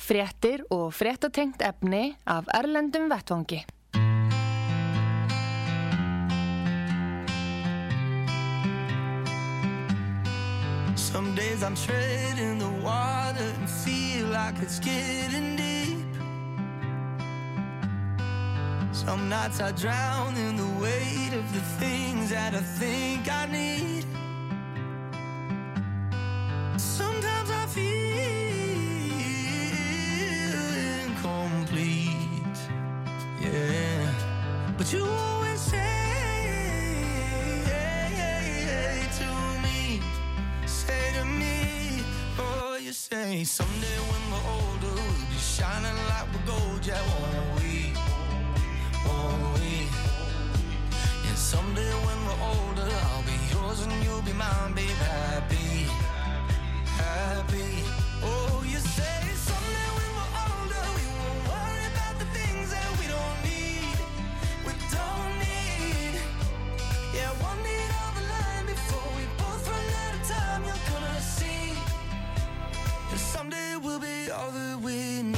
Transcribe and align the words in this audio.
Fréttir 0.00 0.62
og 0.72 0.94
fréttatengt 0.96 1.60
efni 1.62 2.16
af 2.26 2.48
Erlendum 2.54 3.10
Vettvangi. 3.10 3.64
Some 10.96 11.34
days 11.34 11.62
I'm 11.62 11.76
treading 11.76 12.58
the 12.58 12.72
water 12.82 13.48
and 13.58 13.68
feel 13.68 14.26
like 14.28 14.56
it's 14.62 14.80
getting 14.80 15.56
deep. 15.56 16.06
Some 18.92 19.28
nights 19.28 19.60
I 19.60 19.72
drown 19.72 20.36
in 20.36 20.56
the 20.56 20.70
weight 20.80 21.32
of 21.34 21.46
the 21.52 21.64
things 21.78 22.30
that 22.30 22.54
I 22.54 22.62
think 22.80 23.28
I 23.28 23.46
need. 23.46 24.06
Sometimes 26.78 27.50
I 27.50 27.66
feel 27.66 28.59
But 33.60 34.92
you 34.92 35.04
always 35.04 35.60
say 35.60 35.78
to 39.18 39.30
me, 39.62 40.00
say 40.66 41.12
to 41.18 41.24
me, 41.26 42.02
oh, 42.38 42.78
you 42.80 42.92
say 42.92 43.44
someday 43.44 43.98
when 44.10 44.22
we're 44.30 44.46
older, 44.56 44.94
we'll 44.94 45.26
be 45.30 45.36
shining 45.36 45.98
like 46.08 46.26
we're 46.32 46.46
gold, 46.46 46.86
yeah, 46.86 47.02
won't 47.02 47.60
we? 47.60 47.92
Won't 49.06 49.60
we? 49.60 49.88
And 51.28 51.36
someday 51.36 51.92
when 52.06 52.18
we're 52.26 52.42
older, 52.52 52.88
I'll 53.12 53.22
be 53.24 53.36
yours 53.52 53.80
and 53.84 53.92
you'll 54.04 54.22
be 54.22 54.32
mine, 54.32 54.72
babe, 54.74 54.88
happy, 54.88 55.86
happy. 56.96 57.84
Oh, 58.22 58.59
we'll 73.82 73.98
be 74.00 74.30
all 74.30 74.50
that 74.50 74.80
we 74.82 75.22
need. 75.22 75.36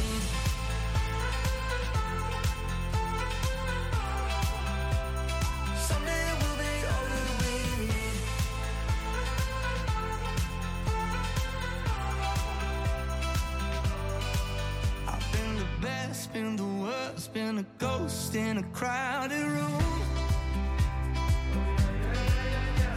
Been 16.32 16.56
the 16.56 16.64
worst, 16.64 17.34
been 17.34 17.58
a 17.58 17.66
ghost 17.76 18.34
in 18.34 18.56
a 18.56 18.62
crowded 18.72 19.44
room. 19.44 19.82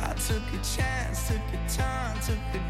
I 0.02 0.14
took 0.14 0.42
a 0.54 0.60
chance, 0.64 1.28
took 1.28 1.38
a 1.38 1.60
turn, 1.68 2.16
took 2.26 2.38
a 2.54 2.65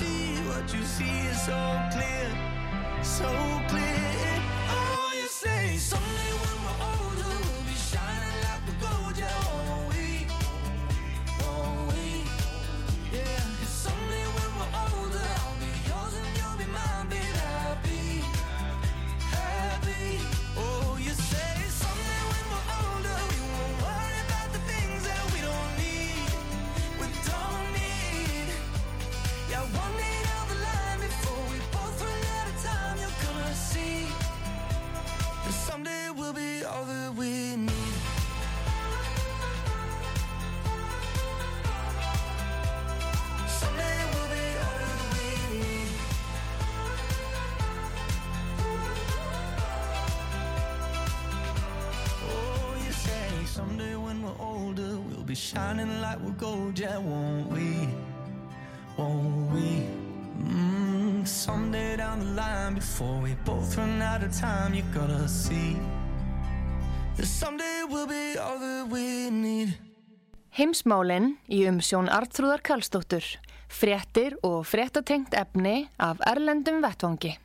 see 0.00 0.34
what 0.48 0.66
you 0.74 0.82
see 0.82 1.18
is 1.30 1.42
so 1.42 1.60
clear, 1.92 2.30
so 3.02 3.30
clear. 3.68 4.39
Shining 55.70 56.00
like 56.00 56.18
we're 56.20 56.38
gold, 56.38 56.78
yeah, 56.78 56.98
won't 56.98 57.46
we? 57.52 57.88
Won't 58.96 59.52
we? 59.52 59.86
Mm, 60.42 61.26
someday 61.26 61.96
down 61.96 62.18
the 62.18 62.32
line, 62.34 62.74
before 62.74 63.20
we 63.22 63.34
both 63.44 63.76
run 63.76 64.02
out 64.02 64.22
of 64.22 64.32
time, 64.32 64.74
you 64.74 64.82
gotta 64.94 65.28
see 65.28 65.76
that 67.16 67.26
someday 67.26 67.84
we'll 67.88 68.06
be 68.06 68.38
all 68.38 68.58
that 68.58 68.88
we 68.90 69.30
need. 69.30 69.78
Heimsmálinn 70.58 71.36
í 71.46 71.62
umsjón 71.70 72.10
Artrúðar 72.10 72.64
Kallstóttur. 72.66 73.22
Fréttir 73.70 74.34
og 74.42 74.66
fréttatengt 74.66 75.36
efni 75.38 75.86
af 75.98 76.18
Erlendum 76.26 76.82
Vettvangi. 76.82 77.36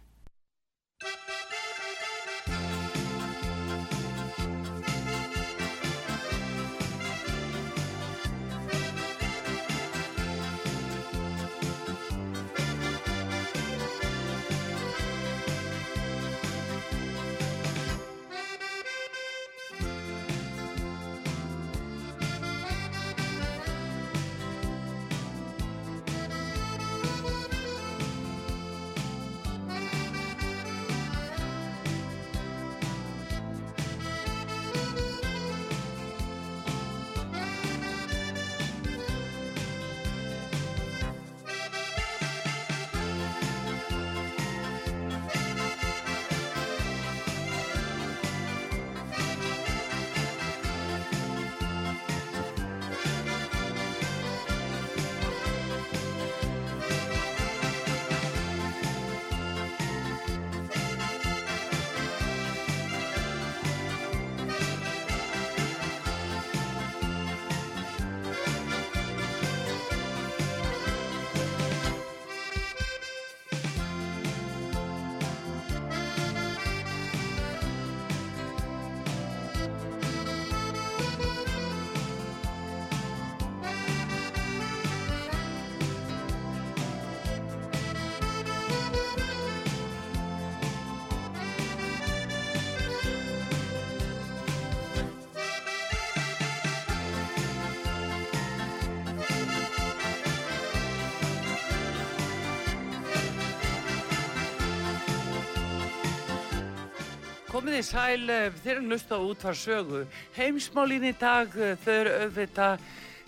Komið 107.56 107.78
í 107.78 107.84
sæl, 107.88 108.30
eh, 108.30 108.52
þeir 108.52 108.72
eru 108.74 108.90
lust 108.92 109.12
á 109.16 109.16
útvar 109.16 109.56
sögu. 109.56 110.02
Heimsmálin 110.36 111.06
í 111.08 111.14
dag, 111.18 111.48
eh, 111.56 111.78
þau 111.80 112.04
auðvitað 112.12 112.80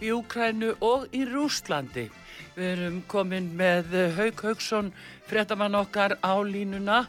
í 0.02 0.10
Úkrænu 0.12 0.76
og 0.82 1.08
í 1.16 1.24
Rúslandi. 1.24 2.10
Við 2.58 2.66
erum 2.74 3.04
komin 3.08 3.56
með 3.56 3.94
eh, 3.94 4.12
Haug 4.18 4.42
Haugsson, 4.44 4.92
frettamann 5.30 5.80
okkar 5.80 6.18
á 6.20 6.36
línuna 6.44 7.08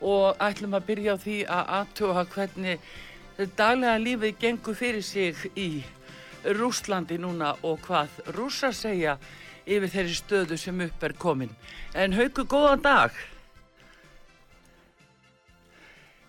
og 0.00 0.38
ætlum 0.40 0.72
að 0.72 0.86
byrja 0.86 1.12
á 1.12 1.16
því 1.20 1.36
að 1.44 1.68
aðtúa 1.68 2.24
hvernig 2.32 2.80
daglega 3.36 4.00
lífið 4.00 4.40
gengur 4.40 4.74
fyrir 4.74 5.04
sig 5.04 5.36
í 5.54 5.84
Rúslandi 6.44 7.20
núna 7.20 7.58
og 7.62 7.84
hvað 7.84 8.08
rúsa 8.32 8.72
segja 8.72 9.18
yfir 9.66 9.92
þeirri 9.92 10.16
stöðu 10.16 10.56
sem 10.56 10.80
upp 10.80 11.02
er 11.02 11.12
komin. 11.12 11.52
En 11.94 12.16
Haugur, 12.16 12.48
góðan 12.48 12.80
dag. 12.80 13.12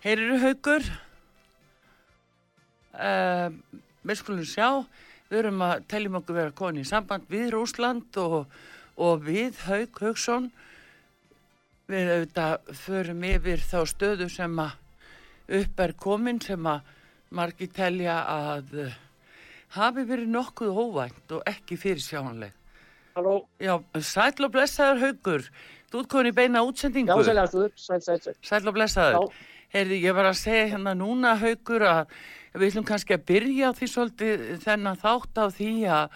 Heyriru 0.06 0.36
haugur? 0.38 0.84
Uh, 2.94 3.48
við 4.06 4.18
skulum 4.20 4.44
sjá, 4.46 4.68
við 5.26 5.40
erum 5.40 5.64
að 5.66 5.80
teljum 5.90 6.18
okkur 6.20 6.36
vera 6.36 6.52
koni 6.54 6.84
í 6.84 6.86
samband 6.86 7.24
við 7.26 7.48
Rúsland 7.56 8.18
og, 8.22 8.44
og 9.02 9.24
við 9.26 9.58
Haug 9.64 9.98
Haugsson. 9.98 10.46
Við 11.90 12.10
auðvitað 12.12 12.70
förum 12.84 13.24
yfir 13.26 13.64
þá 13.66 13.80
stöðu 13.90 14.28
sem 14.30 14.54
að 14.62 15.58
upp 15.58 15.82
er 15.82 15.96
komin 16.06 16.38
sem 16.44 16.70
að 16.70 16.94
margi 17.34 17.66
telja 17.74 18.20
að 18.30 18.78
uh, 18.84 18.96
hafi 19.74 20.06
verið 20.06 20.30
nokkuð 20.36 20.80
óvænt 20.84 21.34
og 21.34 21.42
ekki 21.50 21.80
fyrir 21.82 22.06
sjáanleg. 22.06 22.54
Halló. 23.18 23.40
Já, 23.58 23.74
sæl 23.98 24.38
og 24.38 24.54
blessaður 24.54 25.02
haugur. 25.02 25.50
Þú 25.90 26.04
ert 26.04 26.14
komin 26.14 26.30
í 26.30 26.38
beina 26.38 26.62
útsendingu. 26.62 27.10
Já, 27.10 27.42
sæl, 27.50 28.00
sæl, 28.06 28.18
sæl. 28.22 28.40
Sæl 28.54 28.62
og 28.70 28.78
blessaður. 28.78 29.18
Já. 29.26 29.54
Heyrði, 29.76 29.96
ég 30.06 30.14
var 30.16 30.24
að 30.30 30.38
segja 30.40 30.68
hérna 30.70 30.94
núna 30.96 31.34
haugur 31.36 31.82
að 31.84 32.12
við 32.56 32.70
ætlum 32.70 32.84
kannski 32.88 33.12
að 33.12 33.24
byrja 33.28 33.72
því 33.76 33.88
svolítið 33.92 34.44
þennan 34.62 35.00
þátt 35.02 35.36
á 35.36 35.44
því 35.52 35.72
að 35.92 36.14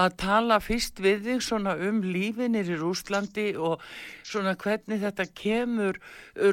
að 0.00 0.16
tala 0.18 0.56
fyrst 0.60 0.98
við 1.04 1.20
þig 1.28 1.44
svona 1.46 1.76
um 1.86 2.00
lífinir 2.02 2.66
í 2.74 2.78
Rúslandi 2.80 3.44
og 3.54 3.84
svona 4.26 4.56
hvernig 4.58 4.98
þetta 5.04 5.28
kemur 5.38 6.00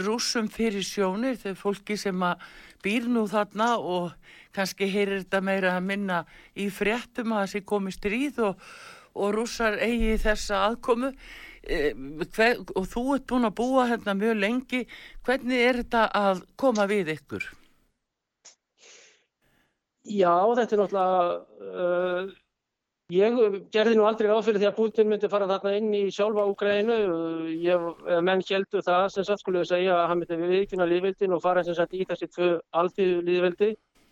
rúsum 0.06 0.52
fyrir 0.54 0.86
sjónir. 0.86 1.40
Þegar 1.42 1.58
fólki 1.64 1.98
sem 1.98 2.22
að 2.30 2.46
býr 2.86 3.10
nú 3.10 3.26
þarna 3.32 3.72
og 3.82 4.14
kannski 4.54 4.86
heyrir 4.94 5.24
þetta 5.24 5.42
meira 5.50 5.74
að 5.80 5.90
minna 5.90 6.22
í 6.54 6.70
fréttum 6.70 7.34
að 7.34 7.48
þessi 7.48 7.66
komi 7.74 7.96
stríð 7.96 8.44
og, 8.52 8.62
og 9.18 9.34
rússar 9.34 9.82
eigi 9.82 10.14
þessa 10.22 10.62
aðkomu 10.70 11.10
hver, 11.66 12.64
og 12.76 12.88
þú 12.92 13.04
ert 13.16 13.28
búin 13.30 13.50
að 13.50 13.58
búa 13.60 13.86
hérna 13.90 14.16
mjög 14.18 14.40
lengi 14.40 14.82
hvernig 15.26 15.62
er 15.68 15.80
þetta 15.82 16.08
að 16.20 16.42
koma 16.60 16.88
við 16.90 17.14
ykkur? 17.16 17.46
Já, 20.06 20.34
þetta 20.58 20.76
er 20.76 20.82
náttúrulega, 20.84 21.22
uh, 21.66 22.28
ég 23.14 23.40
gerði 23.74 23.96
nú 23.98 24.06
aldrei 24.06 24.30
áfyrir 24.30 24.62
því 24.62 24.68
að 24.70 24.78
Putin 24.78 25.10
myndi 25.10 25.30
fara 25.32 25.48
þarna 25.50 25.74
inn 25.80 25.90
í 25.98 26.04
sjálfa 26.14 26.46
Úgrænu. 26.52 27.00
Menn 28.22 28.46
heldur 28.46 28.86
það 28.86 29.08
sem 29.16 29.26
sagt 29.26 29.42
skulle 29.42 29.64
við 29.64 29.72
segja 29.72 29.98
að 29.98 30.08
hann 30.12 30.22
myndi 30.22 30.38
viðkynna 30.54 30.90
líðvildin 30.92 31.34
og 31.34 31.42
fara 31.42 31.66
sem 31.66 31.78
sagt 31.78 31.98
í 31.98 32.06
þessi 32.06 32.30
tvö 32.36 32.52
alþýðu 32.78 33.26
líðvildi. 33.30 33.72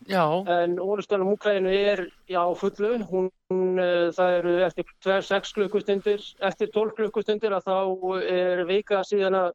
Já. 0.10 0.24
En 0.50 0.76
orðstöðum 0.82 1.34
Úgrænu 1.34 1.72
er 1.72 2.02
já 2.28 2.42
fullu, 2.60 2.98
hún, 3.08 3.30
uh, 3.52 4.10
það 4.16 4.38
eru 4.40 4.56
eftir 4.66 4.90
6 5.30 5.54
klukkustundir, 5.56 6.24
eftir 6.44 6.72
12 6.74 6.96
klukkustundir 6.98 7.56
að 7.56 7.70
þá 7.70 7.78
er 8.24 8.64
vika 8.68 9.04
síðan 9.08 9.40
að 9.40 9.54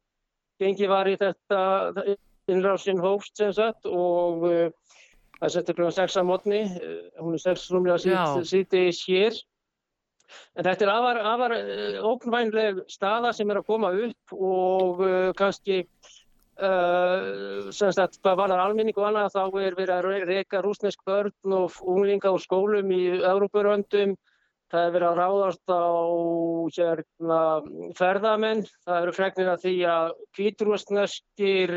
gengi 0.59 0.89
var 0.89 1.09
í 1.09 1.17
þetta 1.19 2.15
innrásin 2.49 3.01
hófst 3.03 3.37
sem 3.37 3.53
sagt 3.53 3.85
og 3.85 4.47
uh, 4.49 4.95
það 5.39 5.53
settur 5.53 5.77
kl. 5.77 5.91
6 5.99 6.17
að 6.17 6.27
mótni, 6.31 6.63
hún 7.19 7.37
er 7.37 7.45
6 7.45 7.69
rúmlega 7.75 8.25
síti 8.49 8.89
hér. 9.05 9.37
En 10.53 10.65
þetta 10.65 10.85
er 10.85 10.91
afar, 10.93 11.19
afar 11.25 11.53
óknvænleg 12.05 12.83
staða 12.89 13.31
sem 13.33 13.49
er 13.49 13.61
að 13.61 13.69
koma 13.69 13.89
upp 13.97 14.33
og 14.37 14.99
kannski 15.37 15.79
uh, 16.63 17.69
sem 17.75 17.93
sagt 17.95 18.19
hvað 18.23 18.41
varðar 18.43 18.63
alminning 18.63 18.97
og 18.99 19.07
annað 19.09 19.35
þá 19.35 19.43
er 19.61 19.77
verið 19.77 19.93
að 19.95 20.27
reyka 20.29 20.61
rúsnesk 20.63 21.01
börn 21.07 21.55
og 21.55 21.79
unglinga 21.83 22.33
úr 22.35 22.43
skólum 22.43 22.91
í 22.95 23.03
Európuröndum. 23.19 24.15
Það 24.69 24.85
er 24.85 24.93
verið 24.93 25.07
að 25.09 25.19
ráðast 25.19 25.71
á 25.73 25.85
hérna, 26.77 27.41
ferðamenn. 27.97 28.65
Það 28.85 28.99
eru 29.01 29.13
fregnir 29.17 29.49
að 29.49 29.63
því 29.63 29.75
að 29.89 30.11
kvítrústneskir 30.37 31.73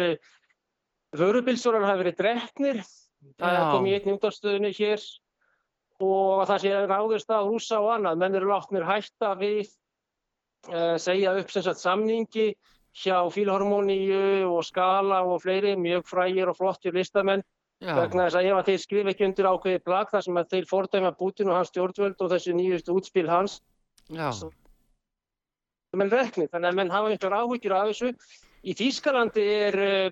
vörubilsórar 1.16 1.86
hafi 1.88 2.02
verið 2.02 2.18
dreknir. 2.20 2.82
Það 3.40 3.56
Já. 3.56 3.64
kom 3.72 3.86
í 3.88 3.94
einni 3.96 4.16
útafstöðinu 4.16 4.72
hér 4.76 5.06
og 6.02 6.42
það 6.50 6.64
sé 6.64 6.74
ráðist 6.90 7.32
á 7.32 7.40
rúsa 7.46 7.80
og 7.80 7.94
annað. 7.96 8.20
Menn 8.20 8.36
eru 8.36 8.50
látnir 8.50 8.84
hætta 8.84 9.32
við 9.40 9.70
uh, 10.68 10.98
segja 11.00 11.34
upp 11.38 11.52
sem 11.54 11.64
sagt, 11.64 11.80
samningi 11.80 12.50
hjá 12.92 13.18
Fílharmoníu 13.32 14.48
og 14.52 14.64
Skala 14.64 15.22
og 15.24 15.42
fleiri, 15.42 15.74
mjög 15.80 16.04
frægir 16.08 16.48
og 16.52 16.56
flottir 16.58 16.92
listamenn. 16.96 17.42
Já. 17.82 17.96
Vegna 17.98 18.28
þess 18.28 18.38
að 18.38 18.46
ef 18.46 18.56
að 18.60 18.68
þeir 18.68 18.78
skrif 18.84 19.08
ekki 19.10 19.26
undir 19.26 19.48
ákveði 19.50 19.82
blag 19.82 20.10
þar 20.12 20.22
sem 20.22 20.36
að 20.38 20.50
þeir 20.52 20.68
fordæma 20.70 21.10
Putin 21.18 21.50
og 21.50 21.56
hans 21.58 21.72
stjórnvöld 21.72 22.20
og 22.22 22.30
þessi 22.30 22.54
nýjustu 22.54 22.94
útspil 22.94 23.26
hans 23.28 23.58
Já. 24.12 24.30
menn 25.96 26.12
rekni, 26.12 26.46
þannig 26.48 26.70
að 26.70 26.78
menn 26.78 26.92
hafa 26.94 27.10
einhver 27.10 27.34
áhyggjur 27.40 27.74
af 27.76 27.90
þessu. 27.90 28.12
Í 28.62 28.76
Þýskalandi 28.78 29.42
er, 29.42 29.76
eh, 29.82 30.10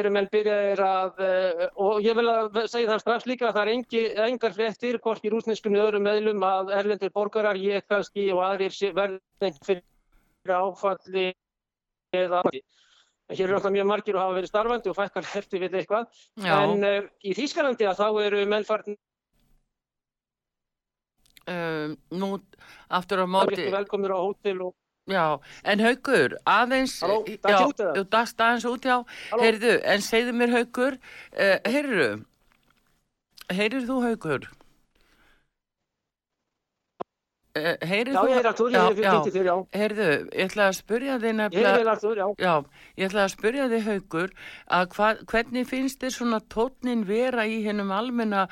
eru 0.00 0.10
menn 0.10 0.30
byrjaðir 0.32 0.80
að, 0.80 1.20
eh, 1.20 1.66
og 1.76 2.00
ég 2.00 2.16
vil 2.16 2.24
að 2.32 2.56
segja 2.72 2.88
það 2.88 3.00
strax 3.02 3.26
líka 3.28 3.50
að 3.50 3.54
það 3.54 3.62
er 3.66 3.72
engi, 3.74 4.02
engar 4.16 4.54
fréttir, 4.56 4.98
hvorki 4.98 5.30
rúsneskum 5.30 5.76
öðrum 5.76 6.08
meðlum 6.08 6.40
að 6.40 6.72
erlendir 6.72 7.12
borgarar, 7.12 7.60
ég 7.60 7.82
kannski 7.86 8.32
og 8.32 8.40
aðrir 8.40 8.72
sé- 8.72 8.94
verði 8.94 9.20
einhver 9.42 9.82
fyrir 10.40 10.56
áfalli 10.56 11.34
eða. 12.16 12.42
En 12.50 13.36
Hér 13.38 13.46
eru 13.46 13.54
alltaf 13.60 13.70
mjög 13.70 13.86
margir 13.86 14.16
og 14.18 14.24
hafa 14.24 14.38
verið 14.40 14.50
starfandi 14.50 14.90
og 14.90 14.96
fækkar 14.98 15.28
hefti 15.34 15.60
við 15.62 15.76
eitthvað. 15.78 16.08
Já. 16.42 16.54
En 16.64 16.82
uh, 16.82 17.06
í 17.22 17.34
Þýskalandi 17.38 17.86
að 17.86 18.00
þá 18.02 18.08
eru 18.26 18.42
menn 18.50 18.66
farin 18.66 18.98
Um, 21.50 21.96
nú 22.14 22.36
aftur 22.92 23.24
á 23.24 23.26
móti 23.26 23.64
velkomnir 23.72 24.12
á 24.12 24.20
hótel 24.20 24.60
og 24.68 24.74
Já, 25.10 25.40
en 25.64 25.80
Haugur, 25.82 26.36
aðeins 26.46 27.00
Halló, 27.02 27.24
já, 27.26 27.48
ég 27.48 27.64
út 27.64 27.80
eða? 27.80 27.94
þú 27.96 28.02
dast 28.12 28.42
aðeins 28.44 28.66
út, 28.68 28.84
já 28.86 28.98
Halló? 29.32 29.42
Heyrðu, 29.42 29.72
en 29.82 30.04
segðu 30.04 30.34
mér 30.36 30.52
Haugur 30.54 30.98
uh, 31.00 31.56
Heyrðu 31.66 32.10
Heyrir 33.50 33.88
þú 33.88 33.96
Haugur? 34.04 34.46
Uh, 37.50 37.72
heyrir 37.82 38.14
Já, 38.14 38.20
þú 38.20 38.28
ég 38.30 38.36
er 38.38 38.46
Artur, 38.46 38.68
ég 38.70 38.78
er 38.78 38.94
fyrir 38.94 39.32
þér, 39.34 39.46
já. 39.48 39.54
Heyrðu, 39.74 40.04
ég 40.38 40.44
ætla 40.44 40.66
að 40.70 40.76
Ég 41.00 41.30
er 41.30 41.34
nefnilega 41.34 41.72
vel 41.80 41.90
Artur, 41.90 42.20
já. 42.20 42.26
Já, 42.38 42.52
ég 43.00 43.08
ætla 43.08 43.24
að 43.24 43.32
spyrja 43.32 43.64
þig 43.72 43.88
Haugur 43.88 44.34
að 44.78 44.94
hva, 44.94 45.08
hvernig 45.32 45.66
finnst 45.66 45.98
þér 46.04 46.14
svona 46.14 46.40
tótnin 46.54 47.02
vera 47.08 47.48
í 47.50 47.58
hennum 47.64 47.90
almenna 47.90 48.44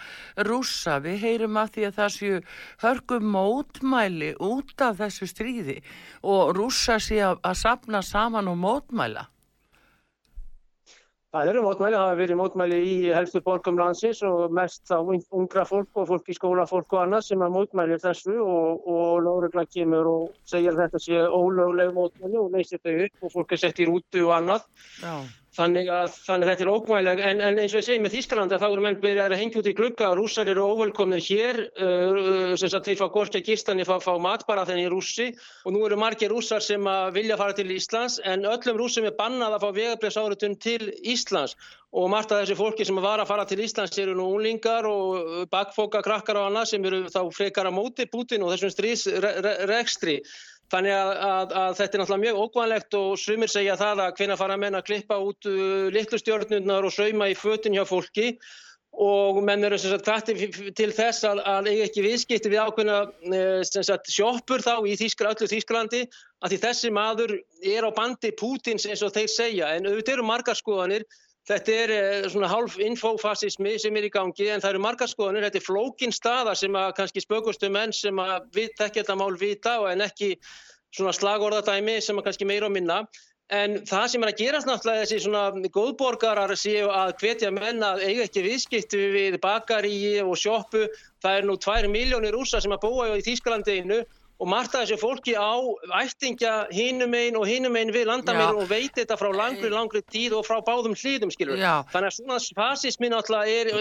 rússa? 0.48 0.98
Við 1.04 1.22
heyrum 1.22 1.62
að 1.62 1.70
því 1.76 1.86
að 1.86 1.96
það 2.00 2.12
séu 2.16 2.42
hörgum 2.82 3.30
mótmæli 3.38 4.34
út 4.42 4.74
af 4.82 4.98
þessu 4.98 5.30
stríði 5.30 5.78
og 6.26 6.56
rússa 6.58 6.98
sé 6.98 7.22
að, 7.22 7.38
að 7.46 7.58
sapna 7.62 8.02
saman 8.02 8.50
og 8.50 8.58
mótmæla. 8.66 9.28
Það 11.38 11.48
eru 11.52 11.60
mótmæli, 11.62 11.94
það 11.94 12.02
hafa 12.02 12.14
verið 12.18 12.38
mótmæli 12.38 12.76
í 12.82 12.94
helstu 13.14 13.40
borgum 13.46 13.76
landsins 13.78 14.24
og 14.26 14.54
mest 14.58 14.80
þá 14.90 14.96
ungra 15.38 15.62
fólk 15.68 16.00
og 16.00 16.08
fólk 16.08 16.30
í 16.32 16.34
skólafólk 16.34 16.96
og 16.96 17.02
annað 17.04 17.28
sem 17.28 17.44
að 17.46 17.52
mótmæli 17.54 17.98
þessu 18.02 18.34
og, 18.42 18.88
og 18.90 19.20
Lóregla 19.22 19.62
kemur 19.70 20.08
og 20.10 20.24
segir 20.50 20.72
að 20.72 20.80
þetta 20.82 21.02
sé 21.04 21.20
ólögleg 21.22 21.92
mótmæli 21.94 22.40
og 22.42 22.56
leysir 22.56 22.82
þau 22.82 22.96
upp 23.04 23.28
og 23.28 23.34
fólk 23.36 23.54
er 23.54 23.62
sett 23.62 23.78
í 23.78 23.86
rútu 23.86 24.24
og 24.24 24.34
annað. 24.34 24.66
Já, 24.98 25.14
Þannig 25.58 25.88
að, 25.90 26.12
þannig 26.22 26.46
að 26.46 26.50
þetta 26.52 26.62
er 26.64 26.68
ókvæðileg, 26.70 27.20
en, 27.26 27.40
en 27.42 27.56
eins 27.58 27.72
og 27.72 27.80
ég 27.80 27.86
segi 27.88 28.02
með 28.02 28.12
Þýskalandi 28.14 28.58
þá 28.62 28.66
eru 28.68 28.82
menn 28.84 28.98
byrjað 29.02 29.32
að 29.34 29.40
hengja 29.40 29.58
út 29.58 29.68
í 29.70 29.72
glugga 29.74 30.10
og 30.12 30.18
rússar 30.20 30.50
eru 30.52 30.66
óvelkomnir 30.70 31.24
hér, 31.24 31.58
uh, 31.82 32.52
sem 32.60 32.70
sagt 32.70 32.86
þeir 32.86 33.00
fá 33.00 33.08
gorti 33.16 33.40
að 33.40 33.48
gistan, 33.50 33.80
þeir 33.82 33.88
fá, 33.88 33.96
fá 34.04 34.12
mat 34.22 34.44
bara 34.46 34.66
þenni 34.68 34.84
í 34.86 34.92
rússi. 34.92 35.26
Og 35.66 35.74
nú 35.74 35.82
eru 35.88 35.98
margir 35.98 36.30
rússar 36.30 36.62
sem 36.62 36.86
að 36.86 37.10
vilja 37.16 37.38
fara 37.40 37.56
til 37.58 37.74
Íslands 37.74 38.20
en 38.22 38.46
öllum 38.46 38.78
rússum 38.78 39.08
er 39.10 39.16
bannað 39.18 39.56
að 39.56 39.66
fá 39.66 39.74
vegabrefsáritun 39.80 40.54
til 40.62 40.92
Íslands. 41.02 41.56
Og 41.98 42.06
margt 42.12 42.30
af 42.36 42.44
þessi 42.44 42.54
fólki 42.58 42.84
sem 42.84 42.98
var 43.02 43.18
að 43.18 43.30
fara 43.30 43.48
til 43.48 43.62
Íslands 43.64 43.98
eru 43.98 44.14
nú 44.14 44.28
unglingar 44.36 44.86
og 44.86 45.48
bakfóka 45.50 46.04
krakkar 46.04 46.38
og 46.38 46.50
annað 46.52 46.70
sem 46.70 46.86
eru 46.86 47.02
þá 47.10 47.22
frekar 47.34 47.66
á 47.66 47.72
móti 47.72 48.06
Putin 48.06 48.44
og 48.44 48.52
þessum 48.52 48.74
strísrekstri. 48.76 50.20
Þannig 50.72 50.92
að, 50.92 51.10
að, 51.24 51.52
að 51.56 51.74
þetta 51.78 51.96
er 51.96 52.02
náttúrulega 52.02 52.24
mjög 52.26 52.38
ókvæðanlegt 52.44 52.96
og 52.98 53.10
sumir 53.20 53.50
segja 53.52 53.76
það 53.80 54.00
að 54.04 54.16
hvenna 54.18 54.36
fara 54.36 54.56
menn 54.60 54.76
að 54.76 54.88
klippa 54.90 55.16
út 55.24 55.48
uh, 55.48 55.86
litlu 55.94 56.18
stjórnundnar 56.20 56.84
og 56.84 56.92
sauma 56.92 57.28
í 57.32 57.36
fötin 57.38 57.76
hjá 57.78 57.86
fólki. 57.88 58.34
Og 58.98 59.38
menn 59.46 59.62
eru 59.62 59.76
kvætti 59.78 60.34
til 60.74 60.88
þess 60.96 61.22
að, 61.28 61.40
að 61.46 61.68
eiga 61.70 61.84
ekki 61.86 62.02
viðskipti 62.02 62.50
við 62.50 62.62
ákveðna 62.64 62.96
eh, 63.36 64.00
sjoppur 64.10 64.64
þá 64.64 64.80
í 64.90 64.96
Þýskra, 64.98 65.34
öllu 65.36 65.46
Þýskalandi 65.52 66.00
að 66.42 66.54
því 66.54 66.58
þessi 66.64 66.90
maður 66.96 67.34
er 67.36 67.86
á 67.86 67.90
bandi 67.94 68.32
Pútins 68.40 68.88
eins 68.88 69.04
og 69.06 69.12
þeir 69.14 69.28
segja. 69.30 69.68
En 69.76 69.86
auðvitað 69.86 70.16
eru 70.16 70.26
margar 70.26 70.58
skoðanir 70.58 71.06
Þetta 71.48 71.76
er 71.82 71.92
eh, 71.94 72.26
svona 72.28 72.48
hálf 72.50 72.76
infofasismi 72.82 73.78
sem 73.80 73.96
er 73.96 74.08
í 74.08 74.12
gangi 74.12 74.50
en 74.52 74.60
það 74.60 74.74
eru 74.74 74.82
margar 74.84 75.08
skoðanir, 75.08 75.46
þetta 75.46 75.60
er 75.62 75.64
flókin 75.64 76.12
staða 76.12 76.52
sem 76.58 76.76
að 76.76 76.90
kannski 76.98 77.24
spökustu 77.24 77.70
menn 77.72 77.94
sem 77.96 78.20
að 78.20 78.50
tekja 78.52 79.00
þetta 79.00 79.16
mál 79.16 79.32
vita 79.40 79.78
en 79.88 80.04
ekki 80.04 80.34
svona 80.92 81.14
slagorðadæmi 81.16 81.98
sem 82.04 82.20
að 82.20 82.28
kannski 82.28 82.48
meira 82.48 82.68
og 82.68 82.76
minna. 82.76 83.00
En 83.48 83.78
það 83.88 84.06
sem 84.12 84.24
er 84.24 84.28
að 84.28 84.40
gerast 84.42 84.68
náttúrulega 84.68 85.04
þessi 85.06 85.18
svona 85.24 85.70
góðborgarar 85.72 86.52
séu 86.60 86.90
að 86.92 87.14
hvetja 87.22 87.48
menn 87.56 87.80
að 87.80 88.02
eiga 88.04 88.26
ekki 88.26 88.44
viðskipti 88.44 89.00
við 89.14 89.38
bakari 89.40 89.94
og 90.20 90.36
sjoppu. 90.36 90.84
Það 91.24 91.38
er 91.38 91.48
nú 91.48 91.56
tvær 91.56 91.88
miljónir 91.88 92.36
rúsa 92.36 92.60
sem 92.60 92.74
að 92.76 92.84
búa 92.84 93.08
í 93.16 93.24
Þýskalandeinu 93.24 94.02
og 94.38 94.46
margt 94.46 94.74
af 94.78 94.84
þessu 94.86 94.98
fólki 95.02 95.32
á 95.34 95.50
ættingja 95.98 96.52
hinum 96.70 97.14
einn 97.18 97.36
og 97.40 97.46
hinum 97.50 97.74
einn 97.76 97.90
við 97.90 98.06
landamæður 98.06 98.60
og 98.62 98.68
veit 98.70 98.94
þetta 98.94 99.16
frá 99.18 99.32
langri, 99.34 99.70
langri 99.72 100.02
tíð 100.14 100.36
og 100.38 100.44
frá 100.46 100.60
báðum 100.62 100.94
hlýðum, 100.94 101.32
skilur. 101.34 101.58
Já. 101.58 101.82
Þannig 101.90 102.12
að 102.12 102.16
svona 102.20 102.38
fasismin 102.60 103.16
alltaf 103.18 103.48
er 103.50 103.72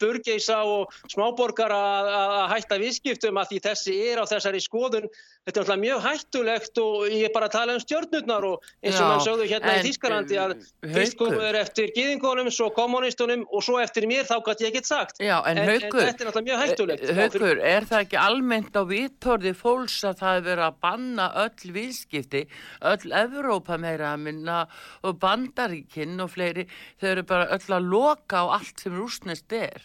burgeisa 0.00 0.58
og 0.68 0.92
smáborgar 1.12 1.72
að 1.72 2.10
að 2.16 2.44
hætta 2.52 2.78
viðskiptum 2.82 3.40
að 3.40 3.48
því 3.54 3.60
þessi 3.68 3.96
er 4.10 4.20
á 4.20 4.24
þessari 4.28 4.60
skoðun. 4.64 5.08
Þetta 5.46 5.60
er 5.60 5.62
alltaf 5.62 5.78
mjög 5.78 6.00
hættulegt 6.02 6.78
og 6.82 6.94
ég 7.06 7.24
er 7.28 7.32
bara 7.34 7.46
að 7.48 7.54
tala 7.54 7.74
um 7.76 7.82
stjörnurnar 7.82 8.46
og 8.48 8.64
eins 8.82 8.98
og 9.00 9.06
mann 9.12 9.22
sögðu 9.22 9.46
hérna 9.46 9.76
en, 9.76 9.80
í 9.80 9.86
Þískalandi 9.86 10.38
að 10.42 10.54
uh, 10.56 10.64
fyrst 10.96 11.14
Haukur. 11.14 11.30
komu 11.30 11.44
þeir 11.44 11.58
eftir 11.60 11.92
gýðingunum, 11.96 12.50
svo 12.50 12.68
kommunistunum 12.74 13.44
og 13.54 13.62
svo 13.62 13.78
eftir 13.82 14.08
mér 14.10 14.26
þá 14.26 14.40
gæti 14.48 14.66
ég 14.66 14.72
ekkert 14.74 14.90
sagt. 14.90 15.20
Já, 15.22 15.36
en, 15.46 15.56
En- 15.56 15.62
en 15.62 15.70
Haukur, 15.70 16.02
þetta 16.02 16.24
er 16.24 16.30
náttúrulega 16.30 16.48
mjög 16.50 16.64
hættulegt. 16.66 17.04
eh, 17.06 17.20
Haukur, 17.22 17.62
fólks 19.86 20.04
að 20.08 20.16
það 20.20 20.36
er 20.38 20.44
verið 20.46 20.64
að 20.66 20.78
banna 20.82 21.26
öll 21.44 21.72
viðskipti, 21.76 22.40
öll 22.90 23.12
Evrópa 23.14 23.76
meira 23.78 24.08
að 24.14 24.22
minna 24.26 24.56
og 25.06 25.18
bandaríkinn 25.22 26.18
og 26.24 26.32
fleiri, 26.34 26.64
þau 27.00 27.08
eru 27.12 27.22
bara 27.28 27.46
öll 27.54 27.76
að 27.76 27.86
loka 27.92 28.42
á 28.42 28.46
allt 28.58 28.80
sem 28.82 28.96
rúsnest 28.96 29.52
er. 29.52 29.82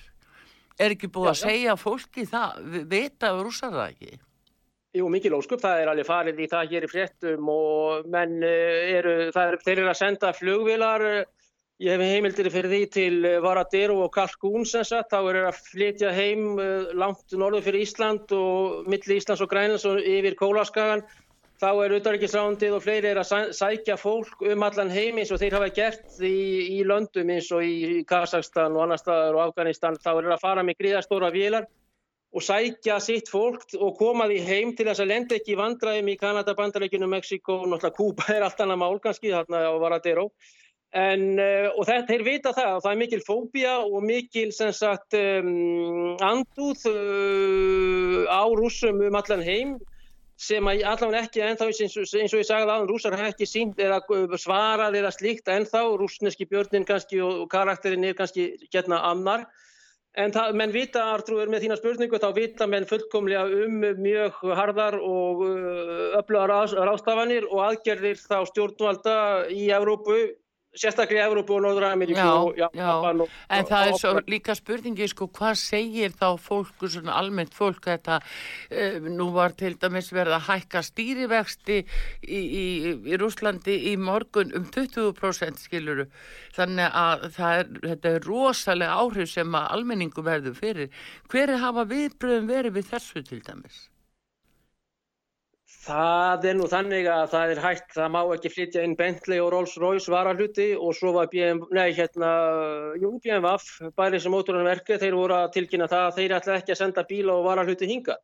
Er 0.79 0.95
ekki 0.95 1.11
búið 1.11 1.29
Já, 1.29 1.31
að 1.31 1.37
já. 1.37 1.45
segja 1.45 1.75
fólki 1.77 2.25
það, 2.25 2.63
Vi- 2.71 2.85
vita 2.89 3.29
rússar 3.37 3.71
það 3.71 3.91
ekki? 3.93 4.19
Jú, 4.93 5.07
mikil 5.07 5.31
óskup, 5.37 5.61
það 5.61 5.81
er 5.81 5.87
alveg 5.87 6.05
farið 6.09 6.39
í 6.41 6.47
það 6.51 6.71
hér 6.71 6.83
í 6.83 6.89
fréttum 6.91 7.47
og 7.47 8.07
menn 8.11 8.41
eh, 8.43 8.97
eru, 8.97 9.13
er, 9.31 9.57
þeir 9.63 9.77
eru 9.77 9.87
að 9.89 9.99
senda 10.01 10.33
flugvilar, 10.33 11.01
eh, 11.01 11.25
ég 11.81 11.95
hef 11.95 12.01
heimildir 12.05 12.49
fyrir 12.53 12.69
því 12.69 12.81
til 12.93 13.15
eh, 13.25 13.39
Varadero 13.41 13.95
og 14.05 14.11
Kalkún 14.13 14.67
sem 14.69 14.85
sagt, 14.85 15.09
þá 15.09 15.17
eru 15.31 15.47
að 15.49 15.59
flytja 15.71 16.11
heim 16.13 16.59
eh, 16.61 16.91
langt 16.93 17.33
norður 17.33 17.65
fyrir 17.65 17.85
Ísland 17.87 18.31
og 18.37 18.85
milli 18.91 19.17
Íslands 19.17 19.41
og 19.41 19.49
Grænlands 19.49 19.87
og 19.89 19.97
yfir 19.97 20.37
Kólaskagan, 20.37 21.01
þá 21.61 21.67
er 21.71 21.95
auðvitaðriksrándið 21.95 22.75
og 22.77 22.85
fleiri 22.85 23.11
er 23.11 23.19
að 23.21 23.27
sæ- 23.29 23.51
sækja 23.57 23.97
fólk 24.01 24.45
um 24.49 24.63
allan 24.65 24.93
heim 24.93 25.19
eins 25.21 25.33
og 25.33 25.41
þeir 25.41 25.57
hafa 25.57 25.73
gert 25.73 26.21
í, 26.21 26.31
í 26.77 26.79
löndum 26.85 27.29
eins 27.33 27.49
og 27.53 27.65
í 27.65 28.01
Kazakstan 28.09 28.77
og 28.77 28.85
annar 28.85 29.01
staðar 29.01 29.37
og 29.37 29.43
Afganistan, 29.49 29.97
þá 30.01 30.11
eru 30.15 30.33
að 30.33 30.41
fara 30.41 30.65
með 30.65 30.79
gríðastóra 30.81 31.29
vélar 31.33 31.67
og 32.31 32.45
sækja 32.45 32.95
sitt 33.03 33.27
fólk 33.29 33.73
og 33.77 33.97
koma 33.99 34.25
því 34.29 34.39
heim 34.47 34.69
til 34.77 34.87
þess 34.87 35.03
að 35.03 35.09
lenda 35.11 35.35
ekki 35.35 35.53
í 35.53 35.59
vandræðum 35.59 36.09
í 36.13 36.17
Kanada, 36.17 36.53
Bandarækjunum, 36.55 37.11
Mexiko 37.17 37.57
og 37.59 37.67
náttúrulega 37.73 37.97
Kúba 37.97 38.27
er 38.37 38.45
allt 38.45 38.61
annað 38.63 38.79
mál 38.85 39.01
kannski 39.03 39.33
þarna 39.33 39.65
á 39.67 39.73
Varadero. 39.81 40.29
En, 40.91 41.21
uh, 41.39 41.69
og 41.79 41.85
þetta, 41.87 42.03
þeir 42.09 42.23
vita 42.25 42.51
það 42.51 42.73
og 42.75 42.81
það 42.83 42.91
er 42.91 42.97
mikil 42.99 43.21
fóbía 43.23 43.75
og 43.79 44.01
mikil 44.03 44.49
sagt 44.51 45.15
um, 45.15 46.17
andúð 46.19 46.83
uh, 46.91 48.25
á 48.27 48.43
rússum 48.59 48.99
um 49.07 49.15
allan 49.15 49.43
heim 49.45 49.77
sem 50.41 50.67
að 50.67 50.83
allavega 50.89 51.21
ekki 51.29 51.43
ennþá 51.45 51.69
eins 51.69 51.95
og, 51.95 52.09
ég 52.11 52.27
sagði 52.33 52.65
aðan, 52.65 52.89
rússar 52.89 53.15
hafa 53.15 53.31
ekki 53.31 53.47
sínt 53.47 53.79
eða 53.79 54.01
uh, 54.03 54.35
svarað 54.35 54.97
eða 54.99 55.13
slíkt 55.15 55.47
ennþá, 55.53 55.85
rússneski 56.01 56.49
björnin 56.51 56.87
kannski 56.89 57.23
og, 57.23 57.45
og 57.45 57.47
karakterin 57.55 58.09
er 58.09 58.17
kannski 58.17 58.49
hérna 58.67 58.99
annar. 59.13 59.47
En 60.19 60.33
það, 60.35 60.57
menn 60.59 60.73
vita, 60.75 61.05
Artrúður, 61.13 61.47
með 61.47 61.69
þína 61.69 61.79
spurningu, 61.79 62.19
þá 62.19 62.33
vita 62.35 62.67
menn 62.67 62.83
fullkomlega 62.89 63.45
um 63.63 63.77
mjög 64.03 64.41
harðar 64.59 64.97
og 64.99 65.45
öflugar 66.19 66.51
ráðstafanir 66.51 67.47
og 67.47 67.61
aðgerðir 67.69 68.19
þá 68.19 68.41
stjórnvalda 68.49 69.15
í 69.55 69.69
Evrópu, 69.71 70.17
sérstaklega 70.71 71.25
í 71.25 71.27
Evrópu 71.27 71.57
og 71.57 71.65
Norður-Ameríku 71.65 72.17
Já, 72.17 72.29
og 72.31 72.55
já. 72.59 72.67
Japan 72.75 73.23
og, 73.25 73.35
En 73.51 73.67
það 73.67 73.89
er 73.89 73.97
svo 73.99 74.13
líka 74.31 74.55
spurningi, 74.55 75.07
sko, 75.11 75.27
hvað 75.27 75.57
segir 75.59 76.15
þá 76.15 76.27
fólk, 76.39 76.85
svona 76.85 77.17
almennt 77.19 77.55
fólk, 77.55 77.81
þetta, 77.89 78.21
uh, 78.71 79.09
nú 79.11 79.31
var 79.35 79.55
til 79.59 79.73
dæmis 79.81 80.11
verið 80.15 80.37
að 80.37 80.47
hækka 80.47 80.83
stýrivexti 80.87 81.81
í, 81.81 82.39
í, 82.39 82.65
í 83.11 83.19
Rúslandi 83.19 83.77
í 83.91 83.97
morgun 83.99 84.55
um 84.55 84.67
20% 84.71 85.59
skiluru, 85.59 86.07
þannig 86.55 86.99
að 87.03 87.27
er, 87.51 87.71
þetta 87.91 88.15
er 88.15 88.27
rosalega 88.27 88.99
áhrif 89.03 89.33
sem 89.35 89.59
að 89.59 89.71
almenningu 89.75 90.23
verður 90.23 90.55
fyrir. 90.55 90.91
Hver 91.31 91.51
er 91.51 91.65
hafa 91.65 91.87
viðbröðum 91.89 92.51
verið 92.51 92.79
við 92.79 92.93
þessu 92.95 93.27
til 93.27 93.43
dæmis? 93.43 93.90
Það 95.81 96.43
er 96.45 96.57
nú 96.59 96.67
þannig 96.69 97.07
að 97.09 97.23
það 97.31 97.51
er 97.51 97.59
hægt, 97.63 97.87
það 97.95 98.11
má 98.13 98.19
ekki 98.35 98.51
flytja 98.53 98.83
inn 98.85 98.93
Bentley 98.99 99.39
og 99.41 99.47
Rolls 99.49 99.73
Royce 99.81 100.11
varahluti 100.13 100.67
og 100.77 100.93
svo 100.93 101.15
var 101.15 101.31
BM, 101.31 101.63
nei, 101.73 101.87
hérna, 101.97 102.29
jú, 103.01 103.15
BMWF, 103.23 103.71
bæri 103.97 104.19
sem 104.21 104.33
mótorunum 104.33 104.69
verkið, 104.69 105.01
þeir 105.01 105.17
voru 105.17 105.39
að 105.39 105.49
tilkynna 105.55 105.89
það 105.89 106.05
að 106.05 106.19
þeir 106.19 106.35
ætla 106.37 106.59
ekki 106.59 106.75
að 106.75 106.81
senda 106.83 107.05
bíla 107.09 107.33
og 107.33 107.47
varahluti 107.49 107.89
hinga. 107.89 108.19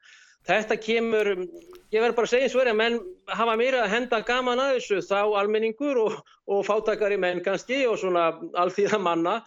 Þetta 0.47 0.77
kemur, 0.85 1.31
ég 1.91 2.03
verður 2.03 2.17
bara 2.19 2.29
að 2.29 2.33
segja 2.35 2.53
verið, 2.59 2.77
menn 2.77 2.99
hafa 3.39 3.55
meira 3.57 3.81
að 3.87 3.93
henda 3.95 4.21
gaman 4.29 4.61
að 4.61 4.75
þessu, 4.77 5.01
þá 5.09 5.19
almenningur 5.41 6.01
og, 6.05 6.19
og 6.45 6.61
fátakari 6.67 7.17
menn 7.17 7.41
kannski 7.43 7.87
og 7.89 7.97
svona 8.03 8.29
alþýða 8.53 9.01
manna, 9.01 9.39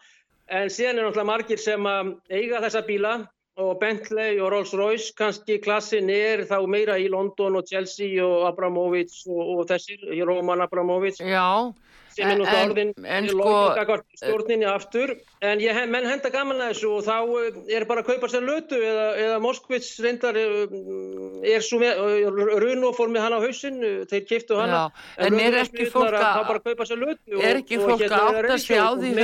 en 0.51 0.67
síðan 0.67 0.99
er 0.99 1.07
náttúrulega 1.07 1.31
margir 1.31 1.63
sem 1.63 1.87
að 1.87 2.17
eiga 2.27 2.59
þessa 2.67 2.83
bíla 2.91 3.21
og 3.59 3.79
Bentley 3.81 4.41
og 4.41 4.53
Rolls 4.53 4.75
Royce 4.75 5.15
kannski 5.19 5.59
klassin 5.63 6.11
er 6.11 6.45
þá 6.49 6.59
meira 6.71 6.97
í 7.01 7.09
London 7.11 7.59
og 7.59 7.67
Chelsea 7.69 8.23
og 8.25 8.47
Abramovich 8.49 9.25
og, 9.29 9.41
og 9.57 9.65
þessir, 9.71 10.05
Roman 10.29 10.63
Abramovich 10.65 11.21
Já, 11.21 11.73
sem 12.15 12.27
er 12.27 12.39
náttúrulega 12.41 12.71
orðin 12.71 12.93
en 13.17 13.29
sko, 13.31 13.55
stjórninni 14.21 14.67
aftur. 14.71 15.13
En 15.41 15.61
ég, 15.63 15.79
menn 15.89 16.05
henda 16.09 16.31
gaman 16.35 16.61
að 16.61 16.73
þessu 16.75 16.91
og 16.99 17.05
þá 17.07 17.17
eh, 17.41 17.77
er 17.79 17.87
bara 17.89 18.03
að 18.05 18.11
kaupa 18.11 18.29
sér 18.29 18.45
lötu 18.45 18.77
eða, 18.77 19.07
eða 19.25 19.39
Moskvits 19.41 19.93
reyndar 20.05 20.37
eh, 20.37 21.55
er 21.55 21.65
svo 21.65 21.81
með, 21.81 22.03
Runo 22.61 22.93
fór 22.97 23.09
með 23.15 23.25
hana 23.25 23.41
á 23.41 23.45
hausinn, 23.47 23.81
eh, 23.87 24.03
þeir 24.11 24.27
kiftu 24.29 24.59
hana. 24.61 24.83
Já, 24.91 25.27
en 25.27 25.39
er 25.41 25.59
ekki 25.63 25.89
fólk 25.95 26.11
að- 26.21 26.51
Er 27.41 27.61
ekki 27.63 27.81
fólk 27.81 28.05
að 28.05 28.17
átta 28.21 28.59
sig 28.59 28.77
á 28.77 28.91
því, 29.01 29.15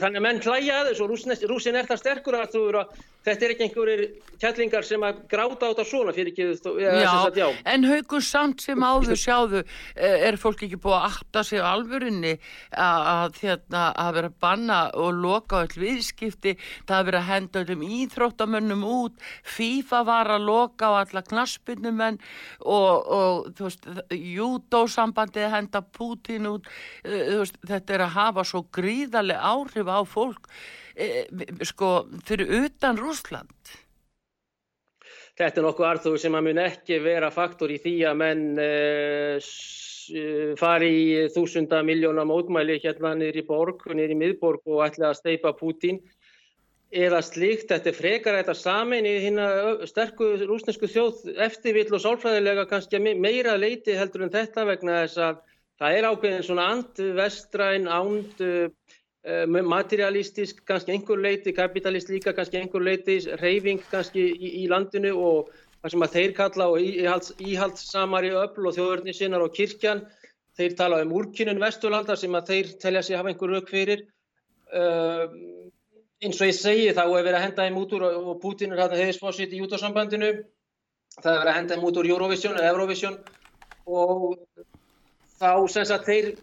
þannig 0.00 0.20
að 0.22 0.26
menn 0.28 0.40
hlæja 0.40 0.80
að 0.80 0.92
þessu 0.92 1.10
rússin 1.50 1.76
er 1.76 1.86
það 1.90 2.00
sterkur 2.04 2.38
að 2.40 2.52
þú 2.54 2.62
eru 2.70 2.78
að 2.84 3.00
þetta 3.20 3.44
er 3.44 3.52
ekki 3.52 3.64
einhverjir 3.68 4.02
kjallingar 4.40 4.86
sem 4.88 5.02
að 5.04 5.18
gráta 5.28 5.68
á 5.68 5.70
þetta 5.74 5.84
svona 5.90 6.14
fyrir 6.16 6.32
ekki 6.32 6.46
Já, 6.80 7.46
en 7.74 7.84
haugur 7.84 8.24
samt 8.24 8.64
sem 8.64 8.80
áður 8.80 9.18
sjáðu, 9.26 9.64
eh, 9.96 10.28
er 10.30 10.38
fólk 10.40 10.64
ekki 10.64 10.78
búið 10.80 10.96
að 10.96 11.08
átta 11.10 11.44
sig 11.44 11.60
á 11.60 11.68
alvörinni 11.74 12.29
að, 12.36 13.08
að, 13.12 13.40
hérna, 13.42 13.82
að 14.04 14.10
vera 14.16 14.30
að 14.30 14.38
banna 14.44 14.78
og 15.00 15.20
loka 15.24 15.62
öll 15.64 15.82
viðskipti, 15.82 16.54
það 16.88 16.96
að 16.98 17.10
vera 17.10 17.22
að 17.22 17.28
henda 17.30 17.62
öllum 17.64 17.84
íþróttamönnum 17.98 18.86
út, 18.88 19.26
FIFA 19.56 20.02
var 20.08 20.32
að 20.36 20.46
loka 20.48 20.92
á 20.92 20.92
alla 21.02 21.24
knaspinnumenn 21.26 22.20
og, 22.60 23.12
og 23.18 23.52
þú 23.58 23.68
veist, 23.68 23.90
júdósambandið 24.14 25.52
henda 25.56 25.84
Pútín 25.98 26.48
út, 26.50 26.70
eh, 27.04 27.36
veist, 27.40 27.60
þetta 27.66 27.96
er 27.96 28.06
að 28.06 28.16
hafa 28.16 28.46
svo 28.46 28.64
gríðarlega 28.72 29.52
áhrif 29.54 29.90
á 29.90 30.00
fólk, 30.06 30.50
eh, 30.96 31.24
sko, 31.68 31.94
fyrir 32.26 32.50
utan 32.64 33.00
Rúsland. 33.00 33.78
Þetta 35.40 35.60
er 35.60 35.64
nokkuð 35.64 35.86
arþúr 35.88 36.18
sem 36.20 36.34
að 36.36 36.46
mun 36.50 36.58
ekki 36.60 36.98
vera 37.00 37.30
faktor 37.32 37.72
í 37.72 37.78
því 37.80 37.94
að 38.10 38.16
menn 38.20 38.42
uh, 38.60 39.36
fari 40.60 40.90
í 40.90 41.28
þúsunda 41.34 41.82
miljóna 41.86 42.24
mótmæli 42.28 42.78
hérna 42.82 43.14
niður 43.18 43.40
í 43.42 43.46
borg, 43.46 43.84
niður 43.94 44.14
í 44.14 44.18
miðborg 44.24 44.66
og 44.66 44.82
ætla 44.86 45.10
að 45.10 45.20
steipa 45.20 45.54
Pútín 45.56 46.00
eða 46.90 47.20
slíkt. 47.22 47.68
Þetta 47.70 47.90
er 47.92 47.96
frekar 47.96 48.38
þetta 48.40 48.56
samin 48.58 49.06
í 49.06 49.14
hérna 49.24 49.46
sterku 49.88 50.32
rúsnesku 50.42 50.90
þjóð 50.90 51.36
eftirvill 51.46 51.90
og 51.94 52.02
sálfræðilega 52.02 52.66
kannski 52.70 53.00
meira 53.00 53.56
leiti 53.58 53.94
heldur 53.98 54.26
en 54.26 54.34
þetta 54.34 54.66
vegna 54.68 55.04
þess 55.04 55.22
að 55.28 55.40
það 55.80 55.96
er 55.96 56.08
ákveðin 56.10 56.44
svona 56.44 56.66
and 56.74 57.02
vestræn, 57.16 57.88
ánd 57.88 58.42
uh, 58.44 58.68
materialistisk, 59.64 60.62
kannski 60.68 60.94
einhver 60.94 61.20
leiti, 61.20 61.54
kapitalist 61.56 62.10
líka 62.12 62.34
kannski 62.36 62.60
einhver 62.60 62.84
leiti, 62.84 63.20
reyfing 63.40 63.82
kannski 63.90 64.26
í, 64.32 64.52
í 64.64 64.68
landinu 64.68 65.14
og 65.16 65.50
það 65.80 65.94
sem 65.94 66.04
að 66.04 66.16
þeir 66.16 66.32
kalla 66.36 66.68
og 66.70 66.80
íhalds, 66.84 67.34
íhaldsamari 67.40 68.32
öfl 68.36 68.68
og 68.68 68.76
þjóðurni 68.76 69.14
sinnar 69.16 69.44
og 69.44 69.54
kirkjan, 69.56 70.02
þeir 70.58 70.76
tala 70.76 71.00
um 71.04 71.14
úrkynun 71.16 71.62
vesturlanda 71.62 72.16
sem 72.20 72.34
að 72.36 72.52
þeir 72.52 72.72
telja 72.82 73.02
sig 73.06 73.16
hafa 73.16 73.32
einhver 73.32 73.54
rauk 73.54 73.70
fyrir. 73.72 74.04
Uh, 74.70 75.24
eins 76.20 76.40
og 76.40 76.50
ég 76.50 76.56
segi 76.56 76.90
þá 76.94 77.04
er 77.06 77.24
verið 77.24 77.38
að 77.38 77.44
henda 77.46 77.66
þeim 77.66 77.78
út 77.80 77.94
úr 77.96 78.06
og, 78.06 78.28
og 78.32 78.40
Putin 78.42 78.74
er 78.74 78.82
hérna 78.84 79.00
heiðisfósitt 79.00 79.54
í 79.56 79.62
útósambandinu, 79.64 80.30
það 81.16 81.32
er 81.32 81.40
verið 81.40 81.52
að 81.52 81.58
henda 81.58 81.76
þeim 81.78 81.88
út 81.88 82.00
úr 82.02 82.10
Eurovision 82.12 82.58
eða 82.60 82.74
Eurovision. 82.74 83.16
Og 83.90 84.36
þá 85.40 85.52
sem 85.72 85.88
sagt 85.88 86.10
þeir 86.10 86.34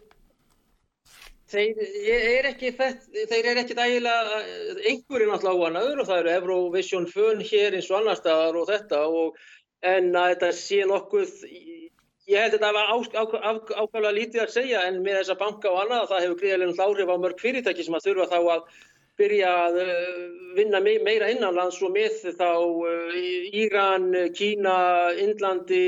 þeir 1.51 1.81
er 2.11 2.49
ekki 2.51 2.73
er 2.77 3.61
ekki 3.61 3.77
ægilega 3.77 4.41
einhverjir 4.89 5.29
náttúrulega 5.31 5.55
óanaður 5.55 6.01
og 6.03 6.09
það 6.09 6.19
eru 6.23 6.33
Eurovision 6.35 7.07
fön 7.11 7.43
hér 7.51 7.77
eins 7.77 7.87
og 7.91 8.01
annar 8.01 8.19
staðar 8.19 8.59
og 8.59 8.67
þetta 8.71 9.03
og 9.07 9.37
en 9.85 10.11
að 10.15 10.33
þetta 10.33 10.51
sé 10.57 10.81
nokkuð 10.89 11.37
ég 12.27 12.43
held 12.43 12.57
þetta 12.57 12.73
að 12.73 12.91
ákvæmlega 13.79 14.17
lítið 14.17 14.43
að 14.43 14.53
segja 14.57 14.83
en 14.89 14.99
með 15.05 15.21
þessa 15.21 15.39
banka 15.39 15.71
og 15.71 15.81
annað 15.85 16.11
það 16.11 16.23
hefur 16.25 16.39
gríðilegum 16.41 16.77
hlárif 16.77 17.15
á 17.15 17.15
mörg 17.23 17.41
fyrirtæki 17.41 17.87
sem 17.87 17.97
að 17.97 18.07
þurfa 18.09 18.29
þá 18.33 18.39
að 18.57 18.69
byrja 19.17 19.51
að 19.63 19.79
uh, 19.81 20.17
vinna 20.57 20.81
meira 20.83 21.29
innanlands 21.33 21.79
og 21.81 21.93
með 21.95 22.19
þá 22.37 22.51
uh, 22.53 23.15
Íran, 23.63 24.11
Kína, 24.37 24.77
Indlandi, 25.23 25.87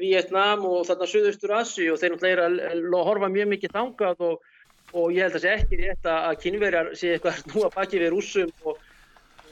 Vietnam 0.00 0.64
og 0.66 0.86
þarna 0.88 1.08
Suðaustur 1.12 1.54
Asi 1.60 1.86
og 1.92 2.00
þeir 2.00 2.16
náttúrulega 2.16 2.48
er 2.72 2.82
að 2.82 3.06
horfa 3.06 3.30
mjög 3.30 3.52
mikið 3.52 3.76
þangað 3.76 4.24
og, 4.30 4.55
og 4.92 5.14
ég 5.14 5.26
held 5.26 5.34
að 5.34 5.38
það 5.38 5.46
sé 5.46 5.54
ekki 5.56 5.80
rétt 5.82 6.10
að 6.12 6.36
kynverjar 6.44 6.92
sé 6.98 7.14
eitthvað 7.14 7.42
nú 7.52 7.64
að 7.66 7.74
baki 7.78 8.02
við 8.02 8.14
rúsum 8.14 8.52
og 8.64 8.84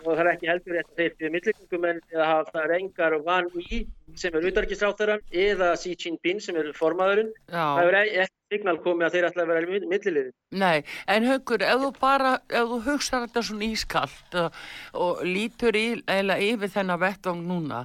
og 0.05 0.19
það 0.19 0.23
er 0.23 0.31
ekki 0.35 0.49
heldur 0.51 0.79
eftir 0.81 0.99
þeir 0.99 1.13
fyrir 1.19 1.33
millikungum 1.35 1.85
en 1.89 2.01
það 2.13 2.67
rengar 2.71 3.15
Van 3.25 3.47
Yi 3.57 3.81
sem 4.21 4.37
er 4.37 4.49
utarkisráttarinn 4.51 5.23
eða 5.45 5.71
Xi 5.81 5.95
Jinping 5.97 6.43
sem 6.45 6.59
er 6.61 6.71
formaðurinn 6.77 7.31
það 7.49 7.89
er 7.89 7.99
ekki 8.05 8.33
signal 8.55 8.77
komið 8.85 9.07
að 9.07 9.15
þeir 9.15 9.29
ætla 9.29 9.45
að 9.45 9.53
vera 9.53 9.79
millilegði. 9.91 10.33
Nei, 10.55 10.85
en 11.11 11.29
haugur, 11.29 11.65
ef 11.65 11.81
þú 11.83 11.91
bara, 11.99 12.35
ef 12.47 12.69
þú 12.71 12.81
hugsaður 12.85 13.25
þetta 13.29 13.45
svona 13.49 13.71
ískallt 13.71 14.37
og, 14.43 14.59
og 15.07 15.25
lítur 15.27 15.79
í, 15.79 15.87
eða 16.07 16.37
yfir 16.45 16.75
þennan 16.77 17.03
vettvang 17.03 17.41
núna, 17.49 17.81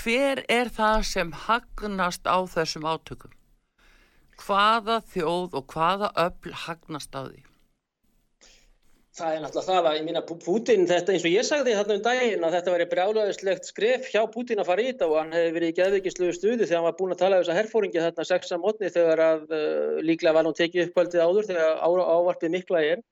hver 0.00 0.42
er 0.50 0.72
það 0.74 1.04
sem 1.12 1.34
hagnast 1.46 2.26
á 2.26 2.38
þessum 2.56 2.88
átökum? 2.90 3.36
Hvaða 4.40 5.00
þjóð 5.12 5.60
og 5.60 5.70
hvaða 5.74 6.10
öll 6.24 6.58
hagnast 6.64 7.14
á 7.16 7.22
því? 7.28 7.44
Það 9.20 9.34
er 9.34 9.40
náttúrulega 9.42 9.66
það 9.66 9.86
að, 9.88 9.96
ég 9.98 10.18
að 10.20 10.28
Putin, 10.44 10.84
þetta 10.88 11.12
eins 11.12 11.24
og 11.26 11.32
ég 11.34 11.46
sagði 11.46 11.72
þarna 11.76 11.94
um 11.98 12.04
daginn 12.04 12.44
að 12.46 12.54
þetta 12.56 12.74
veri 12.74 12.86
brjálæðislegt 12.92 13.66
skref 13.68 14.06
hjá 14.08 14.20
Putin 14.32 14.62
að 14.62 14.68
fara 14.70 14.84
í 14.84 14.86
þetta 14.86 15.08
og 15.10 15.16
hann 15.18 15.34
hefði 15.34 15.50
verið 15.56 15.72
í 15.72 15.76
geðvikisluðu 15.76 16.36
stuði 16.36 16.68
þegar 16.68 16.78
hann 16.78 16.86
var 16.86 16.96
búin 17.00 17.14
að 17.14 17.20
tala 17.20 17.40
um 17.40 17.42
þessa 17.42 17.56
herfóringi 17.58 18.04
þarna 18.04 18.26
sexa 18.30 18.58
mótni 18.62 18.92
þegar 18.94 19.22
að 19.26 19.42
uh, 19.50 19.98
líklega 20.06 20.36
var 20.36 20.48
hann 20.48 20.56
tekið 20.60 20.86
uppkvöldið 20.86 21.24
áður 21.26 21.48
þegar 21.50 21.82
á, 21.82 21.88
ávarpið 21.90 22.54
mikla 22.54 22.84
er. 22.92 23.02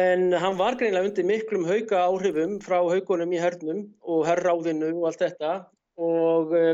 En 0.00 0.26
hann 0.32 0.58
var 0.58 0.78
greinlega 0.80 1.10
undir 1.10 1.28
miklum 1.28 1.68
hauka 1.68 2.00
áhrifum 2.08 2.56
frá 2.64 2.80
haugunum 2.80 3.36
í 3.36 3.42
hernum 3.42 3.84
og 4.02 4.24
herráðinu 4.26 4.94
og 4.96 5.10
allt 5.12 5.26
þetta 5.26 5.52
og 6.00 6.56
uh, 6.56 6.72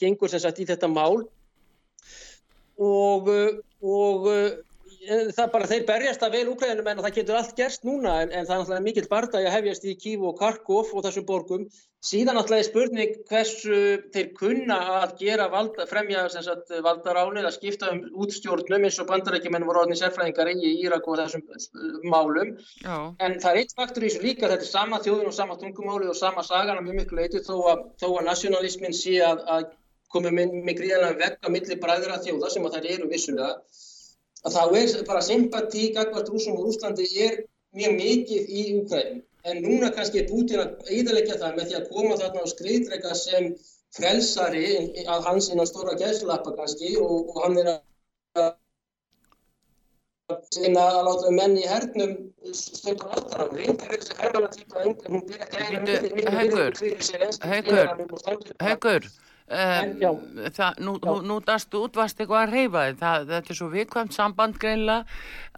gengur 0.00 0.32
sem 0.32 0.42
sagt 0.42 0.64
í 0.64 0.66
þetta 0.72 0.90
mál 0.90 1.22
og, 2.80 3.30
uh, 3.30 3.60
og 3.80 4.28
það 5.00 5.52
bara 5.52 5.68
þeir 5.70 5.84
berjast 5.88 6.24
að 6.24 6.34
vel 6.36 6.48
úkræðinum 6.52 6.88
en 6.90 6.98
það 7.00 7.14
getur 7.18 7.38
allt 7.38 7.54
gerst 7.56 7.86
núna 7.88 8.18
en, 8.22 8.32
en 8.32 8.44
það 8.46 8.54
er 8.54 8.60
náttúrulega 8.60 8.84
mikill 8.84 9.08
barndagi 9.08 9.48
að 9.48 9.54
hefjast 9.56 9.86
í 9.88 9.94
Kív 10.00 10.26
og 10.28 10.36
Karkov 10.40 10.90
og 10.92 11.06
þessum 11.06 11.26
borgum 11.28 11.64
síðan 12.04 12.36
náttúrulega 12.36 12.64
er 12.64 12.68
spurning 12.68 13.14
hversu 13.30 13.78
þeir 14.12 14.28
kunna 14.36 14.78
að 14.98 15.14
gera 15.22 15.48
valda, 15.52 15.86
fremja 15.88 16.26
sagt, 16.32 16.72
valdaráni 16.84 17.40
eða 17.40 17.54
skipta 17.56 17.90
um 17.94 18.02
útstjórnum 18.24 18.86
eins 18.88 19.00
og 19.00 19.08
bandarækjumenn 19.08 19.66
voru 19.68 19.84
orðin 19.86 20.00
sérfræðingar 20.00 20.52
í 20.52 20.76
Írak 20.84 21.08
og 21.08 21.20
þessum 21.22 21.44
uh, 21.48 21.98
málum 22.04 22.54
Já. 22.84 22.96
en 23.24 23.40
það 23.40 23.50
er 23.50 23.62
eitt 23.64 23.76
faktur 23.76 24.04
í 24.04 24.12
þessu 24.12 24.24
líka 24.26 24.52
þetta 24.52 24.68
er 24.68 24.72
sama 24.72 25.00
þjóðin 25.04 25.32
og 25.32 25.36
sama 25.36 25.58
tungumáli 25.60 26.12
og 26.12 26.18
sama 26.20 26.44
sagan 26.44 26.84
mjög 26.84 27.02
miklu 27.02 27.22
leiti 27.22 27.44
þó 27.46 27.56
að, 27.72 27.84
þó 28.00 28.08
að 28.12 28.26
nationalismin 28.28 28.96
sé 28.96 29.16
að, 29.24 29.44
að 29.48 29.70
komið 30.14 30.36
með, 30.36 30.54
með 30.66 30.78
gríðanlega 30.80 31.20
vekk 31.22 31.46
að 31.46 31.54
milli 31.56 31.78
bræðra 31.84 32.20
þjóða 32.24 32.52
sem 32.54 32.66
að 32.66 32.76
þær 32.76 32.90
eru 32.94 33.08
vissulega 33.10 33.52
að 34.44 34.54
þá 34.56 34.62
er 34.80 35.04
bara 35.08 35.24
sympatí 35.24 35.82
gagvart 35.96 36.30
rúsum 36.32 36.56
og 36.56 36.68
Rúslandi 36.68 37.06
er 37.26 37.42
mjög 37.76 37.92
mikið 37.98 38.54
í 38.60 38.62
Ukraín 38.80 39.20
en 39.48 39.62
núna 39.64 39.90
kannski 39.96 40.22
er 40.22 40.30
Putin 40.30 40.62
að 40.62 40.90
eidalegja 40.92 41.38
það 41.42 41.58
með 41.58 41.68
því 41.68 41.76
að 41.78 41.90
koma 41.92 42.16
þarna 42.20 42.42
á 42.44 42.52
skriðdrega 42.52 43.12
sem 43.20 43.52
frelsari 43.96 44.66
að 45.04 45.28
hans 45.28 45.50
innan 45.52 45.68
stóra 45.68 45.94
gæslappa 46.00 46.56
kannski 46.56 46.96
og, 47.00 47.30
og 47.30 47.40
hann 47.44 47.56
er 47.62 47.70
að 47.74 47.80
segna 50.54 50.82
að 50.88 51.00
láta 51.08 51.32
menn 51.34 51.56
í 51.58 51.64
hernum 51.66 52.12
að 52.50 53.48
gæra 54.20 54.44
Haugur, 56.30 56.72
Haugur, 57.50 57.90
Haugur 58.60 59.02
Um, 59.50 59.96
það, 60.54 60.76
nú, 60.78 60.92
nú, 61.02 61.14
nú 61.26 61.36
dastu 61.42 61.80
út, 61.82 61.96
varst 61.98 62.20
eitthvað 62.22 62.44
að 62.44 62.52
reyfa 62.54 62.82
þig, 62.86 63.00
þetta 63.00 63.40
er 63.40 63.58
svo 63.58 63.66
vikvæmt 63.72 64.14
samband 64.14 64.60
greinlega 64.62 65.00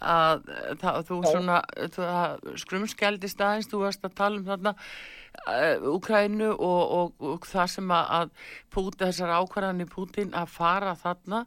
að 0.01 0.47
það, 0.81 0.97
þú 1.09 1.17
Já. 1.19 1.27
svona, 1.29 1.59
skrumskjaldist 2.63 3.43
aðeins, 3.45 3.69
þú 3.69 3.83
varst 3.83 4.07
að 4.07 4.15
tala 4.17 4.41
um 4.41 4.47
þarna 4.47 4.73
uh, 4.73 5.85
Úkrænu 5.93 6.49
og, 6.55 6.81
og, 6.97 7.29
og 7.35 7.47
það 7.51 7.69
sem 7.75 7.93
að, 7.93 8.09
að 8.17 8.33
púta 8.73 9.11
þessar 9.11 9.35
ákvarðan 9.37 9.85
í 9.85 9.89
Pútin 9.93 10.33
að 10.41 10.49
fara 10.55 10.97
þarna 10.97 11.43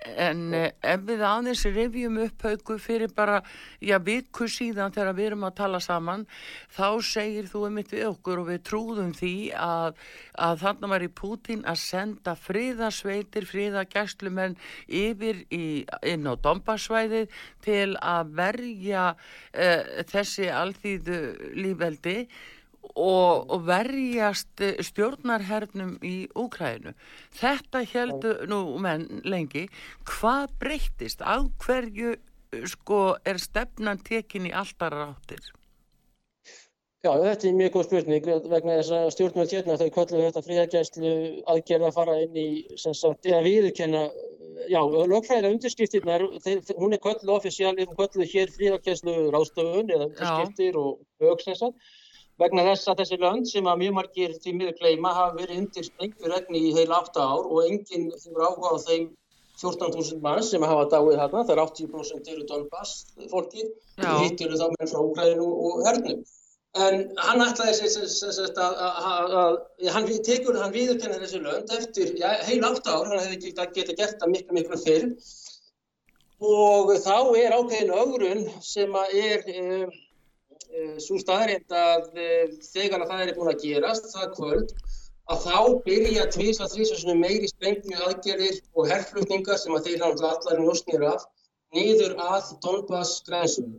en 0.00 0.42
eh, 0.56 0.70
ef 0.80 1.02
við 1.08 1.22
aðeins 1.26 1.62
revjum 1.68 2.18
upp 2.24 2.44
haugu 2.46 2.76
fyrir 2.80 3.12
bara, 3.16 3.40
já, 3.82 3.98
viku 4.02 4.48
síðan 4.50 4.94
þegar 4.94 5.16
við 5.16 5.30
erum 5.30 5.46
að 5.48 5.56
tala 5.60 5.80
saman 5.84 6.26
þá 6.76 7.00
segir 7.04 7.48
þú 7.50 7.64
um 7.68 7.78
mitt 7.80 7.92
við 7.92 8.06
okkur 8.08 8.42
og 8.42 8.50
við 8.50 8.62
trúðum 8.68 9.12
því 9.16 9.34
að, 9.56 9.98
að 10.40 10.62
þannig 10.64 10.94
var 10.94 11.06
í 11.06 11.10
Pútin 11.20 11.66
að 11.68 11.80
senda 11.82 12.36
fríðasveitir, 12.38 13.48
fríðagæslumenn 13.50 14.56
yfir 14.86 15.44
í, 15.52 15.64
inn 16.08 16.28
á 16.28 16.34
Dombasvæðið 16.40 17.42
til 17.64 17.96
að 18.00 18.32
verja 18.38 19.10
uh, 19.12 19.82
þessi 20.08 20.48
alþýðu 20.54 21.20
lífveldi 21.60 22.16
og, 22.94 23.50
og 23.50 23.66
verjast 23.68 24.64
stjórnarhernum 24.86 25.96
í 26.06 26.28
Úkrænu. 26.38 26.94
Þetta 27.40 27.84
heldur 27.92 28.42
nú 28.50 28.62
menn 28.82 29.22
lengi. 29.24 29.68
Hvað 30.08 30.56
breyttist? 30.62 31.22
Á 31.22 31.42
hverju 31.62 32.16
sko, 32.66 33.00
er 33.24 33.38
stefnan 33.38 34.00
tekin 34.04 34.48
í 34.50 34.54
alltaf 34.56 34.92
ráttir? 34.94 35.52
Já, 37.00 37.14
þetta 37.16 37.46
er 37.48 37.54
mjög 37.56 37.70
góð 37.74 37.86
spurning 37.86 38.26
vegna 38.52 38.74
þess 38.76 38.92
að 38.92 39.06
stjórnmjöld 39.14 39.52
hérna 39.54 39.76
þau 39.80 39.90
kolluðu 39.94 40.24
þetta 40.26 40.42
fríðargæslu 40.44 41.12
aðgerða 41.48 41.88
að 41.88 41.96
fara 41.96 42.16
inn 42.26 42.36
í 42.36 42.48
sagt, 42.76 43.24
eða 43.24 43.38
viðurkenna 43.46 44.02
já, 44.68 44.80
lögfræðilega 44.84 45.54
undirskriftirnar 45.54 46.26
hún 46.76 46.92
er 46.92 47.00
kolluð 47.00 47.32
ofisjálf, 47.38 47.80
hún 47.80 47.96
kolluð 47.96 48.34
hér 48.34 48.52
fríðargæslu 48.52 49.16
rástöfun 49.32 49.94
eða 49.94 50.10
undirskriftir 50.10 50.76
já. 50.76 50.82
og 50.82 51.32
auksnessar 51.32 51.72
vegna 52.40 52.64
þess 52.70 52.88
að 52.88 53.00
þessi 53.02 53.18
lönd 53.20 53.48
sem 53.50 53.68
að 53.68 53.80
mjög 53.82 53.96
margir 53.98 54.36
því 54.40 54.52
miður 54.56 54.76
gleima 54.80 55.14
hafa 55.16 55.36
verið 55.36 55.62
undir 55.62 55.86
sprengjuregni 55.86 56.62
í 56.68 56.74
heil 56.78 56.92
8 56.96 57.24
ár 57.24 57.48
og 57.48 57.66
enginn 57.66 58.10
þurfa 58.22 58.48
áhuga 58.48 58.72
á 58.72 58.76
þeim 58.86 59.08
14.000 59.60 60.22
mann 60.24 60.42
sem 60.44 60.64
hafa 60.64 60.86
dáið 60.88 61.18
hérna, 61.20 61.44
það 61.44 61.54
er 61.54 61.62
80% 61.66 62.30
eru 62.32 62.46
Donbass 62.48 62.92
fólki, 63.32 63.66
hitt 64.00 64.44
eru 64.46 64.56
þá 64.56 64.68
menn 64.72 64.88
frá 64.92 65.00
Úgræðinu 65.02 65.48
og 65.68 65.82
hernum. 65.84 66.22
En 66.80 67.00
hann 67.18 67.42
ætlaði 67.44 67.90
sér 67.90 68.58
að, 68.62 69.56
hann 69.90 70.08
tekur, 70.24 70.56
hann 70.62 70.72
viðurkennir 70.72 71.20
þessi 71.24 71.42
lönd 71.44 71.72
eftir 71.76 72.14
já, 72.16 72.28
heil 72.46 72.62
8 72.64 72.94
ár, 72.94 73.10
hann 73.10 73.24
hefði 73.24 73.52
getið 73.58 73.96
gert 73.98 74.20
það 74.22 74.32
miklu 74.36 74.56
miklu 74.56 74.78
fyrr 74.80 75.08
og 76.40 76.94
þá 77.04 77.16
er 77.36 77.56
ákveðin 77.58 77.98
ögrun 78.00 78.46
sem 78.64 78.96
að 78.96 79.18
er... 79.26 79.50
Um, 79.60 79.98
svo 81.02 81.18
staðrind 81.20 81.74
að 81.74 82.08
eh, 82.18 82.54
þegar 82.70 83.04
að 83.04 83.12
það 83.12 83.22
er 83.24 83.36
búin 83.38 83.52
að 83.52 83.64
gerast 83.64 84.08
það 84.12 84.32
kvöld 84.36 84.74
að 85.30 85.44
þá 85.46 85.58
byrja 85.86 86.26
tvís 86.34 86.60
að 86.62 86.72
þrýsa 86.74 86.98
meiri 87.18 87.50
sprengni 87.50 87.98
aðgerðir 87.98 88.58
og 88.74 88.88
herrflutningar 88.90 89.60
sem 89.62 89.76
að 89.76 89.86
þeir 89.88 90.04
hann 90.06 90.24
allar 90.30 90.62
njóstnir 90.62 91.06
af 91.10 91.26
niður 91.76 92.16
að 92.18 92.54
Donbass 92.64 93.20
grensum. 93.26 93.76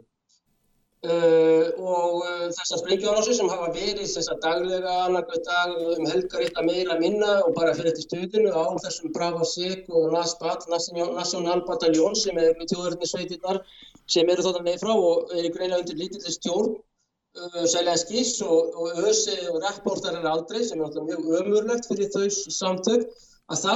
Uh, 1.02 1.72
og 1.82 2.20
uh, 2.22 2.50
þessar 2.54 2.78
sprengjuárásir 2.78 3.34
sem 3.34 3.48
hafa 3.50 3.72
verið 3.74 4.04
þessar 4.06 4.36
daglega 4.44 4.92
annarkvæð 5.08 5.40
dag 5.48 5.72
um 5.96 6.06
helgar 6.06 6.44
eitthvað 6.46 6.68
meira 6.68 6.98
minna 7.00 7.32
og 7.42 7.56
bara 7.56 7.72
fyrir 7.74 7.96
þetta 7.96 8.04
stuðinu 8.06 8.52
á 8.54 8.70
þessum 8.84 9.10
Bravo 9.16 9.48
Sig 9.50 9.90
og 9.90 10.14
NASBAT, 10.14 10.68
National 10.70 11.66
Battalion 11.66 12.14
sem 12.22 12.38
er 12.38 12.54
með 12.60 12.76
tjóðurnisveitirnar 12.76 13.64
sem 14.06 14.30
eru 14.30 14.46
þóttan 14.46 14.70
með 14.70 14.80
frá 14.86 14.94
og 14.94 15.36
eru 15.40 15.54
greinlega 15.58 15.82
undir 15.82 16.02
lítilli 16.04 16.38
stjórn 16.38 16.78
uh, 16.78 17.66
Selenskis 17.74 18.38
og, 18.46 18.70
og 18.78 19.02
ÖSE 19.02 19.42
og 19.50 19.58
rapportar 19.66 20.22
er 20.22 20.32
aldrei 20.36 20.62
sem 20.62 20.78
er 20.78 20.92
alltaf 20.92 21.10
mjög 21.10 21.34
ömurlegt 21.42 21.90
fyrir 21.90 22.14
þau 22.14 22.30
samtök 22.62 23.10
að 23.50 23.66
þá 23.66 23.74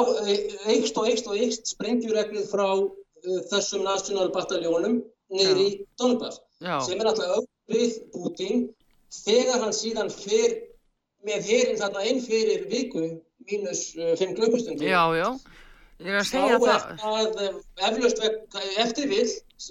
eikst 0.78 1.02
og 1.02 1.10
eikst 1.10 1.34
og 1.34 1.42
eikst 1.42 1.74
sprengjureglið 1.74 2.52
frá 2.54 2.68
þessum 3.50 3.82
National 3.90 4.30
Battaljónum 4.30 5.02
niður 5.34 5.66
í 5.66 5.72
Donbass 5.98 6.45
Já. 6.66 6.78
sem 6.88 7.02
er 7.02 7.12
alltaf 7.12 7.36
auðvið 7.38 7.98
Putin 8.16 8.64
þegar 9.24 9.62
hann 9.64 9.76
síðan 9.76 10.10
fer 10.14 10.58
með 11.26 11.52
herin 11.52 11.80
þarna 11.82 12.06
einn 12.10 12.24
fyrir 12.26 12.66
viku 12.72 13.06
mínus 13.50 13.92
5 13.96 14.26
uh, 14.26 14.34
klukkustundir 14.40 14.90
Já, 14.90 15.04
já 15.18 15.30
Ég 16.04 16.12
er 16.12 16.18
að 16.20 16.26
segja 16.28 16.56
það. 16.60 16.88
það 17.00 17.38
eh, 17.42 17.52
eflaust 17.88 18.24
eftirvill 18.84 19.30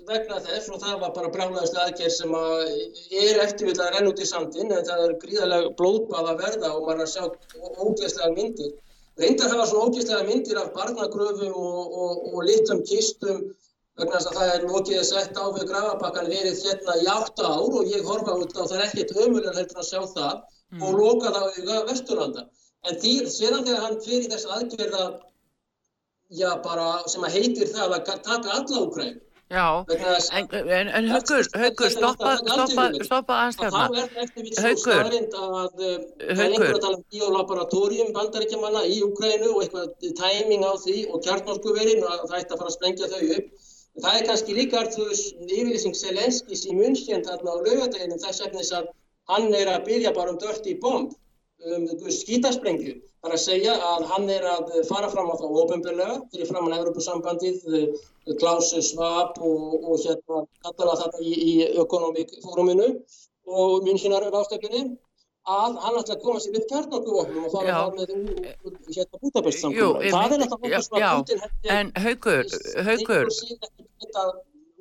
vegna 0.09 0.39
þess 0.47 0.71
og 0.73 0.79
það 0.81 1.03
var 1.03 1.11
bara 1.19 1.33
brjálæðist 1.35 1.77
aðgerð 1.83 2.15
sem 2.15 2.37
að 2.39 2.63
er 3.21 3.41
eftirvill 3.43 3.75
að 3.77 3.91
renna 3.93 4.13
út 4.15 4.23
í 4.25 4.29
sandin 4.31 4.73
en 4.73 4.87
það 4.89 5.03
er 5.05 5.13
gríðarlega 5.21 5.75
blóðbað 5.81 6.31
að 6.31 6.41
verða 6.47 6.71
og 6.79 6.87
maður 6.87 7.03
er 7.03 7.05
að 7.05 7.13
sjá 7.13 7.25
ógeðslega 7.85 8.31
myndir. 8.39 8.73
Reyndar 9.21 9.53
hafa 9.53 9.67
svona 9.69 9.91
ógeðslega 9.91 10.29
myndir 10.31 10.63
af 10.63 10.73
barnagröfum 10.79 11.53
og, 11.53 11.99
og, 12.07 12.25
og 12.33 12.49
litlum 12.49 12.81
kistum 12.89 13.45
vegna 13.99 14.19
þess 14.19 14.31
að 14.31 14.39
það 14.39 14.53
er 14.55 14.67
lokið 14.71 14.99
að 15.01 15.07
setja 15.11 15.45
á 15.45 15.47
við 15.57 15.67
grafabakkan 15.71 16.31
verið 16.33 16.63
hérna 16.67 16.97
í 17.01 17.07
átta 17.15 17.51
ár 17.51 17.79
og 17.81 17.93
ég 17.93 18.09
horfa 18.09 18.39
út 18.43 18.57
á 18.59 18.63
það 18.63 18.77
er 18.79 18.87
ekkert 18.89 19.15
ömulega 19.25 19.57
heldur 19.59 19.83
að 19.83 19.91
sjá 19.91 20.01
það 20.15 20.83
og 20.83 20.97
loka 20.99 21.35
það 21.37 21.45
auga 21.59 21.83
Vesturlanda. 21.91 22.49
En 22.85 22.99
því, 23.01 23.13
síðan 23.33 23.69
þegar 23.69 23.85
hann 23.87 24.01
fyrir 24.05 24.33
þess 24.33 24.51
aðgerða 24.57 25.05
já, 26.35 26.51
bara, 26.65 26.89
sem 27.09 27.25
að 27.25 27.39
heitir 27.39 27.71
það 27.71 27.95
að 27.99 28.11
taka 28.11 28.59
alla 28.59 28.83
Úkræn 28.83 29.15
Já, 29.53 29.85
en, 30.33 30.47
en, 30.69 30.89
en 30.89 31.09
haugur, 31.13 31.45
haugur, 31.55 31.91
stoppa, 31.93 32.31
stoppa, 32.41 32.85
stoppa 33.05 33.35
aðeins 33.43 33.59
að 33.61 33.75
hérna. 33.77 33.83
er 34.01 34.09
það 34.15 34.23
eftir 34.23 34.47
við 34.47 34.55
svo 34.57 34.71
staðrind 34.81 35.37
að 35.37 35.53
það 35.53 35.83
er 35.85 36.39
Haukur. 36.39 36.47
einhver 36.47 36.71
að 36.71 36.81
tala 36.85 36.97
um 36.97 37.05
biolaboratorium 37.13 38.15
bandaríkjamanna 38.17 38.83
í 38.89 38.97
Úkrænu 39.05 39.51
og 39.53 39.61
eitthvað 39.67 40.17
tæming 40.23 40.65
á 40.65 40.73
því 40.81 40.97
og 41.11 41.23
kjartnorskuverin 41.27 42.03
og 42.09 42.25
það 42.25 42.39
ætti 42.41 42.57
að 42.57 42.63
fara 42.63 42.73
að 42.73 42.77
sprengja 42.79 43.11
þau 43.13 43.21
upp. 43.37 43.69
Það 44.03 44.17
er 44.19 44.25
kannski 44.27 44.55
líka 44.57 44.81
yfirlýsing 44.91 45.95
Selenskis 45.95 46.65
í 46.67 46.73
München 46.75 47.23
þarna 47.27 47.53
á 47.55 47.57
laugadeginu 47.67 48.17
þess 48.23 48.43
efnis 48.47 48.73
að 48.75 48.89
hann 49.31 49.55
er 49.55 49.71
að 49.71 49.85
byrja 49.89 50.13
bara 50.17 50.33
um 50.35 50.41
dirty 50.43 50.75
bomb, 50.83 51.13
um 51.75 51.85
skítasprengju. 52.17 52.97
Það 53.23 53.31
er 53.31 53.37
að 53.37 53.45
segja 53.45 53.75
að 53.91 54.09
hann 54.11 54.27
er 54.35 54.49
að 54.51 54.73
fara 54.89 55.09
fram 55.13 55.31
á 55.31 55.35
það 55.39 55.61
ofinbjörlega 55.63 56.17
fyrir 56.33 56.51
framann 56.51 56.77
Evropasambandið, 56.81 57.63
Klaus 58.43 58.73
Schwab 58.89 59.39
og, 59.39 59.79
og 59.79 60.03
hérna 60.03 60.43
það 60.65 60.93
þetta 61.05 61.23
í, 61.23 61.33
í 61.33 61.55
Economic 61.87 62.35
Foruminu 62.43 62.91
og 63.47 63.87
Münchenar 63.87 64.27
ástöflinni 64.29 64.99
að 65.45 65.77
hann 65.85 65.99
ætla 66.01 66.15
að 66.15 66.23
koma 66.25 66.39
sér 66.41 66.55
upp 66.59 66.67
kjarnorkuvopnum 66.71 67.45
og 67.45 67.53
fara 67.53 67.69
Já. 67.69 67.77
það 67.77 67.91
með 67.99 68.09
úr, 68.15 68.77
hérna 68.97 69.17
Budapest 69.21 69.61
ég 69.65 69.71
Það 70.15 70.33
er 70.33 70.41
sem 70.87 70.99
já, 71.03 71.11
að 71.11 71.19
Putin 71.21 71.41
hefði 71.45 71.69
En 71.75 71.87
haugur, 72.05 72.45
haugur, 72.89 73.27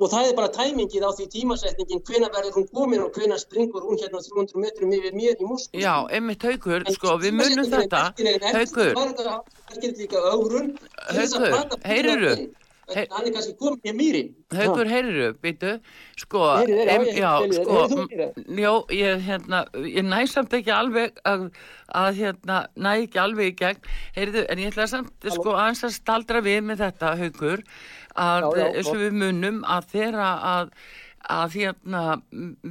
og 0.03 0.07
það 0.09 0.23
er 0.29 0.33
bara 0.39 0.49
tæmingið 0.55 1.03
á 1.03 1.11
því 1.17 1.25
tímasetningin 1.35 2.01
hvenær 2.07 2.31
verður 2.33 2.55
hún 2.57 2.67
komin 2.71 3.03
og 3.03 3.09
hvenær 3.17 3.39
springur 3.43 3.83
hún 3.85 3.97
hérna 3.99 4.19
300 4.23 4.63
metrum 4.63 4.95
yfir 4.95 5.13
mér 5.19 5.35
í 5.35 5.45
Moskva 5.51 5.83
já, 5.83 5.95
einmitt 6.15 6.43
haugur, 6.47 6.81
sko, 6.95 7.09
við 7.21 7.31
munum 7.39 7.67
þetta, 7.75 8.01
haugur, 8.15 8.39
haukur. 8.55 8.93
það 11.83 12.62
líka 12.87 13.03
ögrun 13.03 13.13
til 13.13 13.13
þess 13.13 13.13
að 13.13 13.13
Haukur, 13.13 13.13
plata 13.13 13.13
Putin 13.13 13.13
heyrirðu? 13.13 13.13
inn. 13.13 13.13
hann 13.13 13.27
er 13.27 13.33
kannski 13.33 13.55
komin 13.59 13.79
í 13.83 13.93
mýrin 13.99 14.29
haugur, 14.53 14.89
heyriru, 14.91 15.27
býtu, 15.43 15.71
sko, 16.17 16.39
já, 16.67 16.95
em- 16.95 17.05
já, 17.15 17.31
sko, 17.53 17.77
Heyrðu 17.93 18.57
já, 18.59 18.71
ég, 18.97 19.21
hérna, 19.27 19.61
ég 19.87 20.03
næ 20.03 20.27
samt 20.27 20.53
ekki 20.53 20.73
alveg 20.73 21.21
að, 21.25 21.47
að 21.93 22.19
hérna, 22.19 22.67
næ 22.75 22.91
ekki 23.05 23.21
alveg 23.23 23.53
í 23.53 23.55
gegn, 23.63 23.81
heyrðu, 24.17 24.45
en 24.49 24.57
ég 24.59 24.73
ætla 24.73 24.87
samt, 24.87 25.13
sko, 25.29 25.55
aðeins 25.55 25.83
að 25.87 25.95
staldra 25.99 26.41
við 26.43 26.61
með 26.67 26.83
þetta, 26.87 27.15
haugur, 27.21 27.63
að 28.15 28.49
eins 28.67 28.91
og 28.91 28.99
við 29.01 29.15
munum 29.23 29.63
að 29.65 29.89
þeirra 29.95 30.29
að 30.57 30.75
að 31.31 31.55
hérna, 31.59 32.01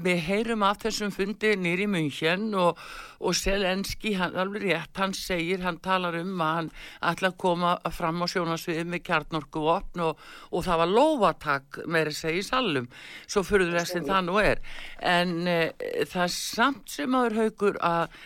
við 0.04 0.18
heyrum 0.26 0.64
af 0.66 0.82
þessum 0.82 1.12
fundi 1.14 1.54
nýri 1.56 1.86
München 1.88 2.50
og, 2.58 2.80
og 3.22 3.36
Selenski, 3.38 4.14
hann, 4.18 4.36
alveg 4.36 4.66
rétt, 4.66 4.92
hann 4.98 5.14
segir, 5.16 5.62
hann 5.64 5.80
talar 5.84 6.18
um 6.20 6.34
að 6.36 6.58
hann 6.58 6.70
ætla 7.12 7.32
að 7.32 7.38
koma 7.40 7.72
fram 7.96 8.20
á 8.20 8.26
sjónasviði 8.28 8.84
með 8.92 9.04
kjarnorkuvopn 9.08 10.04
og, 10.04 10.22
og 10.52 10.66
það 10.68 10.82
var 10.84 10.94
lófatak 10.98 11.82
meiri 11.86 12.14
segi 12.16 12.42
í 12.42 12.46
salum, 12.46 12.88
svo 13.26 13.44
fyrir 13.46 13.72
þess 13.72 13.98
að 13.98 14.12
það 14.12 14.24
nú 14.28 14.38
er, 14.42 14.62
en 15.00 15.36
e, 15.48 15.58
það 16.04 16.24
er 16.28 16.34
samt 16.36 16.92
sem 16.92 17.18
aður 17.18 17.38
haugur 17.40 17.82
að 17.82 18.22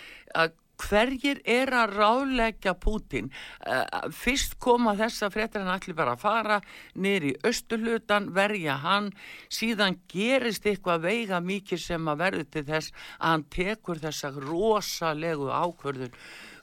hverjir 0.80 1.40
er 1.48 1.72
að 1.74 1.94
ráðleggja 1.96 2.74
Pútin 2.80 3.30
uh, 3.66 4.08
fyrst 4.14 4.58
koma 4.62 4.96
þessa 4.98 5.30
fréttir 5.32 5.64
hann 5.64 5.74
allir 5.74 5.96
bara 5.96 6.16
að 6.16 6.24
fara 6.24 6.58
niður 6.94 7.28
í 7.30 7.34
austurlutan, 7.48 8.30
verja 8.36 8.78
hann. 8.82 9.12
Síðan 9.52 10.00
gerist 10.10 10.66
eitthvað 10.66 11.06
veiga 11.06 11.40
mikið 11.44 11.82
sem 11.82 12.12
að 12.12 12.20
verður 12.24 12.50
til 12.52 12.66
þess 12.70 12.92
að 13.18 13.30
hann 13.30 13.46
tekur 13.56 14.02
þessa 14.02 14.32
rosalegu 14.36 15.50
ákvörðun 15.52 16.14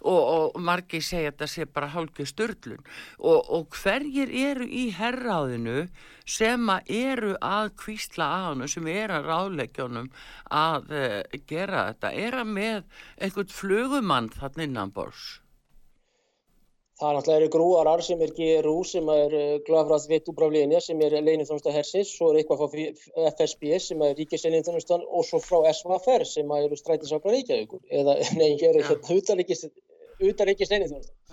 og, 0.03 0.21
og 0.53 0.61
margir 0.69 1.03
segja 1.03 1.31
að 1.31 1.35
þetta 1.35 1.49
sé 1.53 1.67
bara 1.75 1.91
hálfgeð 1.93 2.29
störlun 2.31 2.81
og, 3.19 3.39
og 3.57 3.77
hverjir 3.79 4.33
eru 4.45 4.67
í 4.67 4.87
herráðinu 4.97 5.85
sem 6.37 6.71
að 6.71 6.91
eru 6.99 7.35
að 7.43 7.71
kvísla 7.83 8.29
að 8.37 8.47
hann 8.47 8.73
sem 8.75 8.89
eru 8.93 9.19
að 9.19 9.29
ráðleggjónum 9.31 10.11
að 10.63 10.91
uh, 10.95 11.21
gera 11.49 11.87
þetta? 11.91 12.13
Er 12.27 12.41
að 12.43 12.51
með 12.57 12.83
einhvern 13.19 13.55
flugumann 13.61 14.33
þannig 14.35 14.69
innan 14.69 14.93
bors 14.95 15.39
Það 17.03 17.09
er 17.09 17.15
náttúrulega 17.17 17.51
grúarar 17.51 18.01
sem 18.05 18.19
er 18.21 18.31
GRU 18.37 18.73
sem 18.85 19.07
er 19.09 19.33
glafræðs 19.67 20.05
veitt 20.11 20.27
úrbrafliðinja 20.29 20.79
sem 20.85 20.99
er 21.01 21.15
leinithjónusta 21.25 21.73
hersins, 21.73 22.11
svo 22.15 22.29
er 22.29 22.37
eitthvað 22.39 22.61
frá 22.61 23.23
FSB 23.31 23.79
sem 23.81 24.03
er 24.05 24.13
ríkisleinithjónustan 24.19 25.03
og 25.09 25.25
svo 25.27 25.41
frá 25.41 25.65
SVFR 25.71 26.23
sem 26.29 26.53
eru 26.59 26.77
strætisáklar 26.77 27.35
Reykjavíkur. 27.35 27.81
Eða 27.89 28.15
nei, 28.39 28.53
hér 28.61 28.77
er 28.77 28.87
hérna 28.91 29.17
utanríkis 29.17 29.65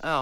Já, 0.01 0.17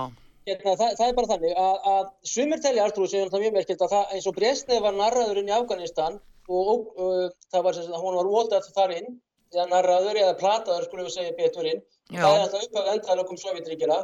Hérna, 0.50 0.74
það, 0.80 0.94
það 0.98 1.06
er 1.06 1.16
bara 1.18 1.30
þannig 1.30 1.58
að, 1.62 1.88
að 1.94 2.06
sumir 2.32 2.62
telja 2.64 2.86
Artrúi 2.88 3.10
sem 3.12 3.30
það 3.30 3.44
mjög 3.44 3.56
merkilt 3.58 3.84
að 3.86 3.94
það 3.94 4.14
eins 4.16 4.28
og 4.30 4.36
Bresnev 4.38 4.86
var 4.86 4.96
narraðurinn 4.98 5.52
í 5.52 5.56
Afganistan 5.56 6.18
og, 6.50 6.70
og 6.96 7.10
uh, 7.28 7.62
var 7.66 7.78
sem 7.78 7.86
sagt, 7.86 8.02
hún 8.02 8.18
var 8.18 8.30
ótað 8.40 8.70
þar 8.74 8.96
inn, 8.96 9.20
eða 9.54 9.68
narraður 9.74 10.20
eða 10.24 10.36
plataður 10.40 10.88
skulum 10.88 11.08
við 11.08 11.16
segja 11.18 11.38
betur 11.38 11.70
inn, 11.70 11.82
Já. 12.10 12.22
það 12.24 12.34
er 12.34 12.44
alltaf 12.46 12.66
upp 12.66 12.80
af 12.82 12.92
endalökum 12.96 13.42
Sovjetríkjana. 13.42 14.00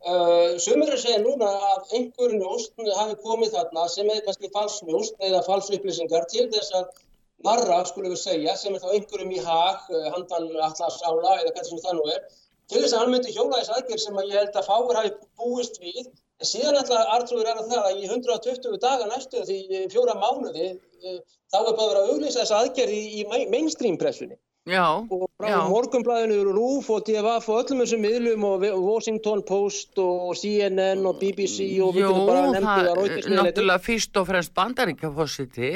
Uh, 0.00 0.56
sumir 0.62 0.88
er 0.88 0.96
að 0.96 1.02
segja 1.02 1.20
núna 1.20 1.48
að 1.70 1.96
einhver 1.98 2.34
njóst 2.38 2.78
hafi 2.96 3.16
komið 3.24 3.56
þarna 3.56 3.86
sem 3.92 4.08
er 4.08 4.22
kannski 4.24 4.52
falsnjóst 4.54 5.18
eða 5.26 5.42
falsupplýsingar 5.48 6.28
til 6.30 6.46
þess 6.54 6.76
að 6.78 7.02
narra, 7.44 7.82
skulum 7.88 8.14
við 8.14 8.22
segja, 8.22 8.54
sem 8.56 8.76
er 8.76 8.84
þá 8.84 8.94
einhverjum 8.94 9.34
í 9.34 9.42
hag, 9.44 9.90
uh, 9.90 10.06
handan 10.14 10.48
allars 10.54 11.02
ála 11.02 11.34
eða 11.40 11.52
hvað 11.56 11.68
sem 11.72 11.82
það 11.82 11.98
nú 11.98 12.06
er, 12.14 12.22
til 12.70 12.80
þess 12.82 12.94
að 12.96 13.02
hann 13.02 13.12
myndi 13.14 13.34
hjóla 13.34 13.60
þess 13.60 13.72
aðgerð 13.76 14.02
sem 14.04 14.20
að 14.22 14.28
ég 14.30 14.38
held 14.40 14.58
að 14.60 14.68
fáir 14.70 14.98
hafi 15.00 15.12
búist 15.40 15.80
við. 15.82 16.04
En 16.40 16.48
síðan 16.48 16.78
ætla 16.80 17.00
Artrúður 17.16 17.50
er 17.52 17.58
að 17.60 17.70
það 17.72 17.88
að 17.90 17.98
í 18.00 18.06
120 18.08 18.78
daga 18.80 19.08
næstu 19.10 19.42
því 19.44 19.58
eh, 19.76 19.86
fjóra 19.92 20.14
mánuði 20.16 20.68
eh, 20.70 21.18
þá 21.52 21.58
er 21.60 21.74
bara 21.76 22.04
að 22.04 22.14
auglýsa 22.14 22.40
þess 22.44 22.54
aðgerð 22.60 22.94
í, 22.96 23.02
í 23.20 23.26
main- 23.28 23.50
mainstream 23.52 23.98
pressunni. 24.00 24.38
Já, 24.70 24.86
og 25.04 25.26
frá 25.40 25.60
morgunblæðinu 25.70 26.52
RÚF 26.54 26.88
og 26.94 27.04
DFF 27.08 27.48
og 27.50 27.58
öllum 27.62 27.80
þessum 27.82 28.02
miðlum 28.04 28.44
og 28.48 28.64
Washington 28.84 29.42
Post 29.48 29.98
og 30.02 30.34
CNN 30.38 31.02
og 31.08 31.18
BBC 31.22 31.66
og 31.84 31.94
við 31.96 32.04
Jú, 32.04 32.12
getum 32.12 32.28
bara 32.30 32.44
nefnt 32.52 32.68
það 32.68 32.80
það 32.80 32.90
er 32.90 33.00
Reuters 33.00 33.26
miðlarnir. 33.26 33.40
náttúrulega 33.50 33.84
fyrst 33.88 34.20
og 34.22 34.28
fremst 34.30 34.54
bandaríkjafósiti, 34.60 35.72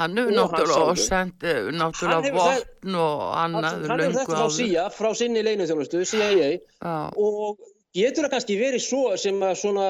hann 0.00 0.16
hefur 0.18 0.32
Jú, 0.32 0.38
hann 0.38 0.40
náttúrulega 0.40 0.88
og 0.94 1.02
sendt 1.02 1.44
eh, 1.44 1.60
Hann 1.66 1.78
náttúrulega 1.82 2.22
hefur 2.28 2.40
vopn 2.40 2.96
og 3.02 3.22
annað 3.42 3.68
hann 3.68 3.84
er 3.90 4.02
löngu 4.06 4.18
þetta 4.18 4.32
frá 4.32 4.42
áður. 4.46 4.56
CIA, 4.58 4.88
frá 4.98 5.12
sinni 5.22 5.44
leinithjónustu, 5.46 6.02
CIA 6.08 6.50
Já, 6.52 6.96
og 7.16 7.58
getur 7.92 8.24
það 8.26 8.32
kannski 8.38 8.58
verið 8.62 8.80
svo 8.86 9.04
sem 9.20 9.42
að 9.44 9.54
svona 9.60 9.86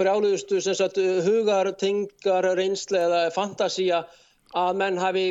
brjáluðustu 0.00 0.60
sem 0.64 0.74
sagt 0.74 0.96
hugar, 1.28 1.70
tengar, 1.78 2.48
reynsla 2.58 3.04
eða 3.08 3.20
fantasía 3.34 4.04
að 4.54 4.76
menn 4.80 4.98
hafi 5.02 5.28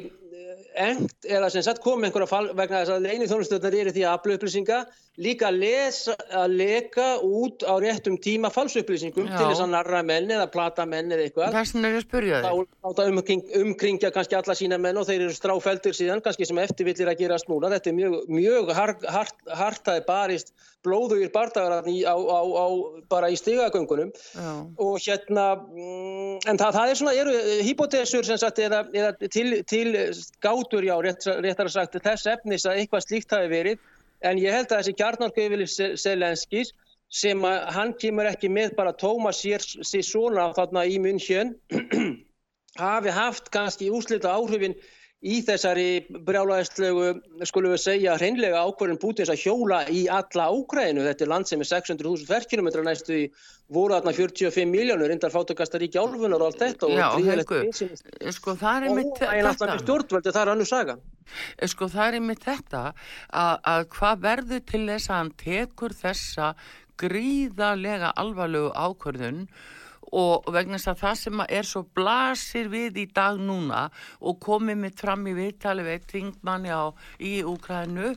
engt 0.79 1.27
eða 1.29 1.49
sem 1.53 1.63
sagt 1.65 1.81
komið 1.83 2.09
einhverja 2.09 2.29
fall 2.29 2.49
vegna 2.57 2.81
þess 2.83 2.93
að 2.95 3.07
einu 3.11 3.29
þjónustöðnar 3.29 3.79
eru 3.79 3.93
því 3.95 4.05
að 4.05 4.17
afla 4.17 4.37
upplýsinga 4.37 4.79
líka 5.21 5.49
að 5.51 5.59
lesa, 5.61 6.15
að 6.33 6.55
leka 6.57 7.07
út 7.21 7.65
á 7.69 7.73
réttum 7.81 8.17
tíma 8.17 8.49
falsupplýsingum 8.53 9.29
til 9.29 9.45
þess 9.45 9.61
að 9.61 9.73
narra 9.75 10.01
menn 10.05 10.31
eða 10.33 10.47
plata 10.53 10.87
menn 10.89 11.13
eða 11.13 11.27
eitthvað. 11.27 11.53
Þess 11.53 11.75
vegna 11.75 11.91
er 11.91 11.97
að 11.99 12.05
spyrja 12.07 12.41
þá 12.41 12.49
þig. 12.49 12.71
láta 12.87 13.07
umkring, 13.11 13.43
umkringja 13.61 14.13
kannski 14.15 14.39
alla 14.39 14.57
sína 14.57 14.81
menn 14.81 14.97
og 14.97 15.07
þeir 15.09 15.27
eru 15.27 15.37
stráfeldir 15.37 15.97
síðan 15.97 16.23
kannski 16.25 16.49
sem 16.49 16.61
eftirvillir 16.65 17.13
að 17.13 17.21
gerast 17.21 17.51
núna. 17.51 17.69
Þetta 17.75 17.91
er 17.93 17.97
mjög, 17.99 18.19
mjög 18.41 18.73
hart, 18.73 19.05
hart, 19.13 19.37
hartaði 19.53 20.05
barist 20.07 20.53
blóðugir 20.83 21.31
bardagar 21.33 21.85
bara 23.11 23.29
í 23.31 23.37
stigagöngunum. 23.39 24.11
Og 24.81 24.97
hérna 25.03 25.45
mm, 25.61 26.41
en 26.49 26.59
það, 26.59 26.75
það 26.77 26.89
er 26.89 26.99
svona, 26.99 27.15
eru 27.21 27.37
hypotesur 27.67 28.27
sem 28.27 28.39
sagt 28.41 28.59
eða, 28.63 28.83
eða 28.95 29.13
til, 29.23 29.61
til 29.69 29.93
gátur 30.63 30.83
já, 30.87 30.95
rétt, 31.01 31.25
réttar 31.43 31.67
að 31.67 31.75
sagt 31.75 31.99
þess 32.03 32.27
efnis 32.27 32.65
að 32.65 32.79
eitthvað 32.79 33.05
slíkt 33.05 33.35
hafi 33.35 33.49
verið. 33.51 33.79
En 34.23 34.39
ég 34.39 34.55
held 34.55 34.71
að 34.71 34.79
þessi 34.79 34.95
kjarnorku 34.95 35.43
yfirlið 35.43 35.97
Selenskis 35.99 36.71
sem 37.13 37.43
að 37.45 37.65
hann 37.75 37.93
kemur 37.99 38.29
ekki 38.29 38.49
með 38.49 38.75
bara 38.77 38.93
tóma 38.95 39.33
sér, 39.35 39.61
sér 39.61 40.05
svona 40.07 40.53
þarna 40.55 40.85
í 40.87 40.97
München 41.03 41.53
hafi 42.79 43.11
haft 43.13 43.51
kannski 43.53 43.91
úslita 43.93 44.31
áhrifin 44.33 44.73
í 45.23 45.37
þessari 45.47 45.85
brjálæðislegu, 46.27 47.03
skulum 47.47 47.71
við 47.71 47.79
segja, 47.79 48.15
hreinlega 48.19 48.59
ákvörðin 48.67 48.99
Pútins 48.99 49.31
að 49.31 49.39
hjóla 49.45 49.77
í 49.87 50.01
alla 50.11 50.49
Úkrænu. 50.51 51.05
Þetta 51.07 51.23
er 51.23 51.31
land 51.31 51.47
sem 51.47 51.63
er 51.63 51.69
600.000 51.69 52.27
ferkilometra 52.27 52.83
næstu 52.83 53.15
í 53.21 53.23
voru 53.73 53.95
þarna 53.95 54.13
45 54.17 54.67
miljónur, 54.67 55.07
reyndar 55.07 55.31
fátakasta 55.31 55.79
ríki 55.79 55.95
álfunar 56.01 56.43
og 56.43 56.49
allt 56.51 56.59
þetta. 56.65 56.89
Já, 56.91 57.07
og 57.15 57.29
Haukur, 57.29 57.63
bensín- 57.63 58.33
sko 58.35 58.57
það 58.59 58.83
er 58.83 58.89
Og 58.91 58.95
mitt 58.99 59.21
er 59.23 59.79
stjórnvöldi, 59.85 60.33
það 60.35 60.41
er 60.43 60.51
annur 60.51 60.67
saga. 60.67 60.97
sko 61.71 61.87
það 61.87 62.07
er 62.07 62.19
einmitt 62.19 62.43
þetta 62.43 62.83
að, 63.31 63.55
að 63.63 63.85
hvað 63.95 64.19
verður 64.27 64.65
til 64.67 64.83
þess 64.91 65.09
að 65.09 65.15
hann 65.21 65.31
tekur 65.39 65.95
þessa 66.03 66.53
gríðarlega 66.99 68.11
alvarlegu 68.19 68.71
ákvörðun 68.75 69.47
og 70.13 70.49
vegna 70.53 70.77
þess 70.77 70.91
að 70.91 71.01
það 71.01 71.19
sem 71.23 71.43
er 71.47 71.67
svo 71.67 71.83
blasir 71.97 72.69
við 72.71 72.99
í 73.01 73.05
dag 73.15 73.39
núna 73.41 73.87
og 74.21 74.39
komið 74.43 74.81
mitt 74.83 75.01
fram 75.01 75.25
í 75.27 75.35
viðtali 75.37 75.85
við 75.87 76.07
þingmanni 76.11 76.73
á 76.73 76.93
í 77.17 77.33
Úkrænu 77.47 78.13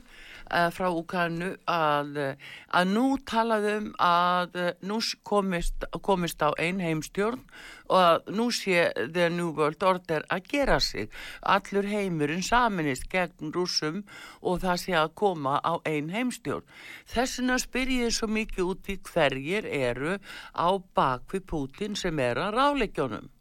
frá 0.71 0.87
Úkrænu 0.93 1.49
að, 1.67 2.17
eh, 2.17 2.35
að 2.73 2.91
nú 2.93 3.05
talaðum 3.27 3.91
að 3.99 4.55
eh, 4.55 4.73
nú 4.81 4.99
komist, 5.23 5.85
komist 6.01 6.41
á 6.41 6.51
ein 6.57 6.79
heimstjórn 6.79 7.43
og 7.89 7.97
að 7.97 8.31
nú 8.35 8.47
sé 8.51 8.89
The 8.95 9.29
New 9.29 9.51
World 9.57 9.83
Order 9.83 10.25
að 10.29 10.47
gera 10.47 10.79
sig. 10.79 11.09
Allur 11.41 11.87
heimurinn 11.87 12.43
saminist 12.43 13.09
gegn 13.11 13.51
rússum 13.51 14.03
og 14.41 14.61
það 14.63 14.83
sé 14.83 14.97
að 14.97 15.15
koma 15.15 15.59
á 15.63 15.79
ein 15.85 16.09
heimstjórn. 16.09 16.67
Þessuna 17.07 17.59
spyr 17.59 17.87
ég 17.87 18.13
svo 18.15 18.27
mikið 18.27 18.63
út 18.63 18.91
í 18.91 18.99
hverjir 18.99 19.65
eru 19.65 20.19
á 20.55 20.69
bakvi 20.95 21.39
Putin 21.39 21.95
sem 21.95 22.19
er 22.19 22.39
að 22.39 22.55
ráleikjónum 22.59 23.31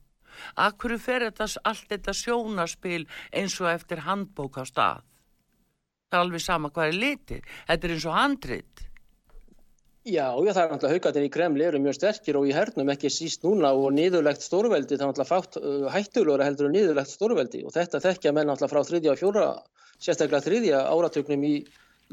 Akkur 0.57 0.97
fer 1.01 1.27
þetta, 1.27 1.49
allt 1.65 1.93
þetta 1.93 2.15
sjónaspil 2.17 3.05
eins 3.33 3.61
og 3.63 3.71
eftir 3.73 4.05
handbók 4.07 4.61
á 4.61 4.65
stað? 4.69 5.05
Það 6.07 6.19
er 6.19 6.25
alveg 6.25 6.43
sama 6.43 6.71
hvað 6.71 6.91
er 6.91 6.99
litið. 7.03 7.55
Þetta 7.69 7.87
er 7.89 7.95
eins 7.95 8.05
og 8.07 8.17
handrit. 8.17 8.83
Já, 10.07 10.27
já, 10.39 10.53
það 10.55 10.61
er 10.61 10.69
náttúrulega 10.71 10.95
haugarnir 10.95 11.25
í 11.27 11.31
Kremli 11.35 11.65
eru 11.67 11.79
mjög 11.83 11.97
sterkir 11.97 12.37
og 12.39 12.45
í 12.47 12.53
hernum 12.55 12.93
ekki 12.93 13.11
síst 13.11 13.43
núna 13.43 13.73
og 13.75 13.89
niðurlegt 13.97 14.45
stórveldi, 14.45 14.95
það 14.95 15.03
er 15.03 15.09
náttúrulega 15.11 15.31
fátt 15.33 15.59
uh, 15.59 15.89
hættulegur 15.91 16.45
heldur 16.47 16.69
en 16.69 16.77
niðurlegt 16.77 17.11
stórveldi 17.11 17.65
og 17.67 17.75
þetta 17.75 18.01
þekkja 18.05 18.33
menn 18.37 18.47
náttúrulega 18.47 18.71
frá 18.71 18.87
þriðja 18.87 19.17
og 19.17 19.19
fjóra, 19.19 19.49
sérstaklega 19.99 20.45
þriðja 20.47 20.85
áratögnum 20.93 21.49
í, 21.51 21.53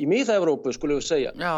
í 0.01 0.09
miða-Evrópu, 0.09 0.73
skulum 0.73 0.97
við 0.97 1.05
segja. 1.11 1.35
Já, 1.37 1.53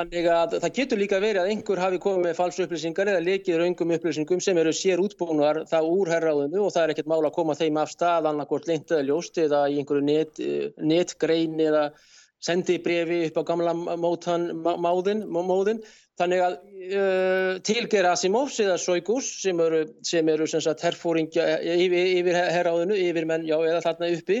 Þannig 0.00 0.26
að 0.32 0.54
það 0.62 0.70
getur 0.78 1.00
líka 1.00 1.18
verið 1.20 1.42
að 1.42 1.50
einhver 1.52 1.80
hafi 1.82 1.98
komið 2.00 2.22
með 2.24 2.36
falsu 2.38 2.64
upplýsingar 2.64 3.10
eða 3.12 3.24
lekið 3.26 3.58
raungum 3.60 3.90
upplýsingum 3.98 4.40
sem 4.40 4.60
eru 4.62 4.72
sér 4.72 5.02
útbúnar 5.02 5.58
það 5.68 5.88
úr 5.92 6.12
herraðinu 6.14 6.62
og 6.64 6.72
það 6.72 6.86
er 6.86 6.92
ekkert 6.94 7.10
mál 7.12 7.20
að 7.28 7.34
koma 7.36 7.56
þeim 7.58 7.80
af 7.82 7.92
stað 7.92 8.30
annarkort 8.30 8.68
leint 8.70 8.94
eða 8.94 9.04
ljóst 9.10 9.40
eða 9.44 9.66
í 9.68 9.76
einhverju 9.82 10.06
net, 10.06 10.40
eh, 10.40 10.70
netgrein 10.80 11.60
eða 11.60 11.90
sendi 12.40 12.78
brefi 12.80 13.26
upp 13.28 13.36
á 13.36 13.48
gamla 13.50 13.74
mótan, 14.00 14.46
má- 14.64 14.78
máðin, 14.80 15.26
má- 15.28 15.44
móðin. 15.44 15.82
Þannig 16.20 16.40
að 16.44 16.54
uh, 17.00 17.58
til 17.64 17.82
Gerasimovs 17.88 18.58
eða 18.60 18.74
Soigus 18.80 19.28
sem 19.42 19.60
eru, 19.64 19.82
sem 20.04 20.28
eru 20.28 20.48
sem 20.48 20.60
sagt 20.64 20.82
herfóringja 20.84 21.46
yfir, 21.60 22.10
yfir 22.20 22.36
herraðinu, 22.36 22.96
yfir 22.96 23.28
menn, 23.28 23.46
já, 23.48 23.56
eða 23.56 23.80
þarna 23.86 24.10
uppi 24.16 24.40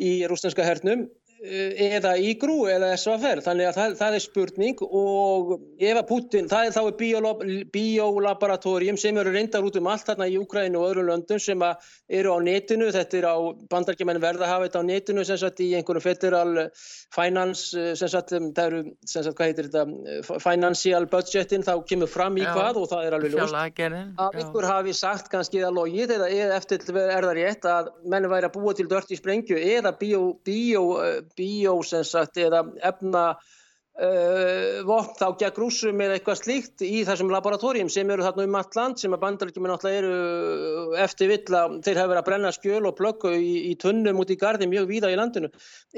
í 0.00 0.10
rúsneska 0.28 0.64
hernum 0.64 1.06
eh, 1.06 1.19
eða 1.40 2.12
í 2.20 2.34
grú 2.40 2.66
eða 2.68 2.90
SVFR 2.98 3.40
þannig 3.44 3.70
að 3.70 3.76
það, 3.78 3.94
það 4.00 4.16
er 4.16 4.22
spurning 4.24 4.82
og 4.84 5.52
ef 5.80 6.00
að 6.00 6.08
Putin, 6.10 6.48
það 6.50 6.66
er 6.66 6.74
þá 6.74 6.80
er 6.82 6.96
biolab, 7.00 7.44
biolaboratorium 7.72 8.98
sem 9.00 9.16
eru 9.16 9.32
reyndar 9.32 9.64
út 9.64 9.78
um 9.80 9.88
allt 9.88 10.04
þarna 10.10 10.28
í 10.28 10.36
Úkrænu 10.40 10.80
og 10.80 10.90
öðrum 10.90 11.08
löndum 11.08 11.40
sem 11.40 11.64
eru 11.64 12.34
á 12.36 12.38
netinu, 12.44 12.90
þetta 12.92 13.20
er 13.22 13.28
á 13.32 13.36
bandarkjumenn 13.72 14.20
verða 14.20 14.50
hafa 14.50 14.68
þetta 14.68 14.84
á 14.84 14.88
netinu 14.90 15.24
sem 15.24 15.40
sagt 15.40 15.62
í 15.64 15.70
einhverju 15.78 16.04
federal 16.04 16.68
finance 17.14 17.72
eh, 17.78 17.94
sem 17.98 18.10
sagt, 18.10 18.34
um, 18.36 18.50
það 18.54 18.68
eru, 18.70 18.82
sem 19.08 19.24
sagt, 19.24 19.36
hvað 19.38 19.50
heitir 19.50 19.70
þetta 19.70 20.12
eh, 20.12 20.42
financial 20.44 21.08
budgetin, 21.10 21.64
þá 21.66 21.72
kemur 21.88 22.10
fram 22.10 22.38
í 22.38 22.44
Já. 22.44 22.52
hvað 22.54 22.82
og 22.82 22.88
það 22.92 23.06
er 23.08 23.16
alveg 23.16 23.34
ljóst 23.34 23.56
að 23.56 24.38
einhver 24.40 24.68
hafi 24.70 24.94
sagt 24.96 25.30
kannski 25.32 25.62
eða 25.62 25.72
logið 25.80 26.14
eða 26.18 26.30
eftir 26.58 26.84
er 27.00 27.26
það 27.26 27.34
rétt 27.40 27.68
að 27.70 27.90
menn 28.12 28.28
væri 28.30 28.50
að 28.50 28.56
búa 28.58 28.76
til 28.76 28.88
dört 28.90 29.10
í 29.10 29.18
sprengju 29.18 29.58
eða 29.58 29.94
bíó, 29.98 30.84
eh, 31.02 31.18
bíó 31.38 31.78
sem 31.86 32.04
sagt 32.06 32.40
eða 32.40 32.64
efna 32.86 33.24
uh, 33.34 34.80
vopn 34.88 35.16
þá 35.18 35.26
gegn 35.42 35.60
rússum 35.62 36.02
eða 36.04 36.18
eitthvað 36.18 36.40
slíkt 36.42 36.84
í 36.86 37.02
þessum 37.08 37.32
laboratórium 37.34 37.90
sem 37.92 38.10
eru 38.10 38.26
þarna 38.26 38.46
um 38.48 38.58
allt 38.60 38.78
land 38.78 39.00
sem 39.02 39.16
að 39.16 39.22
bandaríkjum 39.24 39.70
náttúrulega 39.70 40.02
eru 40.02 41.00
eftir 41.06 41.32
vill 41.32 41.58
að 41.62 41.80
þeir 41.86 42.02
hafa 42.02 42.12
verið 42.12 42.22
að 42.22 42.28
brenna 42.30 42.54
skjöl 42.56 42.84
og 42.90 42.98
plöggu 43.00 43.34
í, 43.38 43.50
í 43.70 43.74
tunnum 43.80 44.22
út 44.22 44.34
í 44.34 44.38
gardi 44.40 44.70
mjög 44.70 44.90
víða 44.92 45.12
í 45.12 45.18
landinu 45.20 45.50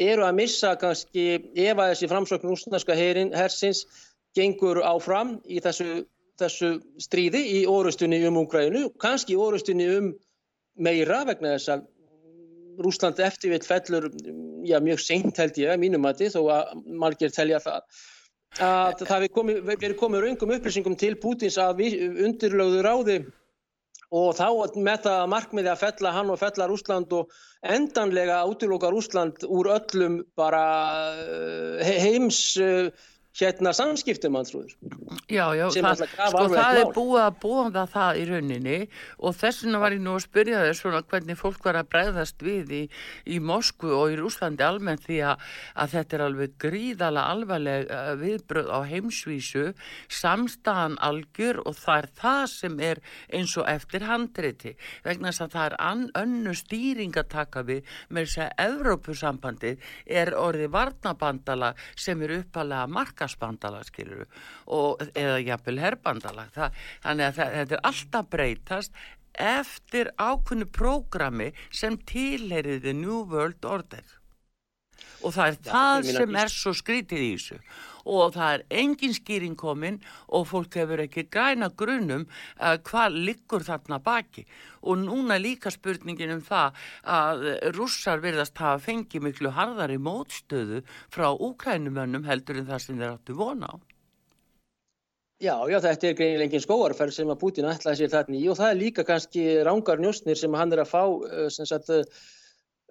eru 0.08 0.26
að 0.26 0.38
missa 0.40 0.76
kannski 0.80 1.28
ef 1.36 1.76
að 1.76 1.92
þessi 1.92 2.10
framsökn 2.14 2.50
rússneska 2.50 2.98
hersins 2.98 3.86
gengur 4.36 4.80
áfram 4.86 5.36
í 5.44 5.60
þessu 5.60 6.02
þessu 6.40 6.76
stríði 7.00 7.42
í 7.58 7.62
orustunni 7.68 8.20
um 8.26 8.40
Úgrænu, 8.42 8.88
kannski 9.00 9.36
orustunni 9.38 9.88
um 9.96 10.12
meira 10.80 11.22
vegna 11.28 11.56
þess 11.56 11.74
að 11.74 11.88
Rúsland 12.80 13.20
eftirvill 13.20 13.66
fellur 13.66 14.08
já, 14.64 14.78
mjög 14.80 15.02
seint 15.02 15.38
held 15.38 15.60
ég, 15.60 15.74
að 15.74 15.82
mínum 15.82 16.04
mati, 16.04 16.30
þó 16.32 16.40
að 16.54 16.72
margir 16.86 17.34
telja 17.34 17.60
það. 17.62 18.00
Að 18.62 19.04
það 19.08 19.28
verið 19.64 19.96
komið 20.00 20.24
raungum 20.26 20.56
upplýsingum 20.58 20.96
til 21.00 21.14
Pútins 21.20 21.56
að 21.60 21.86
undirlögðu 22.26 22.82
ráði 22.84 23.22
og 24.12 24.34
þá 24.36 24.76
með 24.76 25.06
það 25.06 25.22
markmiði 25.32 25.70
að 25.72 25.80
fella 25.86 26.12
hann 26.12 26.32
og 26.32 26.40
fella 26.40 26.66
Rúsland 26.68 27.14
og 27.16 27.32
endanlega 27.64 28.42
útiloka 28.50 28.90
Rúsland 28.92 29.46
úr 29.48 29.70
öllum 29.72 30.20
bara 30.36 30.64
eh, 31.16 31.94
heims 32.04 32.42
eh, 32.60 32.90
hérna 33.32 33.72
samskiptum 33.72 34.34
mannstrúður. 34.36 34.74
Já, 35.32 35.46
já, 35.56 35.64
sem 35.72 35.86
það, 35.86 36.02
sko 36.12 36.42
það 36.52 36.78
er 36.82 36.90
búið 36.92 37.22
að 37.22 37.36
búa 37.40 37.84
það 37.88 38.18
í 38.20 38.24
rauninni 38.28 38.78
og 39.18 39.36
þess 39.38 39.64
vegna 39.64 39.80
var 39.80 39.96
ég 39.96 40.02
nú 40.04 40.16
að 40.18 40.24
spyrja 40.26 40.64
þér 40.66 40.76
svona 40.76 41.00
hvernig 41.08 41.38
fólk 41.40 41.64
var 41.64 41.78
að 41.80 41.88
bregðast 41.94 42.44
við 42.44 42.74
í, 42.76 42.82
í 43.32 43.38
Moskvu 43.40 43.94
og 43.96 44.12
í 44.12 44.18
Rúslandi 44.20 44.66
almennt 44.66 45.06
því 45.06 45.20
að, 45.30 45.46
að 45.80 45.94
þetta 45.94 46.18
er 46.18 46.24
alveg 46.26 46.56
gríðala 46.60 47.24
alvarleg 47.32 47.88
uh, 47.88 48.12
viðbröð 48.20 48.68
á 48.68 48.78
heimsvísu, 48.90 49.64
samstæðan 50.12 50.98
algjör 51.00 51.62
og 51.64 51.78
það 51.80 52.02
er 52.02 52.10
það 52.20 52.44
sem 52.52 52.78
er 52.92 53.02
eins 53.32 53.56
og 53.56 53.68
eftir 53.72 54.06
handreiti 54.10 54.74
vegna 55.06 55.32
þess 55.32 55.46
að 55.46 55.56
það 55.56 55.68
er 55.70 55.78
an, 55.88 56.04
önnu 56.20 56.56
stýring 56.58 57.16
að 57.16 57.32
taka 57.32 57.64
við 57.64 57.96
með 58.12 58.28
þess 58.28 58.44
að 58.44 58.66
Evrópusambandið 58.68 59.90
er 60.20 60.34
orðið 60.36 60.72
varnabandala 60.76 61.72
sem 61.96 62.20
er 62.26 62.36
uppalega 62.42 62.90
markasbandala 63.22 63.82
skilur 63.86 64.26
og 64.66 65.02
eða 65.14 65.40
jafnvel 65.42 65.80
herbandala 65.82 66.46
það, 66.54 66.80
þannig 67.04 67.26
að 67.26 67.36
það, 67.36 67.52
þetta 67.58 67.76
er 67.76 67.84
alltaf 67.90 68.30
breytast 68.32 68.98
eftir 69.42 70.10
ákveðnu 70.20 70.68
prógrami 70.68 71.52
sem 71.72 71.96
tilheriði 71.96 72.92
New 72.98 73.22
World 73.30 73.64
Order. 73.64 74.04
Og 75.22 75.32
það 75.32 75.46
er 75.46 75.56
það 75.64 75.96
ég 75.96 76.04
meina, 76.04 76.18
sem 76.18 76.36
er 76.42 76.52
svo 76.52 76.74
skrítið 76.76 77.24
í 77.24 77.32
þessu 77.36 77.58
og 78.04 78.34
það 78.36 78.54
er 78.56 78.64
engin 78.82 79.14
skýring 79.16 79.56
komin 79.58 80.00
og 80.28 80.48
fólk 80.50 80.78
hefur 80.80 81.04
ekki 81.04 81.28
græna 81.32 81.70
grunum 81.76 82.26
uh, 82.26 82.76
hvað 82.82 83.18
liggur 83.28 83.66
þarna 83.66 84.00
baki 84.02 84.46
og 84.82 84.98
núna 85.04 85.38
líka 85.38 85.70
spurningin 85.70 86.34
um 86.36 86.42
það 86.42 86.82
að 87.04 87.46
rússar 87.76 88.22
virðast 88.24 88.58
hafa 88.58 88.82
fengið 88.82 89.28
miklu 89.28 89.54
harðari 89.54 89.98
mótstöðu 90.02 90.82
frá 91.12 91.30
úkrænumönnum 91.32 92.26
heldur 92.26 92.60
en 92.60 92.68
það 92.70 92.84
sem 92.86 92.98
þeir 92.98 93.14
áttu 93.14 93.38
vona 93.38 93.70
á. 93.70 93.76
Já, 95.42 95.56
já, 95.66 95.80
þetta 95.82 96.06
er 96.06 96.14
greinilega 96.14 96.46
engin 96.46 96.62
skóarferð 96.62 97.16
sem 97.16 97.30
að 97.32 97.40
Putin 97.40 97.66
ætlaði 97.66 98.04
sér 98.04 98.12
þarna 98.12 98.36
í 98.38 98.44
og 98.52 98.58
það 98.60 98.68
er 98.68 98.78
líka 98.78 99.04
kannski 99.06 99.46
rángar 99.66 99.98
njóstnir 99.98 100.38
sem 100.38 100.54
hann 100.54 100.74
er 100.74 100.84
að 100.84 100.92
fá 100.92 101.02
uh, 101.02 101.48
sem 101.50 101.66
sagt 101.66 101.90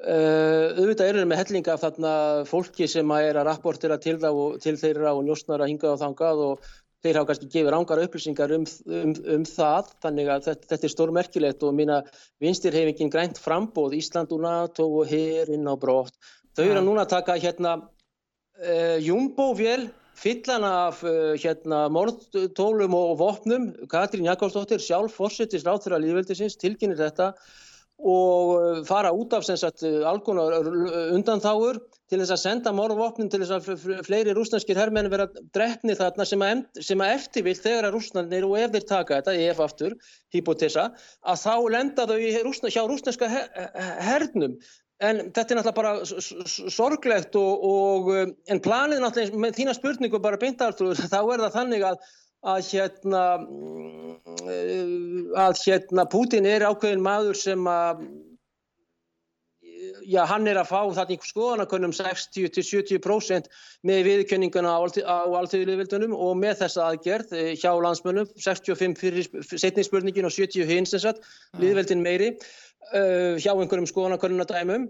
uh, 0.01 0.67
auðvitað 0.77 1.09
eru 1.11 1.25
með 1.29 1.41
hellinga 1.43 1.73
af 1.75 1.83
þarna 1.85 2.13
fólki 2.49 2.87
sem 2.89 3.11
er 3.17 3.39
að 3.39 3.47
rapportera 3.49 3.97
til, 4.01 4.17
og- 4.29 4.59
til 4.63 4.77
þeirra 4.81 5.13
og 5.17 5.25
njóstnar 5.27 5.61
að 5.61 5.71
hinga 5.73 5.91
og 5.93 6.01
þangað 6.01 6.43
og 6.47 6.71
þeir 7.01 7.17
hafa 7.17 7.29
kannski 7.31 7.47
gefið 7.49 7.71
rángar 7.73 8.01
upplýsingar 8.03 8.51
um, 8.57 8.65
um, 8.85 9.13
um 9.35 9.45
það. 9.49 9.87
Þannig 10.05 10.27
að 10.29 10.43
þetta, 10.49 10.67
þetta 10.73 10.85
er 10.87 10.93
stórmerkilegt 10.93 11.63
og 11.65 11.73
mína 11.77 12.01
vinstirhefingin 12.43 13.09
grænt 13.13 13.39
frambóð 13.41 13.95
Ísland 13.97 14.35
og 14.35 14.43
NATO 14.45 14.85
og 14.99 15.09
hér 15.09 15.49
inn 15.55 15.65
á 15.65 15.73
brott. 15.81 16.13
Þau 16.53 16.65
eru 16.67 16.83
núna 16.85 17.07
að 17.07 17.15
taka 17.15 17.39
hérna 17.41 17.71
uh, 17.81 18.97
Jumbo-vél 19.01 19.87
fyllana 20.21 20.71
af 20.91 21.01
uh, 21.07 21.33
hérna 21.41 21.87
mordtólum 21.89 22.93
og 22.93 23.15
vopnum. 23.17 23.71
Katrín 23.89 24.29
Jakobsdóttir 24.29 24.83
sjálf 24.83 25.17
fórsettis 25.17 25.65
ráþur 25.65 25.97
að 25.97 26.05
líðveldisins 26.05 26.59
tilkynir 26.61 26.99
þetta 27.01 27.31
og 28.01 28.51
uh, 28.57 28.83
fara 28.87 29.11
út 29.13 29.33
af 29.37 29.45
sem 29.45 29.57
sagt 29.59 29.83
uh, 29.85 30.01
algónar 30.09 30.57
undanþágur 31.13 31.79
til 32.11 32.19
þess 32.19 32.33
að 32.35 32.41
senda 32.41 32.73
morðvopnum 32.75 33.29
til 33.31 33.39
þess 33.43 33.53
að 33.55 34.03
fleiri 34.07 34.33
rúsneskir 34.35 34.79
hermenn 34.79 35.09
vera 35.13 35.29
drefni 35.55 35.95
þarna 35.95 36.25
sem 36.27 36.43
að, 36.43 36.53
em- 36.57 36.83
sem 36.89 37.03
að 37.03 37.13
eftirvill 37.15 37.55
þegar 37.55 37.87
að 37.87 37.95
rúsnarnir 37.95 38.47
og 38.47 38.57
ef 38.59 38.73
þeir 38.75 38.87
taka 38.89 39.19
þetta, 39.21 39.35
ef 39.47 39.61
aftur, 39.63 39.97
hypotesa, 40.35 40.87
að 41.23 41.43
þá 41.45 41.55
lenda 41.77 42.07
þau 42.09 42.17
rúsna, 42.47 42.73
hjá 42.73 42.81
rúsneska 42.89 43.31
her, 43.31 43.47
hernum. 44.03 44.57
En 45.01 45.23
þetta 45.33 45.55
er 45.55 45.57
náttúrulega 45.57 45.77
bara 45.79 46.67
sorglegt 46.75 47.37
og, 47.39 47.63
og 47.65 48.11
en 48.21 48.61
planið 48.61 48.99
náttúrulega 49.01 49.45
með 49.47 49.55
þína 49.57 49.73
spurningu 49.77 50.19
bara 50.21 50.41
beintartur 50.41 50.99
þá 51.13 51.21
er 51.21 51.45
það 51.47 51.55
þannig 51.55 51.87
að 51.87 52.03
að 52.41 52.59
hérna 52.71 53.23
mm, 53.43 54.17
að 55.37 55.63
hérna 55.65 56.07
Putin 56.09 56.47
er 56.49 56.65
ákveðin 56.65 57.03
maður 57.05 57.37
sem 57.37 57.67
að 57.69 58.05
já, 60.05 60.23
hann 60.29 60.47
er 60.49 60.59
að 60.61 60.69
fá 60.69 60.79
þarna 60.95 61.15
í 61.15 61.19
skoðanakönnum 61.25 61.93
60-70% 61.95 63.49
með 63.87 64.01
viðkenninguna 64.07 64.73
á, 64.73 64.79
alþjóðliðvildunum 65.41 66.15
og 66.15 66.33
með 66.39 66.63
þessa 66.63 66.89
aðgerð 66.89 67.35
eh, 67.37 67.51
hjá 67.59 67.71
landsmönnum 67.73 68.29
65 68.35 68.97
fyrir 69.01 69.29
setni 69.51 69.85
spurningin 69.85 70.27
og 70.29 70.35
70 70.35 70.69
hins 70.69 70.95
að 70.97 71.21
liðveldin 71.61 72.03
meiri 72.03 72.33
uh, 72.33 73.37
hjá 73.41 73.53
einhverjum 73.53 73.89
skoðanakönnunadæmum 73.89 74.89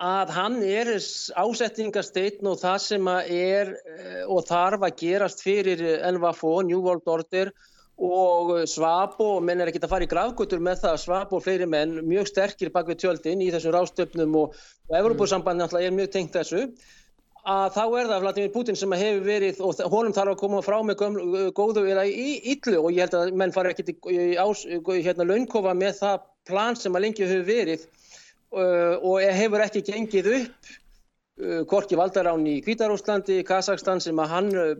að 0.00 0.30
hann 0.32 0.60
er 0.64 0.94
ásettingasteitn 0.96 2.48
og 2.48 2.60
það 2.62 2.78
sem 2.86 3.08
er 3.10 3.74
eh, 3.76 4.22
og 4.24 4.46
þarf 4.48 4.86
að 4.86 4.96
gerast 5.02 5.44
fyrir 5.44 5.82
NVFO, 6.14 6.60
New 6.64 6.80
World 6.80 7.10
Order 7.10 7.52
og 8.00 8.54
Svabo 8.64 9.26
og 9.36 9.42
menn 9.44 9.60
er 9.60 9.68
ekki 9.68 9.82
að 9.84 9.92
fara 9.92 10.06
í 10.06 10.08
gravgötur 10.08 10.62
með 10.64 10.86
það 10.86 11.02
Svabo 11.02 11.36
og 11.36 11.44
fleiri 11.44 11.68
menn 11.68 11.98
mjög 12.08 12.30
sterkir 12.30 12.72
bak 12.72 12.88
við 12.88 13.02
tjöldin 13.02 13.44
í 13.44 13.50
þessum 13.52 13.76
rástöfnum 13.76 14.38
og, 14.40 14.56
og 14.88 14.96
Evropasambandi 15.02 15.66
náttúrulega 15.66 15.92
er 15.92 15.98
mjög 15.98 16.14
tengt 16.16 16.38
þessu 16.38 16.64
að 17.50 17.76
þá 17.76 17.84
er 17.84 18.08
það 18.08 18.24
Vladimir 18.24 18.52
Putin 18.56 18.76
sem 18.80 18.96
hefur 18.96 19.22
verið 19.28 19.60
og 19.64 19.84
honum 19.92 20.16
þarf 20.16 20.32
að 20.32 20.40
koma 20.40 20.64
frá 20.64 20.78
með 20.84 21.00
gömlu, 21.00 21.44
góðu 21.56 21.84
eða 21.92 22.06
í 22.08 22.34
illu 22.54 22.80
og 22.80 22.92
ég 22.96 23.04
held 23.04 23.16
að 23.20 23.36
menn 23.36 23.52
í, 23.52 23.96
í 24.16 24.36
ás, 24.40 24.64
hérna 24.64 25.28
launkofa 25.28 25.76
með 25.76 26.00
það 26.00 26.28
plan 26.48 26.76
sem 26.76 26.96
að 26.96 27.04
lengi 27.04 27.28
hefur 27.28 27.48
verið 27.48 27.88
og 28.50 29.20
hefur 29.22 29.62
ekki 29.62 29.84
gengið 29.86 30.30
upp 30.34 30.70
uh, 31.40 31.60
hvorki 31.70 31.98
valdarán 31.98 32.46
í 32.50 32.58
Kvítarúslandi, 32.66 33.42
Kazakstan 33.46 34.02
sem 34.02 34.18
að 34.18 34.32
hann 34.34 34.50
uh, 34.56 34.72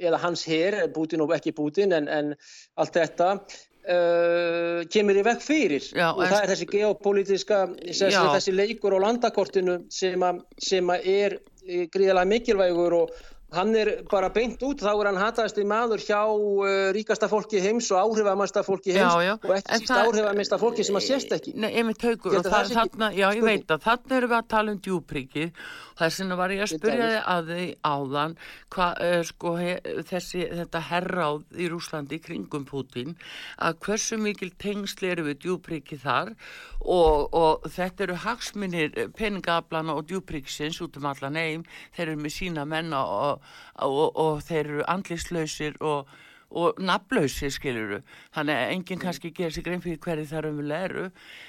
eða 0.00 0.20
hans 0.22 0.44
her, 0.48 0.76
Putin 0.94 1.24
og 1.24 1.34
ekki 1.36 1.52
Putin 1.56 1.92
en, 1.96 2.08
en 2.08 2.32
allt 2.80 2.96
þetta 2.96 3.32
uh, 3.36 4.80
kemur 4.92 5.18
í 5.20 5.24
vekk 5.26 5.44
fyrir. 5.44 5.88
Já, 5.92 6.08
og 6.12 6.22
það 6.24 6.38
er 6.40 6.52
þessi 6.54 6.68
geopolítiska 6.70 7.60
þessi, 7.88 8.54
leikur 8.56 8.96
á 8.96 8.98
landakortinu 9.06 9.80
sem, 9.92 10.24
að, 10.24 10.42
sem 10.62 10.94
að 10.94 11.10
er 11.12 11.36
eh, 11.66 11.86
gríðarlega 11.92 12.32
mikilvægur 12.34 12.98
og 13.02 13.20
hann 13.54 13.74
er 13.74 13.90
bara 14.10 14.30
beint 14.32 14.62
út, 14.62 14.82
þá 14.82 14.92
er 14.92 15.08
hann 15.10 15.20
hataðasti 15.20 15.64
maður 15.68 16.02
hjá 16.04 16.20
uh, 16.30 16.90
ríkasta 16.94 17.28
fólki 17.30 17.60
heims 17.62 17.90
og 17.90 18.00
áhrifamasta 18.04 18.62
fólki 18.66 18.94
heims 18.94 19.16
Já, 19.16 19.26
já. 19.26 19.32
og 19.36 19.54
ekki 19.56 19.80
síst 19.82 19.94
áhrifamesta 19.96 20.58
fólki 20.60 20.86
sem 20.86 20.98
að 21.00 21.06
sést 21.08 21.34
ekki 21.34 21.54
Nei, 21.58 21.70
einmitt 21.80 22.04
haugur, 22.06 22.38
og 22.38 22.46
það, 22.46 22.60
ekki 22.62 22.78
þarna, 22.78 23.12
já, 23.18 23.26
ég 23.34 23.46
veit 23.46 23.74
að 23.74 23.86
þarna 23.88 24.18
erum 24.20 24.32
við 24.32 24.38
að 24.38 24.50
tala 24.54 24.74
um 24.74 24.82
djúprikið 24.86 25.64
þess 26.00 26.22
vegna 26.22 26.38
var 26.38 26.54
ég 26.54 26.64
að 26.64 26.74
dæmis. 26.74 27.00
þig 27.00 27.16
að 27.34 27.50
þið 27.50 27.72
áðan 27.90 28.36
hvað, 28.74 29.02
uh, 29.06 29.22
sko, 29.30 29.54
he, 29.60 29.74
þessi, 30.10 30.44
þetta 30.60 30.84
herráð 30.90 31.42
í 31.60 31.70
Rúslandi 31.72 32.20
í 32.20 32.24
kringum 32.24 32.66
Putin, 32.70 33.16
að 33.58 33.80
hversu 33.84 34.20
mikil 34.20 34.52
tengsli 34.60 35.10
eru 35.10 35.26
við 35.28 35.40
djúprikið 35.44 36.04
þar 36.06 36.32
og, 36.80 37.34
og 37.36 37.66
þetta 37.74 38.06
eru 38.06 38.18
hagsminir 38.24 38.94
peningablana 39.18 39.96
og 39.98 40.06
djúpriksins 40.08 40.80
út 40.84 40.96
um 41.00 41.10
allan 41.10 41.38
heim, 41.38 41.66
þeir 41.96 42.06
eru 42.08 42.22
með 42.22 42.36
sína 42.38 42.64
menna 42.68 43.02
og, 43.04 43.39
og, 43.86 44.10
og 44.16 44.42
þeir 44.46 44.64
eru 44.64 44.88
andlislausir 44.88 45.80
og 45.80 46.10
og 46.50 46.80
nafnlausir 46.82 47.52
skiluru 47.54 48.00
þannig 48.34 48.58
að 48.58 48.72
enginn 48.74 49.02
kannski 49.04 49.30
gerir 49.34 49.54
sig 49.54 49.64
grein 49.66 49.82
fyrir 49.84 50.00
hverju 50.02 50.26
það 50.30 50.44
raunverulega 50.46 50.88
eru. 50.88 51.06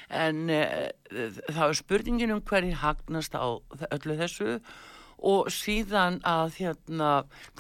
En 0.10 0.41
uh, 0.54 1.36
þá 1.49 1.62
er 1.67 1.77
spurningin 1.80 2.36
um 2.36 2.41
hverju 2.45 2.77
hagnast 2.84 3.38
á 3.38 3.49
öllu 3.89 4.17
þessu. 4.21 4.60
Og 5.21 5.51
síðan 5.54 6.17
að 6.25 6.56
hérna 6.58 7.10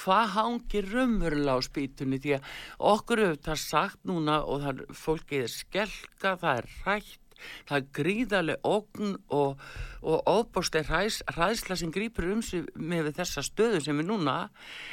hvað 0.01 0.31
hangir 0.35 0.87
raunverulega 0.89 1.61
á 1.61 1.65
spýtunni? 1.65 2.21
Því 2.21 2.37
að 2.37 2.53
okkur 2.93 3.23
hefur 3.25 3.43
það 3.49 3.59
sagt 3.65 3.99
núna 4.09 4.39
og 4.41 4.63
það 4.63 4.71
er 4.71 5.01
fólkið 5.01 5.45
er 5.45 5.53
skelka, 5.55 6.37
það 6.41 6.55
er 6.55 6.71
rætt 6.85 7.30
það 7.69 7.77
er 7.77 7.87
gríðarlega 7.97 8.71
ógn 8.71 9.15
og, 9.37 9.61
og 10.01 10.31
óbúrslega 10.31 10.89
hræs, 10.89 11.21
hræðsla 11.31 11.77
sem 11.79 11.93
grýpur 11.93 12.29
um 12.33 12.43
sig 12.45 12.67
með 12.75 13.11
þessa 13.19 13.45
stöðu 13.45 13.83
sem 13.85 14.01
er 14.01 14.09
núna. 14.09 14.35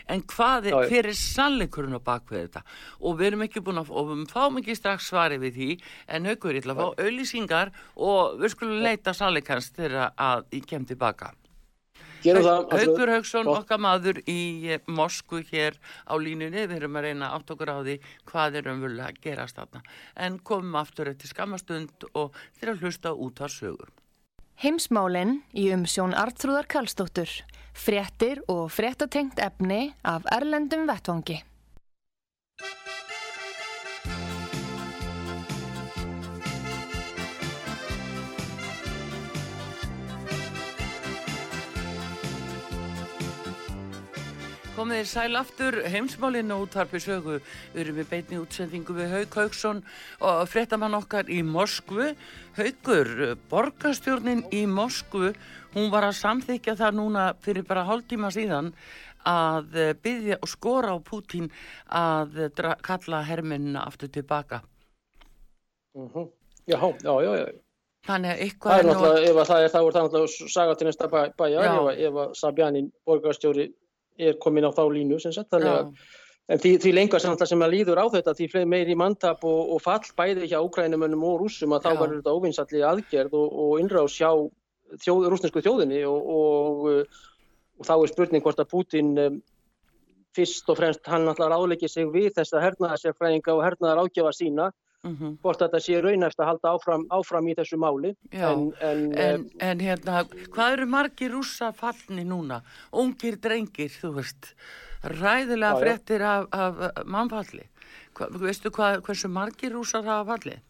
En 0.09 0.23
hvað 0.29 0.71
er, 0.73 0.79
hver 0.93 1.11
er 1.11 1.19
sannleikurinn 1.19 1.99
á 1.99 2.03
bakvið 2.03 2.47
þetta? 2.47 2.65
Og 3.03 3.19
við 3.19 3.33
erum 3.33 3.49
ekki 3.49 3.65
búin 3.65 3.83
að 3.83 3.93
og 3.95 4.13
við 4.13 4.25
fáum 4.33 4.63
ekki 4.63 4.79
strax 4.79 5.11
svari 5.11 5.41
við 5.43 5.59
því. 5.59 5.73
En 6.15 6.29
haukur 6.29 6.55
ég 6.55 6.65
ætla 6.65 6.77
að 6.77 6.85
fá 6.85 7.05
auðlýsingar 7.05 7.75
og 7.97 8.41
við 8.43 8.55
skulum 8.55 8.81
leita 8.85 9.17
sannleikans 9.17 9.73
þegar 9.77 10.15
að 10.15 10.49
ég 10.59 10.67
kem 10.69 10.89
tilbaka 10.89 11.35
Hauksson, 12.25 13.47
Gott. 13.47 13.63
okkar 13.63 13.81
maður 13.83 14.21
í 14.27 14.41
eh, 14.75 14.81
Moskvu 14.87 15.43
hér 15.51 15.79
á 16.09 16.15
línunni, 16.19 16.67
við 16.67 16.77
erum 16.81 16.99
að 16.99 17.09
reyna 17.09 17.31
átt 17.37 17.53
okkur 17.55 17.71
á 17.71 17.79
því 17.79 17.99
hvað 18.29 18.59
er 18.61 18.71
umvölu 18.73 19.05
að 19.07 19.21
gerast 19.25 19.59
þarna. 19.61 19.83
En 20.17 20.39
komum 20.39 20.79
aftur 20.81 21.13
eftir 21.13 21.31
skamastund 21.31 22.09
og 22.15 22.37
þeir 22.59 22.75
að 22.75 22.85
hlusta 22.85 23.15
út 23.15 23.43
að 23.45 23.55
sögur. 23.55 23.93
Heimsmálinn 24.59 25.43
í 25.55 25.69
umsjón 25.71 26.17
Artrúðar 26.19 26.67
Karlsdóttur. 26.67 27.31
Fréttir 27.79 28.41
og 28.51 28.73
fréttatengt 28.75 29.39
efni 29.39 29.93
af 30.03 30.27
Erlendum 30.35 30.89
Vettvangi. 30.91 31.45
Komið 44.79 45.01
þér 45.01 45.09
sæl 45.11 45.35
aftur, 45.41 45.77
heimsmálinn 45.91 46.53
og 46.55 46.69
útvarpi 46.69 47.01
sögu. 47.03 47.39
Við 47.75 47.81
erum 47.83 47.97
við 47.99 48.07
beitni 48.13 48.37
útsendingu 48.39 48.95
við 48.95 49.09
Hauk 49.11 49.35
Hauksson 49.41 49.81
og 50.23 50.43
fréttamann 50.47 50.95
okkar 50.95 51.27
í 51.35 51.41
Moskvu. 51.43 52.13
Haukur, 52.55 53.11
borgarstjórnin 53.51 54.45
í 54.55 54.61
Moskvu, 54.71 55.33
hún 55.75 55.91
var 55.91 56.07
að 56.07 56.15
samþykja 56.21 56.77
það 56.79 56.95
núna 57.01 57.25
fyrir 57.43 57.67
bara 57.67 57.83
hálftíma 57.89 58.31
síðan 58.35 58.71
að 59.29 59.75
eh, 59.83 59.91
byggja 59.99 60.39
og 60.47 60.53
skora 60.53 60.95
á 60.95 60.99
Pútín 61.03 61.51
að 61.91 62.39
eh, 62.47 62.71
kalla 62.87 63.25
hermennina 63.27 63.83
aftur 63.91 64.13
tilbaka. 64.15 64.63
Mhm. 65.99 66.31
Já, 66.71 66.79
já, 67.03 67.15
já, 67.25 67.33
já. 67.43 67.49
Þannig 68.07 68.31
að 68.31 68.39
Það 68.39 68.47
eitthvað 68.47 68.79
er 68.79 68.85
nú- 68.87 68.95
náttúrulega, 68.95 69.27
ef 69.33 69.37
að 69.43 69.51
það 69.51 69.61
er, 69.67 69.69
þá 69.75 69.79
er 69.83 69.93
það 69.99 70.07
náttúrulega 70.07 70.49
saga 70.55 70.75
til 70.79 70.87
næsta 70.87 71.09
bæ, 71.11 71.21
bæjar, 71.35 71.65
Já. 71.67 71.75
ef, 71.75 71.85
að- 71.91 72.01
ef 72.07 72.19
að 72.23 72.35
Sabjanin, 72.39 72.93
borgarstjóri, 73.09 73.67
er 74.19 74.39
komin 74.43 74.67
á 74.67 74.73
þá 74.75 74.85
línu, 74.93 75.21
sem 75.23 75.35
sagt, 75.35 75.51
þannig 75.55 75.71
að, 75.73 75.91
en 76.49 76.63
því, 76.63 76.73
því 76.85 76.95
lengar 76.97 77.23
sem, 77.23 77.65
að 77.65 77.75
líður 77.75 78.03
á 78.03 78.07
þetta, 78.15 78.35
því 78.39 78.49
fleiri 78.53 78.71
meiri 78.75 78.97
manntap 78.99 79.45
og, 79.47 79.75
og 79.75 79.83
fall 79.85 80.03
bæði 80.19 80.49
hjá 80.51 80.59
Ukrænumönnum 80.61 81.27
og 81.29 81.43
rússum, 81.45 81.75
að 81.77 81.87
þá 81.87 81.91
Já. 81.93 81.99
verður 82.03 82.17
þetta 82.21 82.37
óvinnsalli 82.39 82.85
aðgerð 82.91 83.39
og, 83.39 83.61
og 83.65 83.77
innráðs 83.83 84.19
hjá 84.19 84.31
þjóð, 85.05 85.29
rússnesku 85.33 85.63
þjóðinni 85.65 86.03
og, 86.09 86.33
og, 86.35 87.23
og 87.79 87.89
þá 87.89 87.95
er 87.97 88.13
spurning 88.13 88.45
hvort 88.45 88.63
að 88.63 88.71
Putin 88.73 89.15
um, 89.23 89.41
fyrst 90.37 90.69
og 90.71 90.79
fremst 90.79 91.09
hann 91.11 91.27
náttúrulega 91.27 91.57
ráðleiki 91.57 91.91
sig 91.91 92.09
við 92.13 92.31
þessa 92.39 92.63
hernaðarsérfræðinga 92.63 93.55
og 93.55 93.65
hernaðar 93.65 94.05
ágjafa 94.05 94.35
sína, 94.37 94.71
Mhm. 95.07 95.39
hvort 95.43 95.61
þetta 95.63 95.79
sé 95.79 96.01
raunæft 96.03 96.41
að 96.43 96.49
halda 96.51 96.71
áfram, 96.75 97.05
áfram 97.15 97.49
í 97.49 97.55
þessu 97.55 97.79
máli. 97.79 98.17
Já, 98.33 98.51
en, 98.51 98.73
en, 98.83 99.19
En, 99.19 99.51
en 99.61 99.79
hérna, 99.79 100.25
hvað 100.51 100.73
eru 100.73 100.87
margir 100.87 101.31
rússa 101.31 101.73
fallni 101.73 102.25
núna? 102.27 102.63
Ungir 102.93 103.39
drengir, 103.39 103.91
þú 103.95 104.15
veist, 104.19 104.55
ræðilega 105.05 105.75
Já, 105.75 105.79
já. 105.79 105.83
fréttir 105.85 106.23
af, 106.23 106.49
af 106.53 107.05
mannfalli. 107.07 107.69
Hva, 108.19 108.27
veistu 108.43 108.71
hvað, 108.75 109.03
hversu 109.07 109.29
margir 109.31 109.71
rússar 109.73 110.03
hafa 110.05 110.35
fallið? 110.35 110.65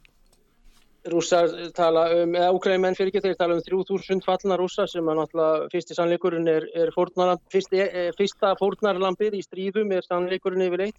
Rússar 1.08 1.48
tala 1.72 2.02
um, 2.12 2.34
eða 2.36 2.50
úkræðumenn 2.52 2.96
fyrir 2.98 3.08
ekki, 3.14 3.22
þeir 3.24 3.36
tala 3.38 3.54
um 3.56 3.62
3000 3.64 4.20
fallna 4.26 4.58
rússa 4.60 4.84
sem 4.90 5.06
að 5.08 5.22
náttúrulega 5.22 5.70
fyrsti 5.72 5.96
sannleikurinn 5.96 6.50
er, 6.52 6.66
er 6.76 6.92
fórnarlamb, 6.92 7.40
fyrsti, 7.54 7.80
e, 7.80 8.02
fyrsta 8.18 8.52
fórnarlambið 8.60 9.38
í 9.38 9.42
stríðum 9.46 9.94
er 9.96 10.04
sannleikurinn 10.04 10.66
yfir 10.66 10.84
eitt. 10.88 10.98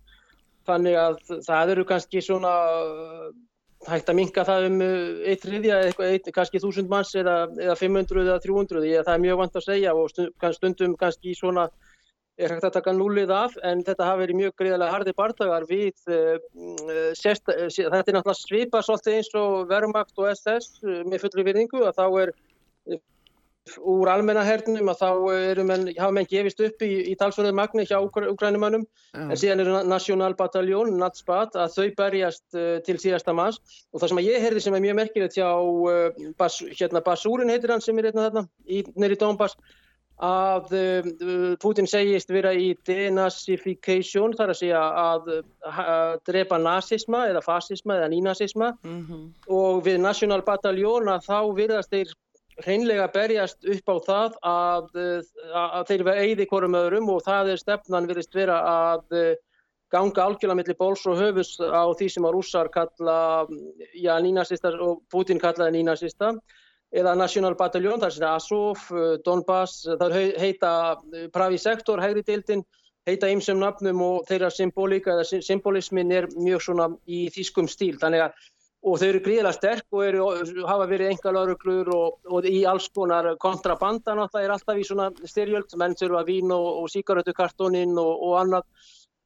Þannig 0.67 0.97
að 0.99 1.19
það 1.45 1.75
eru 1.75 1.85
kannski 1.87 2.21
svona 2.23 2.55
uh, 2.79 3.29
hægt 3.87 4.09
að 4.11 4.17
minka 4.19 4.43
það 4.47 4.65
um 4.69 4.81
uh, 4.83 5.21
eitt 5.29 5.45
eitt, 5.47 6.31
kannski 6.35 6.59
1000 6.59 6.89
manns 6.91 7.13
eða, 7.15 7.37
eða 7.59 7.77
500 7.79 8.25
eða 8.25 8.41
300, 8.43 8.83
ég, 8.89 9.05
það 9.07 9.15
er 9.15 9.23
mjög 9.27 9.39
vant 9.43 9.61
að 9.61 9.67
segja 9.69 9.95
og 9.95 10.11
stund, 10.11 10.49
stundum 10.57 10.97
kannski 10.99 11.35
svona 11.37 11.69
er 12.39 12.53
hægt 12.53 12.67
að 12.69 12.75
taka 12.77 12.93
núlið 12.95 13.31
af 13.35 13.55
en 13.67 13.81
þetta 13.83 14.07
hafi 14.07 14.23
verið 14.23 14.39
mjög 14.39 14.53
greiðlega 14.61 14.93
hardi 14.95 15.13
bardagar 15.17 15.65
við 15.69 16.11
uh, 16.11 16.37
uh, 16.63 17.09
sérst, 17.19 17.49
uh, 17.51 17.67
þetta 17.67 18.05
er 18.05 18.17
náttúrulega 18.17 18.39
svipa 18.39 18.83
svolítið 18.85 19.17
eins 19.17 19.31
og 19.39 19.57
verumakt 19.71 20.21
og 20.21 20.29
SS 20.31 20.79
uh, 20.85 21.01
með 21.07 21.25
fullri 21.25 21.47
virðingu 21.49 21.83
að 21.87 21.99
þá 21.99 22.05
er 22.23 22.33
úr 23.77 24.09
almennahernum 24.11 24.91
að 24.91 25.01
þá 25.01 25.63
menn, 25.67 25.87
hafa 25.97 26.15
menn 26.15 26.27
gefist 26.29 26.61
upp 26.65 26.83
í, 26.85 26.91
í 27.11 27.15
talsverðu 27.19 27.53
magni 27.57 27.85
hjá 27.87 27.97
ukrænumannum 28.01 28.85
en 29.13 29.35
síðan 29.39 29.63
eru 29.63 29.81
National 29.89 30.35
Battalion, 30.39 30.93
NATSBAT, 30.99 31.57
að 31.59 31.75
þau 31.75 31.89
berjast 31.97 32.45
uh, 32.57 32.77
til 32.85 32.97
síðasta 33.01 33.35
manns. 33.35 33.59
Og 33.93 34.01
það 34.01 34.13
sem 34.13 34.23
ég 34.25 34.45
heyrði 34.45 34.63
sem 34.65 34.77
er 34.77 34.85
mjög 34.85 34.97
merkilegt 35.01 35.37
hjá 35.39 35.49
uh, 35.49 36.31
Bas, 36.39 36.61
hérna 36.79 37.03
Basúrin 37.05 37.51
heitir 37.53 37.73
hann 37.73 37.83
sem 37.83 37.97
er 37.99 38.09
hérna 38.09 38.27
þarna, 38.29 38.47
í, 38.69 38.83
neyri 38.99 39.17
Dómbas, 39.19 39.55
að 40.19 40.73
uh, 40.75 41.09
Putin 41.63 41.87
segist 41.87 42.31
vera 42.33 42.51
í 42.51 42.73
denazification, 42.87 44.35
þar 44.35 44.53
að 44.53 44.61
segja 44.61 44.81
að, 45.03 45.29
að 45.71 46.15
drepa 46.27 46.59
nazisma 46.59 47.25
eða 47.31 47.43
fasisma 47.45 47.99
eða 47.99 48.11
nínazisma 48.11 48.73
Mm 48.83 49.05
-hmm. 49.05 49.21
og 49.55 49.83
við 49.85 49.99
National 50.03 50.41
Battalion 50.45 51.07
að 51.07 51.25
þá 51.25 51.39
virðast 51.55 51.93
þeir 51.93 52.11
hreinlega 52.65 53.07
berjast 53.13 53.65
upp 53.65 53.91
á 53.91 53.95
það 54.05 54.39
að, 54.45 54.87
að, 54.99 55.67
að 55.79 55.85
þeir 55.91 56.03
vera 56.07 56.23
eigði 56.25 56.47
hvorum 56.49 56.79
öðrum 56.79 57.11
og 57.13 57.21
það 57.25 57.53
er 57.53 57.61
stefnan 57.61 58.09
virðist 58.09 58.35
vera 58.35 58.59
að 58.69 59.17
eh, 59.19 59.35
ganga 59.93 60.25
algjörlega 60.25 60.59
millir 60.59 60.79
bóls 60.79 61.05
og 61.09 61.19
höfus 61.19 61.55
á 61.59 61.85
því 61.97 62.09
sem 62.13 62.27
að 62.29 62.35
rússar 62.37 62.69
kalla 62.73 63.19
já, 63.97 64.13
nínasista 64.21 64.73
og 64.77 65.03
Putin 65.11 65.41
kallaði 65.41 65.79
nínasista 65.79 66.35
eða 66.89 67.13
National 67.17 67.53
Battalion, 67.57 68.01
það 68.01 68.17
er 68.17 68.27
Azov, 68.31 68.85
eh, 68.97 69.15
Donbass, 69.25 69.85
það 69.85 70.19
heita 70.41 70.73
Pravi 71.33 71.57
Sektor, 71.61 72.01
hægri 72.01 72.25
deildin 72.25 72.65
heita 73.09 73.29
ymsum 73.31 73.59
nafnum 73.61 74.01
og 74.05 74.23
þeirra 74.29 74.49
symbolíka 74.53 75.15
eða 75.15 75.41
symbolismin 75.45 76.11
er 76.13 76.27
mjög 76.35 76.65
svona 76.65 76.89
í 77.07 77.27
þýskum 77.33 77.69
stíl, 77.71 77.95
þannig 78.01 78.27
að 78.27 78.49
og 78.79 78.99
þau 78.99 79.07
eru 79.09 79.19
gríðilega 79.23 79.55
sterk 79.57 79.95
og 79.95 80.05
eru, 80.05 80.27
hafa 80.67 80.85
verið 80.87 81.11
enga 81.13 81.33
lauruglur 81.35 81.89
og, 81.95 82.19
og 82.31 82.47
í 82.47 82.61
alls 82.69 82.87
konar 82.95 83.33
kontrabanda 83.41 84.15
náttúrulega 84.15 84.47
er 84.47 84.53
alltaf 84.55 84.79
í 84.79 84.85
svona 84.87 85.09
styrjöld, 85.27 85.75
menn 85.79 85.97
þurfa 85.99 86.23
vín 86.27 86.53
og, 86.55 86.69
og 86.83 86.87
síkarötukartónin 86.93 87.97
og, 87.99 88.13
og 88.29 88.37
annað. 88.39 88.69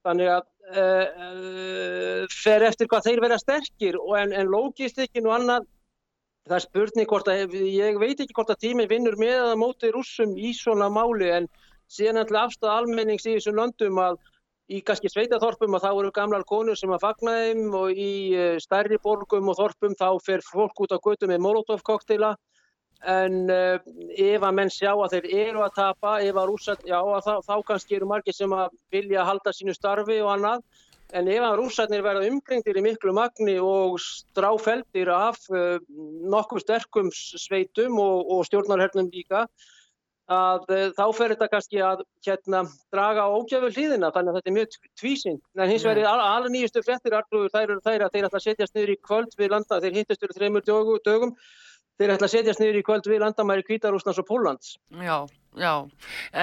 Þannig 0.04 0.32
að 0.34 0.42
uh, 0.74 1.06
uh, 1.28 2.26
fer 2.34 2.66
eftir 2.68 2.90
hvað 2.92 3.06
þeir 3.08 3.24
vera 3.24 3.40
sterkir 3.40 4.00
en, 4.20 4.34
en 4.34 4.52
logistikin 4.52 5.30
og 5.30 5.38
annað 5.38 5.70
það 6.50 6.58
er 6.58 6.66
spurning 6.66 7.08
hvort 7.08 7.30
að 7.32 7.54
ég 7.56 8.00
veit 8.02 8.20
ekki 8.20 8.36
hvort 8.36 8.52
að 8.52 8.64
tíminn 8.66 8.90
vinnur 8.92 9.16
með 9.20 9.38
að 9.46 9.60
móti 9.62 9.92
rússum 9.94 10.34
í 10.36 10.52
svona 10.58 10.90
máli 10.92 11.30
en 11.32 11.48
síðan 11.94 12.20
alltaf 12.24 12.50
afstæða 12.50 12.78
almennings 12.82 13.28
í 13.28 13.38
þessum 13.38 13.62
löndum 13.62 14.02
að 14.04 14.20
í 14.72 14.80
kannski 14.86 15.12
sveitaþorpum 15.12 15.76
að 15.76 15.86
þá 15.86 15.92
eru 15.92 16.12
gamlar 16.16 16.46
konur 16.48 16.80
sem 16.80 16.92
að 16.96 17.04
fagna 17.04 17.36
þeim 17.42 17.76
og 17.76 17.92
í 18.00 18.14
stærri 18.64 19.00
borgum 19.04 19.52
og 19.52 19.60
þorpum 19.60 19.96
þá 20.00 20.08
fer 20.24 20.46
fólk 20.46 20.86
út 20.86 20.96
á 20.96 21.04
götu 21.04 21.28
með 21.28 21.44
molotov 21.44 21.84
koktila 21.84 22.36
en 23.04 23.50
uh, 23.52 23.76
ef 24.16 24.44
að 24.44 24.56
menn 24.56 24.72
sjá 24.72 24.94
að 24.94 25.18
þeir 25.18 25.28
eru 25.44 25.64
að 25.66 25.76
tapa, 25.76 26.16
ef 26.24 26.40
að 26.40 26.50
rúsa, 26.50 26.76
já 26.88 26.98
að 27.02 27.26
þá, 27.26 27.34
þá 27.44 27.56
kannski 27.68 27.98
eru 27.98 28.10
margir 28.10 28.36
sem 28.36 28.56
að 28.56 28.74
vilja 28.94 29.28
halda 29.28 29.54
sínu 29.56 29.76
starfi 29.76 30.22
og 30.24 30.32
annað. 30.38 30.64
En 31.14 31.28
ef 31.30 31.44
að 31.46 31.58
rússarnir 31.60 32.02
verða 32.02 32.30
umkringdir 32.32 32.80
í 32.80 32.82
miklu 32.82 33.14
magni 33.14 33.60
og 33.62 34.00
stráfeldir 34.02 35.12
af 35.14 35.44
uh, 35.52 35.78
nokkuð 36.32 36.64
sterkum 36.64 37.12
sveitum 37.14 38.00
og, 38.02 38.32
og 38.34 38.48
stjórnarhernum 38.48 39.12
líka 39.14 39.46
að 40.32 40.70
uh, 40.72 40.86
þá 40.96 41.04
fer 41.18 41.34
þetta 41.34 41.50
kannski 41.52 41.82
að 41.84 42.04
hérna, 42.26 42.64
draga 42.94 43.26
á 43.28 43.36
ógjöfu 43.36 43.72
hlýðina 43.76 44.12
þannig 44.16 44.32
að 44.32 44.38
þetta 44.40 44.52
er 44.52 44.58
mjög 44.58 44.78
tvísinn 45.02 45.42
en 45.60 45.70
hins 45.70 45.84
vegar 45.84 46.00
er 46.00 46.24
alveg 46.24 46.54
nýjustu 46.54 46.84
frettir 46.86 47.18
þær 47.18 47.64
eru 47.68 47.82
þær 47.84 48.06
að 48.08 48.16
þeir 48.16 48.28
ætla 48.30 48.40
að 48.40 48.46
setjast 48.48 48.76
niður 48.76 48.94
í 48.96 48.98
kvöld 49.04 49.36
við 49.38 49.52
landa, 49.52 49.82
þeir 49.84 50.00
hittast 50.00 50.24
fyrir 50.24 50.38
þreymur 50.40 50.68
dögum. 51.04 51.36
Þeir 52.00 52.16
ætla 52.16 52.26
að 52.26 52.34
setjast 52.34 52.62
niður 52.64 52.80
í 52.80 52.86
kvöld 52.88 53.08
við 53.08 53.22
landamæri 53.22 53.66
Kvítarúslands 53.68 54.22
og 54.24 54.26
Póllands. 54.26 54.78
Já, 54.98 55.28
já, 55.60 55.74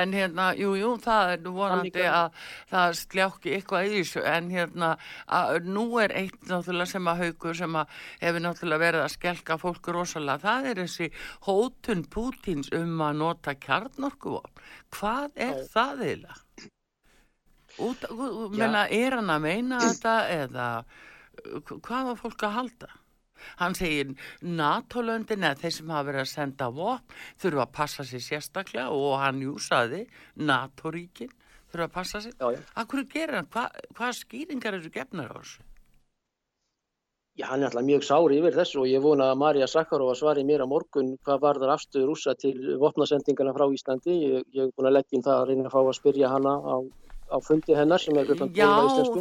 en 0.01 0.15
hérna 0.15 0.51
jú, 0.59 0.75
jú, 0.79 0.91
það 1.03 1.33
er 1.35 1.49
vonandi 1.57 2.05
að 2.07 2.39
það 2.71 2.97
sljákki 3.01 3.55
eitthvað 3.57 3.87
í 3.87 3.93
þessu 3.99 4.25
en 4.31 4.51
hérna, 4.53 4.91
að, 5.27 5.61
nú 5.67 5.87
er 6.03 6.15
eitt 6.19 6.39
náttúrulega 6.49 6.93
sem 6.93 7.11
að 7.11 7.23
haugur 7.25 7.59
sem 7.61 7.79
að 7.81 7.97
hefur 8.23 8.45
náttúrulega 8.47 8.85
verið 8.85 9.07
að 9.07 9.15
skelka 9.17 9.59
fólku 9.61 9.95
rosalega 9.97 10.45
það 10.45 10.71
er 10.73 10.83
þessi 10.85 11.11
hótun 11.49 12.05
Pútins 12.11 12.71
um 12.77 13.01
að 13.07 13.21
nota 13.23 13.57
kjarnorkuvopn 13.59 14.65
hvað 14.97 15.31
er 15.37 15.57
já. 15.59 15.67
það 15.75 16.05
eiginlega? 16.07 16.41
Út, 17.81 18.03
menna, 18.53 18.89
er 18.93 19.15
hann 19.17 19.31
að 19.33 19.45
meina 19.47 19.79
þetta 19.81 20.15
eða 20.35 20.67
hvað 21.87 22.11
var 22.11 22.19
fólk 22.19 22.43
að 22.45 22.57
halda? 22.59 22.91
Hann 23.61 23.77
segir 23.79 24.15
NATO-löndin 24.43 25.47
eða 25.47 25.61
þeir 25.63 25.77
sem 25.77 25.93
hafa 25.95 26.09
verið 26.11 26.25
að 26.25 26.33
senda 26.33 26.71
vopn 26.75 27.19
þurfa 27.43 27.67
að 27.67 27.75
passa 27.81 28.07
sér 28.09 28.27
sérstaklega 28.27 28.89
og 28.97 29.17
hann 29.23 29.43
júsaði 29.45 30.05
NATO-ríkin 30.37 31.33
þurfa 31.71 31.89
að 31.89 31.97
passa 31.97 32.23
sér. 32.25 32.63
Akkur 32.83 33.05
gerir 33.11 33.41
hann? 33.41 33.51
Hva, 33.53 33.69
hvað 33.97 34.17
skýringar 34.23 34.79
eru 34.79 34.93
gefnar 34.95 35.35
á 35.35 35.39
þessu? 35.41 35.67
Já, 37.39 37.47
hann 37.49 37.63
er 37.63 37.71
alltaf 37.71 37.85
mjög 37.87 38.03
sári 38.05 38.39
yfir 38.41 38.57
þessu 38.59 38.81
og 38.83 38.89
ég 38.91 39.01
vona 39.05 39.31
að 39.31 39.39
Marja 39.41 39.67
Sakharova 39.71 40.17
svari 40.19 40.43
mér 40.45 40.65
á 40.67 40.69
morgun 40.69 41.15
hvað 41.25 41.45
varðar 41.45 41.71
afstöður 41.77 42.11
úsa 42.13 42.35
til 42.37 42.57
vopnasendingana 42.83 43.55
frá 43.57 43.65
Íslandi. 43.71 44.17
Ég, 44.25 44.49
ég 44.53 44.67
hef 44.67 44.75
búin 44.77 44.91
að 44.91 44.97
leggja 44.99 45.21
um 45.21 45.25
það 45.29 45.39
að 45.39 45.47
reyna 45.49 45.65
að 45.71 45.77
fá 45.77 45.81
að 45.81 45.97
spyrja 46.01 46.33
hana 46.35 46.53
á 46.59 46.77
á 47.31 47.39
fundi 47.43 47.77
hennar 47.77 48.03
sem 48.03 48.17
er 48.19 48.29
Já, 48.55 48.69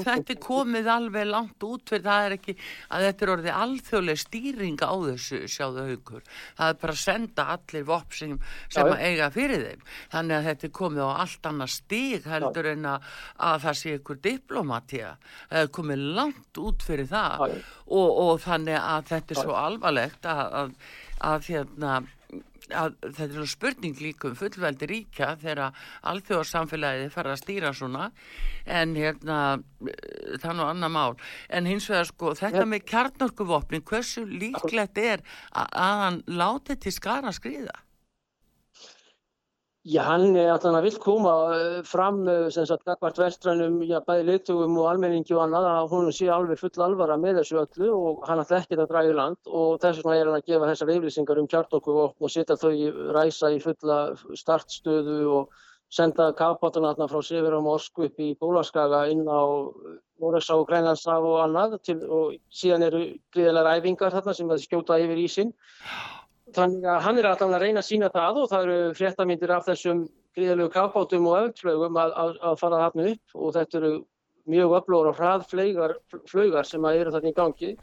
þetta 0.04 0.34
er 0.34 0.40
komið 0.42 0.90
alveg 0.92 1.28
langt 1.30 1.66
út 1.66 1.90
fyrir 1.90 2.06
það 2.08 2.26
er 2.26 2.36
ekki 2.38 2.56
að 2.90 3.06
þetta 3.06 3.26
er 3.26 3.32
orðið 3.36 3.60
alþjóðlega 3.64 4.24
stýring 4.24 4.84
á 4.84 4.94
þessu 5.06 5.42
sjáðu 5.46 5.86
haugur. 5.90 6.26
Það 6.58 6.74
er 6.74 6.80
bara 6.84 6.96
að 6.96 7.02
senda 7.04 7.48
allir 7.56 7.88
vopp 7.90 8.18
sem, 8.18 8.36
sem 8.68 8.92
að 8.92 9.06
eiga 9.06 9.32
fyrir 9.36 9.66
þeim. 9.68 9.88
Þannig 10.14 10.38
að 10.38 10.48
þetta 10.50 10.70
er 10.70 10.76
komið 10.80 11.04
á 11.06 11.12
allt 11.26 11.50
annað 11.52 11.74
stíg 11.76 12.30
heldur 12.34 12.70
Já. 12.70 12.74
en 12.74 12.92
að, 12.94 13.10
að 13.50 13.66
það 13.66 13.80
sé 13.82 13.98
ykkur 14.00 14.22
diplomatía. 14.30 15.16
Það 15.50 15.66
er 15.66 15.74
komið 15.80 16.06
langt 16.20 16.64
út 16.66 16.86
fyrir 16.86 17.10
það 17.10 17.46
og, 17.50 18.08
og 18.10 18.34
þannig 18.46 18.80
að 18.80 19.12
þetta 19.14 19.36
er 19.36 19.44
svo 19.44 19.60
alvarlegt 19.60 20.30
að, 20.30 20.46
að, 20.62 20.80
að 21.30 21.52
hérna 21.54 22.00
að 22.70 22.96
þetta 23.18 23.42
er 23.42 23.50
spurning 23.50 23.98
líka 24.02 24.30
um 24.30 24.38
fullveldi 24.38 24.90
ríkja 24.90 25.32
þegar 25.42 25.74
alþjóðarsamfélagið 26.12 27.12
fara 27.14 27.34
að 27.34 27.42
stýra 27.42 27.74
svona. 27.74 28.10
En 28.70 28.96
hérna 28.98 29.40
það 29.82 30.50
er 30.52 30.58
nú 30.60 30.68
annar 30.68 30.94
mál. 30.94 31.18
En 31.50 31.70
hins 31.70 31.90
vegar 31.90 32.10
sko 32.10 32.34
þetta 32.38 32.66
með 32.70 32.86
kjarnorkuvopnin 32.92 33.86
hversu 33.90 34.26
líklegt 34.30 35.02
er 35.02 35.26
að 35.52 36.04
hann 36.04 36.24
láti 36.30 36.78
til 36.78 36.94
skara 36.94 37.34
skriða? 37.36 37.78
Já, 39.90 40.04
hann 40.06 40.36
er 40.38 40.52
alltaf 40.54 40.76
að 40.78 40.86
vill 40.86 40.98
koma 41.02 41.32
fram 41.88 42.20
sem 42.54 42.66
sagt 42.70 42.84
gagvart 42.86 43.18
vestrænum, 43.18 43.80
já, 43.90 43.98
bæði 44.06 44.26
leitugum 44.28 44.76
og 44.78 44.90
almenningi 44.92 45.34
og 45.34 45.48
annað 45.48 45.66
að 45.70 45.94
hún 45.96 46.12
sé 46.14 46.28
alveg 46.30 46.60
full 46.62 46.84
alvara 46.86 47.16
með 47.18 47.40
þessu 47.40 47.58
öllu 47.64 47.88
og 47.96 48.28
hann 48.30 48.44
ætla 48.44 48.60
ekki 48.60 48.78
að 48.78 48.84
draga 48.92 49.10
í 49.10 49.16
land 49.18 49.50
og 49.50 49.80
þess 49.82 50.04
vegna 50.04 50.18
er 50.20 50.30
hann 50.30 50.38
að 50.38 50.52
gefa 50.52 50.70
þessar 50.70 50.92
yfirlýsingar 50.94 51.42
um 51.42 51.50
kjartorkuvopn 51.56 52.28
og 52.28 52.34
setja 52.36 52.60
þau 52.62 52.76
ræsa 53.18 53.50
í 53.56 53.58
fulla 53.64 53.98
startstöðu 54.44 55.18
og 55.40 55.66
senda 55.90 56.30
kapátuna 56.38 56.94
þarna 56.94 57.10
frá 57.10 57.26
Sifir 57.26 57.58
og 57.58 57.66
Moskv 57.66 58.06
upp 58.12 58.22
í 58.22 58.30
Bólaskaga 58.38 59.08
inn 59.10 59.26
á 59.26 59.42
Móresá 60.22 60.60
og 60.60 60.68
Grænlandsaf 60.70 61.26
og 61.26 61.42
annað 61.48 61.80
til, 61.82 61.98
og 62.06 62.38
síðan 62.54 62.86
eru 62.92 63.04
gríðilega 63.34 63.66
ræfingar 63.72 64.14
þarna 64.14 64.38
sem 64.38 64.58
skjóta 64.62 65.02
yfir 65.02 65.26
ísinn. 65.26 65.54
Þannig 66.56 66.86
að 66.90 67.02
hann 67.06 67.20
er 67.20 67.28
alltaf 67.30 67.52
að 67.54 67.64
reyna 67.64 67.82
að 67.84 67.90
sína 67.90 68.10
það 68.14 68.40
og 68.42 68.50
það 68.52 68.68
eru 68.68 68.94
fréttamindir 68.98 69.54
af 69.54 69.68
þessum 69.68 70.04
gríðalegu 70.38 70.72
kápátum 70.74 71.28
og 71.30 71.40
öllflögum 71.44 71.98
að, 72.00 72.14
að, 72.24 72.36
að 72.50 72.60
fara 72.62 72.84
þarna 72.86 73.08
upp 73.14 73.40
og 73.40 73.56
þetta 73.58 73.80
eru 73.82 73.92
mjög 74.50 74.76
öflóra 74.80 75.12
og 75.12 75.20
hraðflögar 75.20 76.70
sem 76.70 76.88
eru 76.90 77.14
þarna 77.14 77.32
í 77.32 77.38
gangi. 77.38 77.74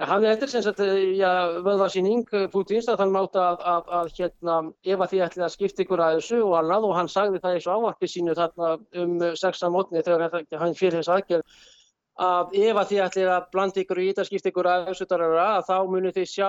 Hann 0.00 0.24
er 0.24 0.32
eftir 0.32 0.48
sem 0.48 0.62
sagt, 0.64 0.78
já, 1.18 1.60
vöðvarsýning 1.60 2.22
Pútins 2.52 2.86
að 2.88 3.02
hann 3.02 3.10
máta 3.12 3.50
að, 3.50 3.90
að, 3.98 4.12
hérna, 4.16 4.54
ef 4.80 5.02
að 5.04 5.10
því 5.12 5.20
ætli 5.26 5.44
að 5.44 5.52
skipta 5.52 5.84
ykkur 5.84 6.00
að 6.00 6.14
þessu 6.16 6.38
og 6.46 6.54
annað 6.56 6.86
og 6.88 6.94
hann 6.96 7.10
sagði 7.12 7.42
það 7.42 7.58
í 7.58 7.60
svo 7.64 7.74
ávarpi 7.76 8.08
sínu 8.08 8.36
þarna 8.38 8.70
um 9.02 9.18
sexan 9.36 9.74
mótni 9.74 10.00
þegar 10.06 10.38
hann 10.62 10.78
fyrir 10.78 11.02
þess 11.02 11.12
aðgerð 11.16 11.60
að 12.20 12.54
ef 12.58 12.76
að 12.76 12.88
þið 12.90 13.02
ætlir 13.04 13.28
að 13.32 13.46
blanda 13.52 13.80
ykkur 13.80 14.00
og 14.00 14.08
íta 14.10 14.24
skipt 14.26 14.48
ykkur 14.50 14.68
að 14.68 14.90
össutarara 14.92 15.62
þá 15.64 15.74
munir 15.88 16.12
þið 16.12 16.26
sjá 16.28 16.48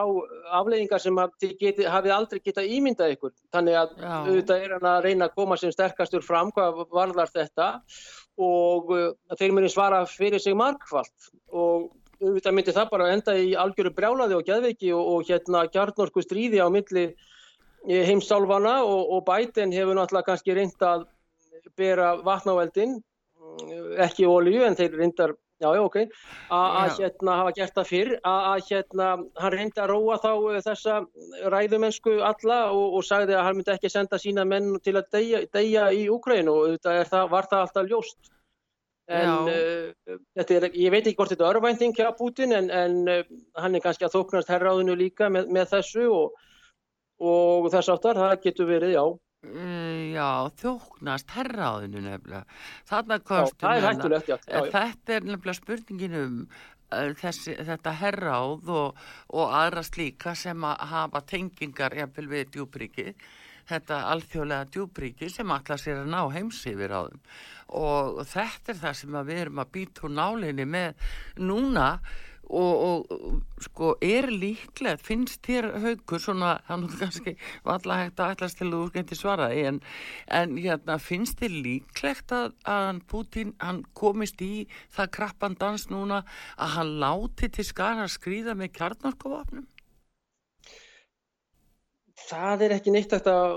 afleggingar 0.58 1.00
sem 1.04 1.20
þið 1.44 1.54
geti, 1.62 1.86
hafið 1.88 2.16
aldrei 2.16 2.42
geta 2.44 2.66
ímyndað 2.66 3.14
ykkur. 3.16 3.34
Þannig 3.54 3.78
að 3.80 3.94
Já. 4.02 4.12
auðvitað 4.26 4.66
er 4.66 4.76
hann 4.76 4.90
að 4.92 5.06
reyna 5.06 5.30
að 5.30 5.38
koma 5.38 5.58
sem 5.62 5.72
sterkastur 5.72 6.26
fram 6.26 6.52
hvað 6.52 6.84
varðar 6.92 7.32
þetta 7.32 7.70
og 8.42 8.92
uh, 8.96 9.08
þeir 9.38 9.56
munir 9.56 9.72
svara 9.72 10.04
fyrir 10.10 10.44
sig 10.44 10.58
markvallt 10.58 11.32
og 11.52 11.92
auðvitað 12.22 12.58
myndir 12.58 12.76
það 12.76 12.92
bara 12.92 13.12
enda 13.14 13.36
í 13.38 13.54
algjöru 13.58 13.94
brjálaði 13.96 14.38
og 14.38 14.50
gæðveiki 14.50 14.92
og, 14.96 15.08
og 15.14 15.30
hérna 15.30 15.64
gjarnorku 15.72 16.24
stríði 16.26 16.60
á 16.62 16.68
milli 16.74 17.08
eh, 17.08 18.04
heimsálfana 18.10 18.82
og, 18.86 19.16
og 19.16 19.24
bæten 19.30 19.74
hefur 19.74 19.98
náttúrulega 19.98 20.30
kannski 20.30 20.58
reynd 20.58 20.86
að 20.86 21.08
bera 21.78 22.14
vatnáveldin 22.26 23.00
ekki 24.02 24.28
ólíu 24.30 24.66
en 24.66 24.78
þeir 24.78 25.00
reyndar 25.00 25.34
já, 25.62 25.70
já, 25.78 25.82
ok, 25.86 25.98
að 26.58 26.98
hérna 26.98 27.38
hafa 27.40 27.54
gert 27.58 27.78
það 27.78 27.90
fyrr, 27.92 28.12
að 28.28 28.68
hérna 28.70 29.08
hann 29.42 29.56
reyndi 29.56 29.82
að 29.84 29.92
róa 29.94 30.18
þá 30.24 30.30
eh, 30.34 30.60
þessa 30.66 30.98
ræðumennsku 31.54 32.18
alla 32.26 32.60
og, 32.74 32.98
og 33.00 33.08
sagði 33.08 33.38
að 33.38 33.48
hann 33.48 33.60
myndi 33.60 33.74
ekki 33.76 33.92
senda 33.94 34.20
sína 34.22 34.46
menn 34.48 34.74
til 34.84 34.98
að 34.98 35.10
deyja, 35.16 35.42
deyja 35.54 35.88
í 35.96 36.06
Úkrænu 36.12 36.54
og 36.54 36.78
þetta 36.84 37.26
var 37.32 37.50
það 37.52 37.66
alltaf 37.68 37.92
ljóst. 37.92 38.32
En 39.12 39.50
uh, 39.50 40.18
er, 40.40 40.68
ég 40.78 40.92
veit 40.94 41.04
ekki 41.04 41.18
hvort 41.20 41.34
þetta 41.34 41.50
er 41.50 41.58
örvænting 41.58 41.96
hjá 41.98 42.14
Putin 42.16 42.54
en, 42.56 42.70
en 42.72 43.02
uh, 43.12 43.26
hann 43.60 43.76
er 43.76 43.84
kannski 43.84 44.08
að 44.08 44.16
þóknast 44.16 44.52
herráðinu 44.54 44.96
líka 44.96 45.28
með, 45.34 45.50
með 45.52 45.74
þessu 45.74 46.06
og, 46.16 46.38
og 47.20 47.68
þess 47.74 47.92
áttar, 47.92 48.22
það 48.22 48.38
getur 48.46 48.70
verið, 48.70 48.96
já. 48.96 49.04
Uh, 49.42 50.14
já, 50.14 50.52
þjóknast 50.62 51.32
herraðinu 51.34 52.04
nefnilega. 52.06 52.44
Þarna 52.90 53.18
komstu 53.26 53.66
með 53.66 53.88
hættulegt, 53.88 54.28
já. 54.30 54.38
Þetta 54.76 55.16
er 55.16 55.26
nefnilega 55.26 55.58
spurningin 55.58 56.18
um 56.20 56.36
uh, 56.46 57.14
þessi, 57.18 57.56
þetta 57.58 57.96
herráð 58.04 58.70
og, 58.70 59.06
og 59.34 59.56
aðra 59.58 59.82
slíka 59.88 60.36
sem 60.38 60.68
að 60.68 60.86
hafa 60.92 61.24
tengingar 61.34 61.98
jafnvel 61.98 62.28
við 62.36 62.52
djúbríki 62.54 63.16
þetta 63.70 64.02
alþjóðlega 64.12 64.70
djúbríki 64.74 65.30
sem 65.32 65.52
allar 65.54 65.80
sér 65.82 66.02
að 66.04 66.12
ná 66.12 66.22
heimsifir 66.34 66.94
á 66.94 67.02
þeim 67.08 67.22
og 67.82 68.22
þetta 68.28 68.74
er 68.74 68.82
það 68.82 68.98
sem 69.00 69.18
við 69.30 69.42
erum 69.46 69.62
að 69.64 69.72
býta 69.78 70.06
úr 70.08 70.16
nálinni 70.18 70.66
með 70.68 71.12
núna 71.40 71.88
og, 72.52 73.12
og 73.12 73.64
sko 73.64 73.94
er 74.04 74.28
líklegt, 74.32 75.04
finnst 75.06 75.42
þér 75.48 75.70
haugur 75.84 76.22
svona, 76.22 76.54
hann 76.68 76.86
er 76.88 76.96
kannski 77.00 77.36
valla 77.68 78.00
hægt 78.04 78.22
að 78.22 78.36
ætlast 78.36 78.60
til 78.60 78.70
að 78.70 78.78
þú 78.78 78.84
skemmti 78.92 79.20
svaraði 79.20 79.66
en, 79.72 79.82
en 80.40 80.56
hérna, 80.60 80.98
finnst 81.02 81.42
þér 81.42 81.58
líklegt 81.68 82.36
að, 82.36 82.56
að 82.68 83.02
Putin, 83.12 83.56
hann 83.64 83.84
komist 83.98 84.42
í 84.46 84.68
það 84.96 85.14
krappan 85.18 85.60
dans 85.62 85.88
núna 85.92 86.24
að 86.58 86.76
hann 86.78 86.96
láti 87.04 87.52
til 87.52 87.68
skara 87.68 88.08
að 88.08 88.16
skrýða 88.18 88.58
með 88.60 88.76
kjarnarkofafnum? 88.80 89.68
Það 92.32 92.62
er 92.64 92.74
ekki 92.78 92.92
neitt 92.96 93.14
að 93.18 93.54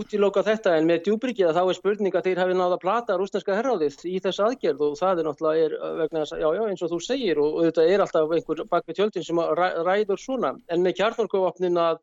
útiloka 0.00 0.40
þetta 0.46 0.76
en 0.78 0.86
með 0.88 1.02
djúbryggið 1.06 1.50
þá 1.52 1.60
er 1.60 1.76
spurning 1.76 2.14
að 2.16 2.28
þeir 2.28 2.40
hafi 2.40 2.54
náða 2.56 2.78
að 2.78 2.84
plata 2.84 3.16
rúsneska 3.20 3.56
herráðið 3.58 3.98
í 4.08 4.14
þessu 4.24 4.44
aðgerð 4.46 4.84
og 4.86 4.94
það 5.00 5.20
er 5.20 5.28
náttúrulega 5.28 5.66
er 5.66 5.74
vegna 5.98 6.22
þess 6.22 6.36
að, 6.36 6.40
já, 6.44 6.48
já, 6.56 6.62
eins 6.70 6.84
og 6.86 6.92
þú 6.94 7.00
segir 7.04 7.40
og, 7.42 7.50
og 7.58 7.66
þetta 7.68 7.84
er 7.92 8.04
alltaf 8.04 8.32
einhver 8.38 8.62
bak 8.70 8.88
við 8.88 9.00
tjöldin 9.00 9.26
sem 9.26 9.42
ræ, 9.60 9.66
ræður 9.84 10.22
svona. 10.22 10.54
En 10.72 10.84
með 10.86 10.96
kjarnorkuvapnin 11.02 11.80
að 11.84 12.00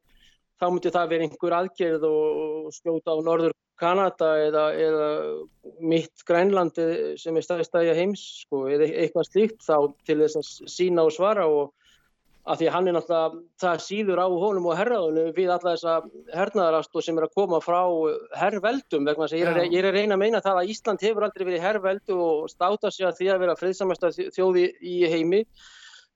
þá 0.61 0.67
myndi 0.69 0.93
það 0.93 1.13
vera 1.13 1.27
einhver 1.27 1.55
aðgerð 1.59 2.05
og 2.09 2.75
skjóta 2.75 3.15
á 3.15 3.17
norður 3.25 3.55
Kanada 3.75 4.29
eða, 4.39 4.67
eða 4.79 5.07
mitt 5.83 6.21
Grænlandi 6.27 7.15
sem 7.19 7.35
er 7.35 7.43
staðistæðja 7.43 7.95
heims 7.97 8.21
sko, 8.45 8.61
eða 8.71 8.87
eitthvað 9.01 9.27
slíkt 9.27 9.65
þá 9.65 9.89
til 10.07 10.21
þess 10.21 10.39
að 10.39 10.69
sína 10.71 11.03
og 11.09 11.11
svara 11.15 11.49
og 11.49 11.73
að 12.45 12.59
því 12.61 12.67
hann 12.73 12.87
er 12.89 12.93
náttúrulega, 12.95 13.37
það 13.61 13.79
síður 13.85 14.19
á 14.21 14.27
honum 14.29 14.67
og 14.69 14.75
herraðunu 14.77 15.23
við 15.37 15.51
alla 15.55 15.71
þessa 15.73 15.93
hernaðarastu 16.37 17.01
sem 17.05 17.17
er 17.21 17.25
að 17.27 17.33
koma 17.39 17.59
frá 17.63 17.79
herrveldum 18.37 19.07
vegna 19.09 19.25
þess 19.31 19.49
að- 19.55 19.71
ég 19.73 19.79
er 19.81 19.89
að 19.89 19.97
reyna 19.97 20.17
að 20.17 20.21
meina 20.23 20.41
það 20.45 20.59
að 20.61 20.69
Ísland 20.75 21.05
hefur 21.07 21.25
aldrei 21.25 21.45
verið 21.49 21.65
herrveldu 21.65 22.19
og 22.27 22.49
státa 22.53 22.91
sig 22.91 23.07
að 23.07 23.17
því 23.17 23.31
að 23.33 23.41
vera 23.45 23.57
friðsamasta 23.61 24.13
þjóði 24.37 24.67
í 24.81 24.97
heimi 25.09 25.41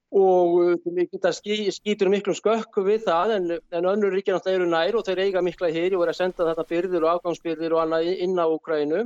og 0.10 0.82
geta 1.12 1.30
ský, 1.30 1.70
skýtur 1.70 2.10
miklum 2.10 2.34
skökku 2.34 2.82
við 2.82 3.04
það 3.06 3.34
en, 3.36 3.44
en 3.78 3.88
önnur 3.92 4.16
ríkja 4.16 4.34
náttúrulega 4.34 4.58
eru 4.58 4.70
nær 4.72 4.98
og 4.98 5.06
þeir 5.06 5.22
eiga 5.28 5.44
mikla 5.46 5.70
hér 5.70 5.94
og 5.98 6.06
er 6.06 6.12
að 6.14 6.18
senda 6.18 6.48
þetta 6.48 6.66
byrðir 6.72 7.06
og 7.06 7.12
afgangsbyrðir 7.12 7.76
og 7.78 7.84
annað 7.84 8.10
inn 8.26 8.34
á 8.42 8.46
Úkrænu 8.50 9.04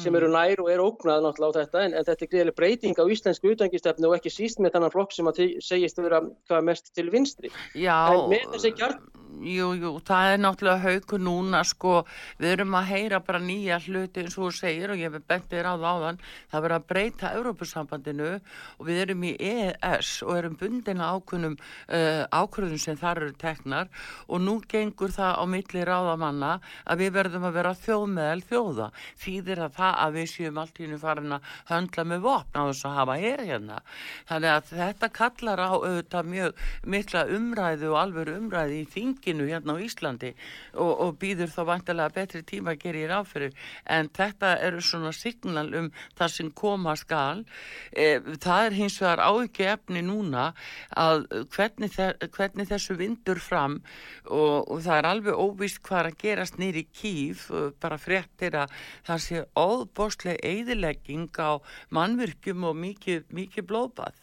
sem 0.00 0.16
eru 0.16 0.30
nær 0.32 0.62
og 0.64 0.70
eru 0.72 0.88
ógnað 0.88 1.26
náttúrulega 1.26 1.52
á 1.52 1.58
þetta 1.60 1.84
en, 1.84 1.96
en 1.98 2.08
þetta 2.08 2.24
er 2.24 2.32
greiðileg 2.32 2.56
breyting 2.56 2.96
á 2.96 3.04
íslensku 3.04 3.52
utangistefnu 3.52 4.08
og 4.08 4.16
ekki 4.16 4.32
síst 4.32 4.64
með 4.64 4.78
þannan 4.78 4.94
flokk 4.96 5.12
sem 5.12 5.28
að 5.28 5.42
segist 5.60 6.00
vera 6.00 6.22
hvað 6.48 6.68
mest 6.72 6.94
til 6.96 7.10
vinstri. 7.12 7.52
Já, 7.76 8.00
En 8.16 8.32
með 8.32 8.48
þessi 8.56 8.72
kjarn- 8.80 9.02
jú, 9.40 9.70
jú, 9.78 9.92
það 10.04 10.32
er 10.34 10.40
náttúrulega 10.42 10.84
hauku 10.84 11.18
núna, 11.20 11.62
sko, 11.64 12.04
við 12.40 12.54
erum 12.54 12.76
að 12.78 12.90
heyra 12.90 13.20
bara 13.24 13.40
nýja 13.42 13.80
hluti 13.84 14.24
eins 14.24 14.36
og 14.36 14.48
þú 14.48 14.50
segir 14.58 14.92
og 14.92 15.00
ég 15.00 15.12
hef 15.12 15.26
bent 15.28 15.48
þér 15.50 15.70
á 15.70 15.74
áðan, 15.80 16.20
það 16.50 16.64
verður 16.64 16.76
að 16.76 16.86
breyta 16.92 17.32
Európusambandinu 17.38 18.30
og 18.36 18.86
við 18.88 19.02
erum 19.04 19.24
í 19.24 19.32
EES 19.38 20.12
og 20.26 20.34
erum 20.36 20.56
bundin 20.60 21.00
að 21.00 21.16
ákvörnum, 21.16 21.56
uh, 21.88 22.22
ákvörðum 22.30 22.82
sem 22.82 22.98
þar 23.00 23.22
eru 23.24 23.36
teknar 23.40 23.90
og 24.28 24.44
nú 24.44 24.58
gengur 24.70 25.14
það 25.14 25.40
á 25.40 25.44
milli 25.50 25.84
ráðamanna 25.88 26.52
að 26.84 27.04
við 27.04 27.14
verðum 27.16 27.48
að 27.48 27.56
vera 27.60 27.74
þjóðmeðal 27.80 28.44
þjóða, 28.50 28.90
þýðir 29.24 29.64
að 29.66 29.76
það 29.80 29.94
að 30.04 30.18
við 30.18 30.30
séum 30.34 30.60
allt 30.60 30.80
í 30.80 30.86
hennu 30.86 31.00
farin 31.00 31.36
að 31.36 31.50
höndla 31.70 32.06
með 32.12 32.24
vopn 32.26 32.60
á 32.60 32.62
þess 32.70 32.86
að 32.88 32.96
hafa 33.00 33.18
er 33.30 33.44
hérna. 33.50 33.80
Þannig 34.28 34.54
að 34.54 34.72
þetta 34.80 35.10
kallar 35.20 35.64
á 35.64 35.70
auðvitað 35.70 36.30
mjög 36.34 36.64
mikla 36.94 37.24
umræðu 37.36 37.92
og 37.92 37.98
alveg 38.00 38.32
umræðu 38.36 38.80
í 38.80 38.88
þinginu 39.30 39.48
hérna 39.50 39.76
á 39.76 39.82
Íslandi 39.82 40.30
og, 40.74 40.92
og 41.04 41.18
býður 41.20 41.50
þá 41.52 41.60
vantilega 41.68 42.14
betri 42.14 42.42
tíma 42.46 42.74
að 42.74 42.82
gera 42.84 43.00
í 43.00 43.08
ráfyrir 43.10 43.54
en 43.86 44.10
þetta 44.16 44.52
eru 44.66 44.82
svona 44.82 45.12
signal 45.14 45.68
um 45.78 45.90
það 46.18 46.32
sem 46.34 46.50
koma 46.50 46.96
skal. 46.98 47.44
E, 47.92 48.20
það 48.42 48.66
er 48.66 48.78
hins 48.78 48.98
vegar 49.00 49.22
áhyggju 49.24 49.68
efni 49.70 50.02
núna 50.06 50.50
að 50.96 51.26
hvernig, 51.54 51.94
þe 51.94 52.30
hvernig 52.36 52.70
þessu 52.70 52.96
vindur 52.98 53.40
fram 53.42 53.80
og, 54.26 54.70
og 54.70 54.82
það 54.86 54.96
er 54.96 55.10
alveg 55.10 55.44
óvist 55.44 55.82
hvað 55.86 56.10
að 56.10 56.18
gerast 56.24 56.58
nýri 56.60 56.86
kýf, 56.90 57.48
bara 57.80 58.00
fréttir 58.00 58.58
að 58.58 58.74
það 59.06 59.24
sé 59.26 59.44
óðbóstleg 59.58 60.40
eðilegging 60.42 61.30
á 61.38 61.60
mannvirkjum 61.94 62.66
og 62.70 62.76
mikið, 62.80 63.24
mikið 63.34 63.70
blóðbað. 63.70 64.18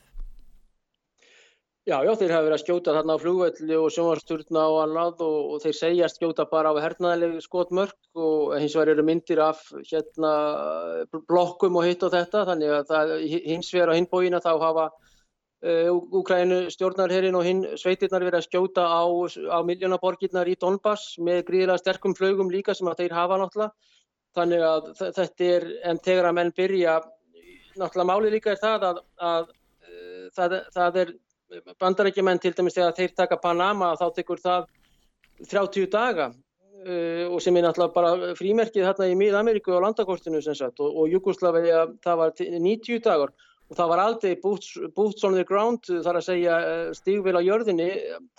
Já, 1.88 2.02
já, 2.04 2.10
þeir 2.20 2.32
hafa 2.34 2.44
verið 2.44 2.54
að 2.58 2.62
skjóta 2.66 2.94
þarna 2.98 3.16
á 3.16 3.22
flugvelli 3.22 3.76
og 3.80 3.92
sjónvarsturna 3.96 4.62
og 4.68 4.78
annað 4.82 5.22
og, 5.24 5.36
og 5.56 5.62
þeir 5.64 5.76
segja 5.78 6.08
skjóta 6.12 6.44
bara 6.52 6.74
á 6.76 6.84
hernaðilegi 6.84 7.44
skotmörk 7.46 8.10
og 8.20 8.56
hins 8.60 8.74
vegar 8.76 8.90
eru 8.92 9.06
myndir 9.08 9.40
af 9.40 9.62
hérna 9.88 10.32
blokkum 11.30 11.78
og 11.80 11.86
hitt 11.88 12.02
og 12.04 12.12
þetta 12.12 12.42
þannig 12.50 12.74
að 12.76 12.90
það, 12.90 13.14
hins 13.46 13.70
vegar 13.72 13.94
á 13.96 13.96
hinbógina 13.96 14.42
þá 14.44 14.50
hafa 14.66 14.88
uh, 15.64 15.94
Úkrænu 16.20 16.58
stjórnarherrin 16.76 17.38
og 17.40 17.48
hinn 17.48 17.62
sveitirnar 17.80 18.26
verið 18.28 18.42
að 18.42 18.50
skjóta 18.50 18.84
á, 18.84 19.08
á 19.56 19.60
miljónaborgirnar 19.70 20.52
í 20.52 20.58
Donbass 20.60 21.14
með 21.24 21.46
gríðilega 21.48 21.80
sterkum 21.80 22.18
flögum 22.20 22.52
líka 22.52 22.76
sem 22.76 22.90
að 22.92 23.06
þeir 23.06 23.16
hafa 23.16 23.38
náttúrulega. 23.40 23.94
Þannig 24.36 24.66
að 24.74 24.92
þetta 25.06 25.48
er, 25.54 25.70
en 25.88 26.04
þegar 26.04 26.28
að 26.34 26.36
menn 26.42 26.52
byrja, 26.60 26.98
náttúrulega 27.80 28.10
máli 28.12 28.34
líka 28.36 28.52
er 28.52 28.60
það 28.60 28.86
að, 28.90 29.02
að 29.30 29.48
uh, 29.88 30.28
það, 30.36 30.58
það 30.76 31.02
er 31.06 31.16
bandarækjumenn 31.80 32.42
til 32.44 32.54
dæmis 32.58 32.76
þegar 32.78 32.96
þeir 32.98 33.16
taka 33.16 33.40
Panama 33.42 33.94
þá 34.00 34.08
tekur 34.16 34.42
það 34.44 34.68
30 35.48 35.90
daga 35.94 36.30
uh, 36.32 37.26
og 37.32 37.42
sem 37.44 37.58
er 37.58 37.68
náttúrulega 37.68 37.96
bara 37.96 38.36
frímerkið 38.40 38.88
þarna 38.90 39.12
í 39.12 39.18
Mið-Ameríku 39.20 39.76
á 39.78 39.84
landakortinu 39.86 40.42
sem 40.44 40.58
sagt 40.58 40.82
og, 40.84 40.96
og 40.96 41.12
Jugoslavia 41.14 41.86
það 42.04 42.24
var 42.24 42.34
til- 42.38 42.58
90 42.58 43.04
dagar 43.06 43.36
og 43.68 43.76
það 43.76 43.90
var 43.92 44.00
aldrei 44.00 44.36
boots, 44.40 44.70
boots 44.96 45.26
on 45.28 45.36
the 45.36 45.44
ground 45.48 45.84
þar 45.88 46.20
að 46.20 46.28
segja 46.30 46.60
eh, 46.64 46.92
stígvél 46.96 47.40
á 47.40 47.44
jörðinni 47.44 47.90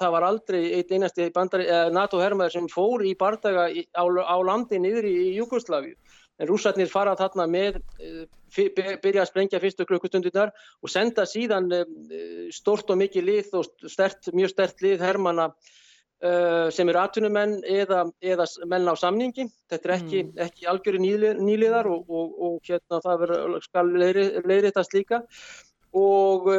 það 0.00 0.14
var 0.14 0.26
aldrei 0.28 0.61
eitt 0.78 0.92
einasti 0.94 1.28
bandari, 1.34 1.66
eh, 1.68 1.90
NATO-hermaður 1.92 2.54
sem 2.56 2.70
fór 2.72 3.04
í 3.04 3.12
bardaga 3.18 3.68
á, 3.68 4.04
á 4.09 4.36
landi 4.40 4.80
niður 4.80 5.09
í, 5.11 5.16
Jugoslavíu 5.36 5.96
en 6.39 6.49
rússarnir 6.49 6.91
fara 6.91 7.16
þarna 7.18 7.49
með 7.51 7.80
eh, 7.99 8.24
byrja 9.03 9.24
að 9.24 9.30
sprengja 9.30 9.61
fyrstu 9.62 9.86
klukkustundirnar 9.89 10.55
og 10.55 10.93
senda 10.93 11.26
síðan 11.28 11.68
eh, 11.74 12.49
stort 12.55 12.91
og 12.91 13.01
mikið 13.03 13.28
lið 13.28 13.53
og 13.59 13.68
stert, 13.91 14.30
mjög 14.32 14.55
stert 14.55 14.82
lið 14.84 15.05
hermana 15.05 15.51
uh, 16.22 16.66
sem 16.74 16.89
eru 16.91 17.01
atvinnumenn 17.03 17.61
eða, 17.62 18.05
eða 18.22 18.47
menn 18.70 18.91
á 18.91 18.95
samningi. 18.99 19.49
Þetta 19.70 19.89
er 19.89 19.95
ekki, 19.99 20.24
ekki 20.49 20.68
algjöru 20.70 21.03
nýlið, 21.03 21.41
nýliðar 21.45 21.89
og, 21.93 22.11
og, 22.11 22.36
og 22.49 22.68
hérna 22.68 23.01
það 23.05 23.24
verður 23.24 23.57
skal 23.64 23.86
leiðritast 23.95 24.97
líka 24.97 25.22
og, 25.97 26.51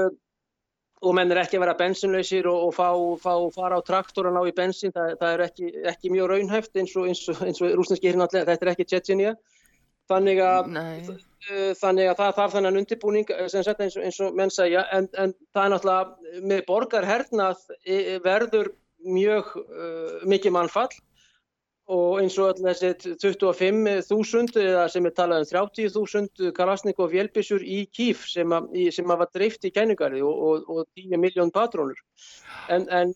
og 1.00 1.16
menn 1.16 1.32
er 1.32 1.44
ekki 1.44 1.60
að 1.60 1.66
vera 1.66 1.78
bensinlausir 1.80 2.50
og, 2.52 2.72
fá, 2.76 2.90
fá 3.22 3.34
fara 3.56 3.80
á 3.80 3.88
traktor 3.88 4.30
og 4.30 4.36
ná 4.36 4.42
í 4.48 4.56
bensin. 4.56 4.94
Það, 4.96 5.16
það 5.22 5.36
er 5.36 5.46
ekki, 5.48 5.72
ekki 5.94 6.14
mjög 6.16 6.34
raunhæft 6.34 6.80
eins 6.80 6.96
og, 7.00 7.10
og, 7.12 7.48
og 7.52 7.80
rúsneski 7.80 8.12
hérna 8.12 8.30
þetta 8.32 8.60
er 8.60 8.74
ekki 8.76 8.88
Tjetjenia. 8.90 9.36
Þannig 10.10 10.44
að. 10.44 10.70
Uh, 11.50 11.72
þannig 11.80 12.10
að 12.12 12.18
það 12.20 12.34
þarf 12.36 12.56
þennan 12.58 12.78
undirbúning 12.82 13.30
sem 13.48 13.64
sagt 13.64 13.80
eins, 13.82 13.96
eins 13.96 14.18
og 14.20 14.34
menn 14.36 14.52
segja 14.52 14.82
en, 14.92 15.06
en 15.16 15.32
það 15.56 15.62
er 15.64 15.72
náttúrulega 15.72 16.42
með 16.52 16.64
borgarhernað 16.68 17.62
e- 17.88 18.18
verður 18.26 18.74
mjög 19.08 19.54
uh, 19.56 20.18
mikið 20.28 20.54
mannfall 20.58 20.92
og 21.90 22.20
eins 22.22 22.36
og 22.38 22.52
öll 22.52 22.68
þessi 22.68 23.16
25.000 23.24 24.60
eða 24.62 24.84
sem 24.94 25.08
er 25.10 25.16
talað 25.18 25.46
um 25.46 25.50
30.000 25.72 26.52
kalasnik 26.58 27.00
og 27.02 27.14
vélbissur 27.16 27.64
í 27.66 27.80
kýf 27.88 28.28
sem, 28.30 28.52
að, 28.54 28.76
sem 28.94 29.10
að 29.10 29.24
var 29.24 29.32
dreift 29.34 29.66
í 29.66 29.72
kænugari 29.74 30.22
og, 30.22 30.44
og, 30.50 30.70
og 30.70 31.00
10 31.00 31.18
miljón 31.24 31.54
patrónur 31.56 31.98
en, 32.70 32.86
en, 32.92 33.16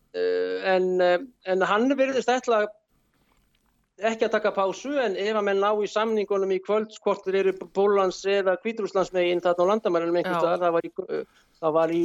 en, 1.03 1.67
hann 1.69 1.93
verðist 1.99 2.31
ætla 2.33 2.63
ekki 4.01 4.25
að 4.25 4.33
taka 4.33 4.51
pásu 4.55 4.95
en 5.01 5.15
ef 5.19 5.37
að 5.37 5.45
menn 5.45 5.61
ná 5.61 5.69
í 5.77 5.89
samningunum 5.89 6.51
í 6.55 6.59
kvöld 6.63 6.95
hvort 7.03 7.25
þeir 7.27 7.39
eru 7.43 7.53
Pólans 7.75 8.23
eða 8.25 8.57
Kvítrúslandsmegin 8.63 9.43
þarna 9.43 9.67
á 9.67 9.69
landamærunum 9.71 10.19
einhvers 10.19 10.59
það 10.63 10.75
var 10.77 10.87
í, 10.87 10.91
það 11.59 11.75
var 11.77 11.93
í 11.93 12.03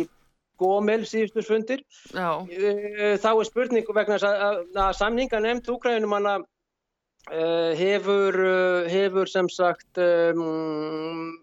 Gómel 0.58 1.04
síðustu 1.06 1.44
fundir. 1.46 1.84
Já, 2.10 2.42
Eh, 2.50 3.16
þá 3.22 3.30
er 3.30 3.46
spurning 3.46 3.90
vegna 3.94 4.18
að, 4.18 4.40
að, 4.42 4.56
að 4.74 4.96
samninga 4.98 5.40
nefnd 5.40 5.70
Úkrænum 5.70 6.16
hana 6.16 6.32
uh, 6.38 7.70
hefur, 7.78 8.34
uh, 8.42 8.88
hefur 8.90 9.30
sem 9.30 9.48
sagt 9.48 10.00
um, 10.02 11.38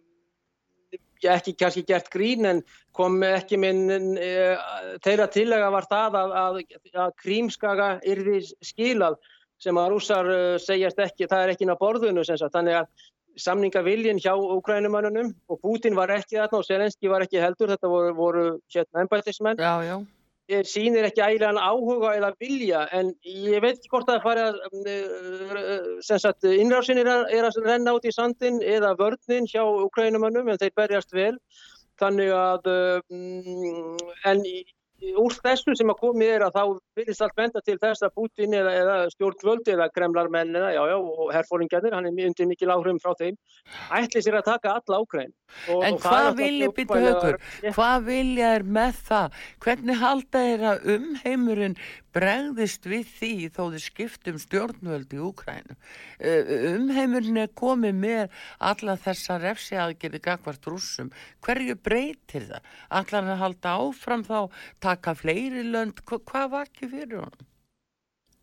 ekki 1.25 1.55
kannski 1.55 1.85
gert 1.87 2.11
grín 2.11 2.45
en 2.45 2.59
kom 2.95 3.23
ekki 3.23 3.57
minn 3.57 3.87
uh, 4.19 4.59
þeirra 5.05 5.29
tillega 5.31 5.71
var 5.71 5.87
það 5.89 6.19
að, 6.19 6.35
að, 6.41 6.59
að 7.07 7.15
krímskaga 7.23 7.89
yrði 8.03 8.43
skilað 8.59 9.15
sem 9.65 9.81
að 9.81 9.91
rússar 9.95 10.29
uh, 10.29 10.55
segjast 10.61 11.01
ekki, 11.09 11.27
það 11.31 11.43
er 11.47 11.53
ekki 11.55 11.65
inn 11.67 11.73
á 11.73 11.81
borðinu 11.81 12.23
sem 12.27 12.37
sagt, 12.39 12.53
þannig 12.55 12.79
að 12.83 13.11
samningaviljin 13.41 14.19
hjá 14.23 14.31
Ukrænumannunum 14.39 15.33
og 15.51 15.57
Putin 15.59 15.97
var 15.97 16.13
ekki 16.13 16.37
þarna 16.39 16.61
og 16.61 16.67
Selenski 16.69 17.09
var 17.11 17.25
ekki 17.25 17.41
heldur, 17.43 17.73
þetta 17.73 17.89
voru, 17.91 18.13
voru 18.15 18.43
hérna 18.71 19.03
embættismenn. 19.03 19.59
Já, 19.59 19.73
já. 19.83 19.97
eh, 20.47 20.61
sýnir 20.63 21.03
ekki 21.09 21.23
ægilegan 21.25 21.57
áhuga 21.59 22.13
eða 22.15 22.29
vilja 22.39 22.85
en 22.95 23.09
ég 23.25 23.59
veit 23.65 23.75
ekki 23.79 23.91
hvort 23.91 24.07
það 24.07 24.23
fari 24.23 24.45
að 24.45 24.55
sem 26.05 26.21
sagt 26.21 26.47
innrásin 26.47 27.01
er 27.01 27.09
að, 27.11 27.25
er 27.33 27.47
að 27.49 27.59
renna 27.65 27.95
út 27.97 28.05
í 28.07 28.13
sandin 28.15 28.61
eða 28.63 28.93
vörnin 28.99 29.49
hjá 29.51 29.63
ukrænumannum 29.65 30.53
en 30.53 30.61
þeir 30.61 30.75
berjast 30.79 31.11
vel. 31.17 31.33
Þannig 31.99 32.31
að 32.35 32.71
um, 32.71 33.97
en 34.31 34.45
í- 34.47 34.65
úr 35.21 35.33
þessu 35.43 35.75
sem 35.77 35.91
að 35.91 35.99
komið 36.01 36.31
er 36.35 36.45
að 36.47 36.55
þá 36.57 36.63
vilist 36.99 37.21
allt 37.25 37.35
benda 37.37 37.61
til 37.65 37.77
þess 37.81 38.03
að 38.05 38.13
Putin 38.15 38.53
eða, 38.57 38.71
eða 38.81 38.95
stjórnvöld 39.13 39.67
eða 39.75 39.89
kremlarmenn 39.95 40.55
eða 40.55 40.71
já 40.75 40.81
já 40.91 40.95
og 40.97 41.33
herfóringarnir, 41.35 41.93
hann 41.93 42.05
er 42.09 42.29
undir 42.29 42.47
mikil 42.49 42.71
áhrifum 42.73 42.99
frá 43.03 43.13
þeim, 43.19 43.37
ætli 43.99 44.23
sér 44.25 44.39
að 44.41 44.47
taka 44.51 44.75
alla. 44.79 45.01
Og, 45.69 45.83
En 45.83 45.97
hvað 46.01 46.35
vilja 46.39 46.69
óbærilega- 46.71 47.21
haugur? 47.21 47.37
Hvað 47.75 48.05
vilja 48.09 48.53
er 48.55 48.63
með 48.63 48.93
það? 49.09 49.31
Hvernig 49.65 49.99
halda 50.01 50.43
að 50.71 50.89
umheimurinn 50.95 51.77
bregðist 52.15 52.85
við 52.87 53.09
því 53.17 53.31
þó 53.55 53.61
þið 53.73 53.81
skiptum 53.83 54.37
stjórnvöld 54.41 55.15
í 55.15 55.21
Úkrænu? 55.27 55.75
Umheimurinn 56.75 57.41
er 57.43 57.51
komið 57.59 57.97
með 58.03 58.37
alla 58.71 58.95
þessa 59.05 59.39
refsi 59.43 59.79
aðgerði 59.79 60.21
gagvart 60.29 60.69
rússum. 60.71 61.11
Hverju 61.45 61.75
breytir 61.83 62.47
það? 62.51 62.69
Allar 63.01 63.33
að 63.33 63.43
halda 63.43 63.75
áfram 63.81 64.23
þá, 64.27 64.39
taka 64.83 65.15
fleiri 65.17 65.65
lönd? 65.67 65.99
Hva, 66.07 66.21
hvað 66.31 66.55
var 66.55 66.71
ekki 66.71 66.91
fyrir 66.93 67.19
honum? 67.25 67.51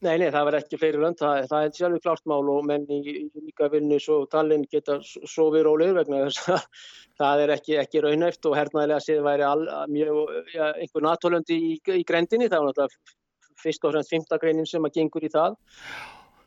Nei, 0.03 0.17
nei, 0.19 0.33
það 0.35 0.47
var 0.49 0.57
ekki 0.59 0.79
fleiri 0.81 0.99
lönd, 0.99 1.17
það, 1.21 1.45
það 1.47 1.65
er 1.65 1.75
sjálfur 1.77 2.01
klárt 2.03 2.25
mál 2.27 2.49
og 2.51 2.65
menn 2.67 2.89
í, 2.91 2.97
í 3.07 3.43
líka 3.45 3.69
Vilnius 3.71 4.09
og 4.11 4.25
Tallinn 4.33 4.65
geta 4.73 4.97
sofið 5.07 5.63
rólegir 5.69 5.95
vegna 6.01 6.25
þess 6.25 6.49
að 6.51 6.65
það 7.23 7.43
er 7.45 7.53
ekki, 7.55 7.77
ekki 7.85 8.03
raunæft 8.03 8.49
og 8.51 8.57
hernaðilega 8.59 9.05
séð 9.05 9.23
væri 9.29 9.47
all, 9.47 9.63
mjög, 9.95 10.19
ja, 10.57 10.73
einhver 10.75 11.07
natólöndi 11.07 11.61
í, 11.69 11.77
í 11.79 12.03
grendinni, 12.09 12.51
það 12.51 12.65
var 12.65 12.73
náttúrulega 12.73 13.21
fyrst 13.63 13.85
og 13.87 13.95
fremst 13.95 14.13
fymta 14.13 14.39
greinin 14.43 14.69
sem 14.69 14.85
að 14.85 14.99
gengur 14.99 15.25
í 15.27 15.33
það. 15.33 15.59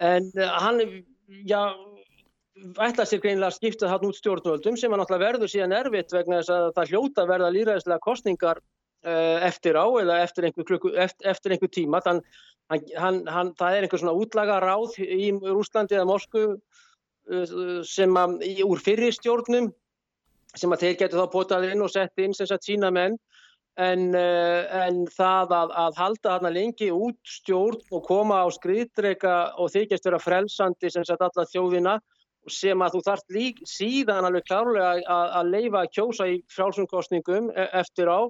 En 0.03 0.31
uh, 0.37 0.47
hann, 0.61 0.81
já, 1.47 1.61
ætla 2.55 3.05
sér 3.07 3.21
greinilega 3.23 3.51
að 3.51 3.57
skipta 3.59 3.91
hann 3.91 4.07
út 4.07 4.19
stjórnvöldum 4.19 4.79
sem 4.79 4.93
að 4.93 5.01
náttúrulega 5.01 5.31
verður 5.31 5.51
síðan 5.51 5.75
erfitt 5.75 6.15
vegna 6.15 6.41
þess 6.41 6.55
að 6.55 6.67
það 6.77 6.91
hljóta 6.93 7.23
að 7.23 7.31
verða 7.33 7.53
líðræðislega 7.55 8.05
kostningar 8.05 8.61
uh, 8.61 9.37
eftir 9.47 9.79
á 9.79 9.85
eða 10.01 10.19
eftir 10.23 10.49
einhver, 10.49 10.67
klukku, 10.67 10.91
eftir, 10.95 11.29
eftir 11.31 11.55
einhver 11.55 11.71
tíma. 11.71 12.03
Þann, 12.05 12.21
hann, 12.71 13.21
hann, 13.31 13.53
það 13.59 13.77
er 13.77 13.87
einhver 13.87 14.03
svona 14.03 14.17
útlaga 14.17 14.59
ráð 14.63 14.99
í 15.03 15.31
Rúslandi 15.43 15.97
eða 15.97 16.09
Moskvu 16.09 16.45
uh, 16.55 17.81
sem 17.87 18.21
að 18.21 18.39
úr 18.65 18.83
fyrri 18.83 19.11
stjórnum 19.15 19.71
sem 20.55 20.71
að 20.71 20.85
þeir 20.85 20.99
getur 21.01 21.23
þá 21.23 21.33
potað 21.33 21.69
inn 21.69 21.83
og 21.83 21.91
sett 21.91 22.23
inn 22.23 22.35
sem 22.35 22.47
sagt 22.47 22.67
sína 22.67 22.91
menn 22.93 23.17
en, 23.81 24.09
uh, 24.15 24.75
en 24.85 25.03
það 25.11 25.53
að, 25.57 25.71
að 25.83 25.97
halda 25.99 26.33
þarna 26.33 26.51
lengi 26.55 26.89
út 26.95 27.19
stjórn 27.27 27.81
og 27.91 28.03
koma 28.07 28.43
á 28.43 28.47
skriðdreika 28.55 29.35
og 29.59 29.71
þykjast 29.73 30.07
vera 30.07 30.21
frelsandi 30.21 30.91
sem 30.91 31.07
sagt 31.07 31.25
alla 31.25 31.47
þjóðina 31.51 31.97
sem 32.51 32.81
að 32.81 32.95
þú 32.95 33.01
þarft 33.07 33.33
lík 33.33 33.61
síðan 33.67 34.27
alveg 34.27 34.45
klárlega 34.45 34.91
að, 35.01 35.31
að 35.39 35.51
leifa 35.55 35.81
að 35.81 35.91
kjósa 35.97 36.27
í 36.29 36.37
frálsumkostningum 36.53 37.49
e- 37.51 37.71
eftir 37.81 38.11
á. 38.11 38.21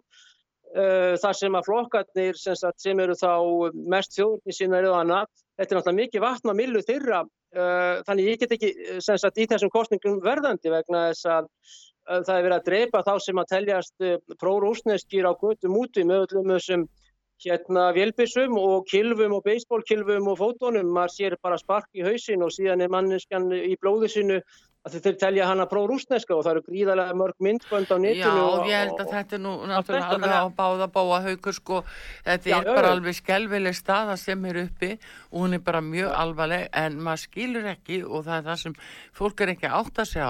Uh, 0.76 1.14
þar 1.22 1.38
sem 1.38 1.56
að 1.56 1.68
flokkarnir 1.70 2.40
sem, 2.40 2.56
sagt, 2.60 2.82
sem 2.84 3.00
eru 3.00 3.14
þá 3.16 3.32
mest 3.92 4.16
þjóðurni 4.18 4.56
sína 4.56 4.82
eða 4.82 5.04
annað, 5.04 5.30
þetta 5.56 5.72
er 5.72 5.78
náttúrulega 5.78 6.00
mikið 6.02 6.24
vatna 6.26 6.56
millu 6.58 6.82
þeirra, 6.84 7.20
uh, 7.56 8.02
þannig 8.08 8.32
ég 8.32 8.42
get 8.42 8.56
ekki 8.58 8.72
eh, 8.74 8.98
sagt 9.06 9.40
í 9.40 9.46
þessum 9.52 9.72
kostningum 9.72 10.18
verðandi 10.26 10.74
vegna 10.74 11.06
þess 11.14 11.30
að 11.32 11.48
það 12.06 12.36
er 12.36 12.46
verið 12.46 12.58
að 12.58 12.68
dreipa 12.70 13.02
þá 13.06 13.14
sem 13.24 13.42
að 13.42 13.50
teljast 13.54 14.06
uh, 14.06 14.16
prórúsneskir 14.42 15.28
á 15.28 15.34
göttum 15.34 15.78
úti 15.80 16.06
með 16.06 16.28
öllum 16.28 16.54
þessum 16.56 16.86
hérna 17.46 17.90
vélbissum 17.96 18.56
og 18.60 18.86
kilvum 18.88 19.34
og 19.36 19.44
beisbólkilvum 19.44 20.30
og 20.32 20.40
fótónum, 20.40 20.88
maður 20.88 21.16
sér 21.16 21.36
bara 21.44 21.60
spark 21.60 21.90
í 21.94 22.06
hausin 22.06 22.46
og 22.46 22.54
síðan 22.56 22.86
er 22.86 22.94
manneskan 22.94 23.50
í 23.52 23.76
blóðu 23.82 24.08
sinu 24.12 24.40
að 24.86 24.96
þeir 25.02 25.16
telja 25.18 25.46
hana 25.50 25.66
pró-rúsneska 25.66 26.36
og 26.36 26.44
það 26.46 26.52
eru 26.56 26.62
gríðarlega 26.70 27.14
mörg 27.18 27.40
myndbönd 27.42 27.90
á 27.90 27.98
Já, 27.98 28.02
netinu. 28.06 28.42
og- 28.46 28.68
ég 28.70 28.78
held 28.84 29.00
að 29.02 29.12
þetta 29.16 29.34
er 29.34 29.42
nú 29.42 29.54
náttúrulega 29.66 30.10
alveg 30.14 30.36
á 30.38 30.46
báða 30.60 30.88
báa 30.94 31.22
haukur 31.26 31.54
sko, 31.58 31.84
þetta 32.26 32.46
Já, 32.50 32.58
er 32.60 32.66
já, 32.70 32.76
bara 32.76 32.88
já. 32.88 32.94
alveg 32.94 33.16
skelvileg 33.18 33.74
staða 33.76 34.18
sem 34.18 34.46
er 34.46 34.56
uppi 34.66 34.92
og 35.32 35.40
hún 35.42 35.54
er 35.56 35.60
bara 35.60 35.82
mjög 35.82 36.12
alvarleg 36.14 36.70
en 36.72 37.00
maður 37.02 37.24
skilur 37.26 37.66
ekki 37.74 38.04
og 38.06 38.26
það 38.26 38.38
er 38.38 38.46
það 38.52 38.60
sem 38.62 38.76
fólk 39.14 39.42
er 39.42 39.48
ekki 39.56 39.68
átt 39.74 39.98
að 40.06 40.12
sjá 40.14 40.30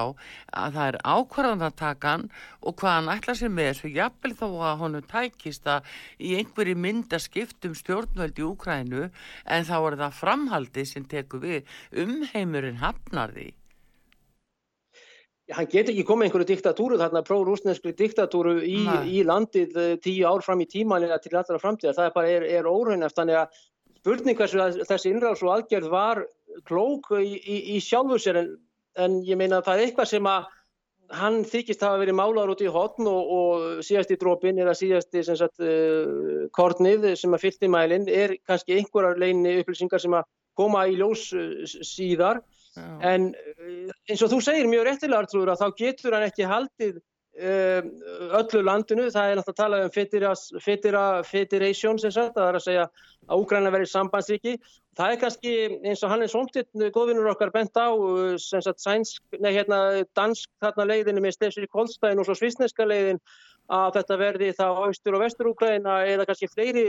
að 0.55 0.71
það 0.73 0.87
er 0.87 0.97
ákvarðanatakan 1.03 2.29
og 2.63 2.75
hvað 2.79 2.95
hann 2.95 3.11
ætla 3.17 3.35
sér 3.35 3.51
með 3.51 3.69
þessu 3.73 3.91
jafnvel 3.93 4.33
þó 4.39 4.47
að 4.71 4.79
honum 4.79 5.01
tækist 5.11 5.67
að 5.67 5.83
í 6.19 6.31
einhverju 6.39 6.75
mynd 6.79 7.11
að 7.11 7.25
skiptum 7.27 7.75
stjórnvöld 7.75 8.39
í 8.39 8.47
Úkrænu 8.47 9.11
en 9.45 9.63
þá 9.67 9.75
er 9.91 9.99
það 9.99 10.17
framhaldið 10.21 10.87
sem 10.87 11.03
tekur 11.05 11.43
við 11.43 11.63
umheimurinn 11.91 12.79
hafnar 12.81 13.35
því 13.35 13.51
hann 15.53 15.69
getur 15.69 15.93
ekki 15.93 16.05
komið 16.07 16.27
einhverju 16.27 16.49
diktatúru 16.49 16.97
þarna 16.97 17.21
pró-rúsneskri 17.27 17.93
diktatúru 17.97 18.57
í, 18.65 18.79
í 19.05 19.21
landið 19.27 19.77
eh, 19.77 19.93
tíu 20.01 20.25
ár 20.25 20.41
fram 20.45 20.63
í 20.63 20.69
tíman 20.69 21.05
eða 21.05 21.19
til 21.21 21.35
allra 21.35 21.61
framtíðar, 21.61 21.97
það 21.99 22.09
er 22.09 22.15
bara 22.15 22.31
er, 22.33 22.45
er 22.59 22.69
óraunæft 22.69 23.19
þannig 23.19 23.41
að 23.43 23.59
spurning 23.99 24.37
hversu 24.37 24.61
að 24.61 24.81
þessi 24.89 25.11
innráðs 25.11 25.43
og 25.45 25.53
aðgerð 25.55 25.91
var 25.93 26.23
klók 26.69 27.11
í, 27.19 27.35
í, 27.37 27.57
í 27.75 27.79
sjálfu 27.83 28.19
sér 28.21 28.41
en, 28.41 28.51
en 29.01 29.19
ég 29.25 29.37
meina 29.37 29.59
að 29.59 29.69
það 29.69 29.77
er 29.77 29.85
eitthvað 29.89 30.11
sem 30.15 30.29
að 30.29 30.49
hann 31.13 31.43
þykist 31.45 31.83
hafa 31.85 31.99
verið 32.01 32.17
málar 32.17 32.49
út 32.49 32.61
í 32.65 32.71
hotn 32.71 33.07
og, 33.09 33.31
og 33.35 33.65
síðasti 33.85 34.17
drópin 34.21 34.59
eða 34.61 34.73
síðasti 34.77 35.23
sem 35.25 35.37
sagt, 35.37 35.61
uh, 35.61 36.45
kornið 36.55 37.11
sem 37.19 37.33
að 37.35 37.45
fyllt 37.45 37.65
í 37.65 37.71
mælinn 37.71 38.07
er 38.09 38.35
kannski 38.47 38.79
einhverjar 38.79 39.19
leini 39.21 39.59
upplýsingar 39.61 40.01
sem 40.01 40.15
að 40.17 40.25
koma 40.57 40.85
í 40.89 40.97
ljós 40.97 41.27
uh, 41.35 41.65
síðar. 41.65 42.41
En 42.77 43.31
eh, 43.33 43.91
eins 44.09 44.23
og 44.25 44.31
þú 44.33 44.39
segir 44.43 44.69
mjög 44.71 44.87
réttilega 44.89 45.23
Artrúður 45.23 45.53
að 45.53 45.61
þá 45.63 45.81
getur 45.81 46.15
hann 46.15 46.25
ekki 46.27 46.47
haldið 46.49 46.97
um, 46.99 47.91
öllu 48.39 48.63
landinu, 48.63 49.09
það 49.13 49.31
er 49.31 49.39
náttúrulega 49.39 49.53
að 49.53 49.61
tala 49.61 49.81
um 49.83 49.93
federas, 49.95 50.45
federa, 50.63 51.03
federation 51.27 51.99
sem 52.01 52.13
sagt, 52.15 52.35
það 52.35 52.49
er 52.49 52.59
að 52.59 52.65
segja 52.65 52.87
að 53.25 53.41
Úgræna 53.41 53.71
verið 53.73 53.91
sambandsríki. 53.91 54.55
Það 54.95 55.11
er 55.11 55.21
kannski 55.23 55.55
eins 55.83 56.03
og 56.05 56.11
hann 56.13 56.23
er 56.23 56.31
svomtitt 56.31 56.69
góðvinnur 56.95 57.31
okkar 57.33 57.51
bent 57.55 57.75
á 57.75 57.91
sem 58.39 58.63
sagt 58.63 58.83
sænsk, 58.83 59.23
nei 59.39 59.51
hérna 59.55 60.05
dansk 60.15 60.51
þarna 60.63 60.87
leiðinu 60.91 61.25
með 61.25 61.35
Stefsir 61.39 61.67
Kolstæðin 61.71 62.21
og 62.21 62.29
svo 62.29 62.37
svisneska 62.39 62.87
leiðin 62.87 63.19
að 63.71 63.95
þetta 63.97 64.17
verði 64.21 64.49
þá 64.53 64.65
austur 64.85 65.17
og 65.17 65.23
vestur 65.23 65.49
Úgræna 65.49 65.95
eða 66.05 66.25
kannski 66.29 66.49
fleiri 66.51 66.85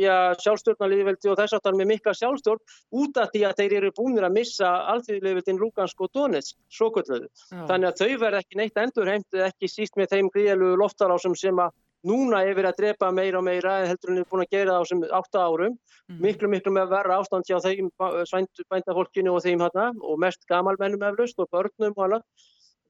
já, 0.00 0.32
sjálfstjórnarliðveldi 0.40 1.30
og 1.32 1.38
þess 1.40 1.56
aftar 1.58 1.76
með 1.76 1.90
mikla 1.92 2.14
sjálfstjórn 2.16 2.62
út 3.02 3.20
af 3.20 3.32
því 3.34 3.42
að 3.48 3.56
þeir 3.60 3.76
eru 3.80 3.90
búinir 3.96 4.28
að 4.28 4.36
missa 4.38 4.70
alþjóðliðveldin 4.94 5.60
Lugansk 5.60 6.00
og 6.00 6.12
Donetsk, 6.16 6.56
svo 6.72 6.88
kvölduðu. 6.94 7.28
Já. 7.52 7.66
Þannig 7.68 7.90
að 7.90 8.00
þau 8.00 8.22
verða 8.24 8.44
ekki 8.44 8.60
neitt 8.62 8.80
endurheimt, 8.80 9.40
ekki 9.50 9.68
síst 9.68 10.00
með 10.00 10.14
þeim 10.14 10.32
gríðalugu 10.32 10.80
loftarásum 10.80 11.36
sem 11.36 11.60
að 11.60 11.74
núna 12.06 12.42
er 12.46 12.54
verið 12.54 12.70
að 12.70 12.80
drepa 12.80 13.12
meira 13.12 13.40
og 13.40 13.46
meira 13.46 13.80
en 13.82 13.90
heldur 13.90 14.12
en 14.12 14.20
er 14.22 14.28
búin 14.30 14.44
að 14.44 14.52
gera 14.54 14.72
það 14.72 14.78
á 14.78 14.82
þessum 14.84 15.06
átta 15.18 15.44
árum. 15.44 15.78
Mm. 16.06 16.18
Miklu, 16.22 16.50
miklu 16.52 16.72
með 16.76 16.92
verra 16.92 17.16
ástand 17.18 17.48
hjá 17.48 17.58
þeim 17.64 17.88
svænd- 18.30 18.66
bændafólkinu 18.70 19.32
og 19.34 19.42
þeim 19.42 19.64
hérna 19.64 19.88
og 20.00 20.20
mest 20.22 20.46
gamalmennum 20.46 21.02
eflaust 21.08 21.40
og 21.42 21.50
börnum 21.50 21.96
og 21.96 22.04
annað. 22.06 22.22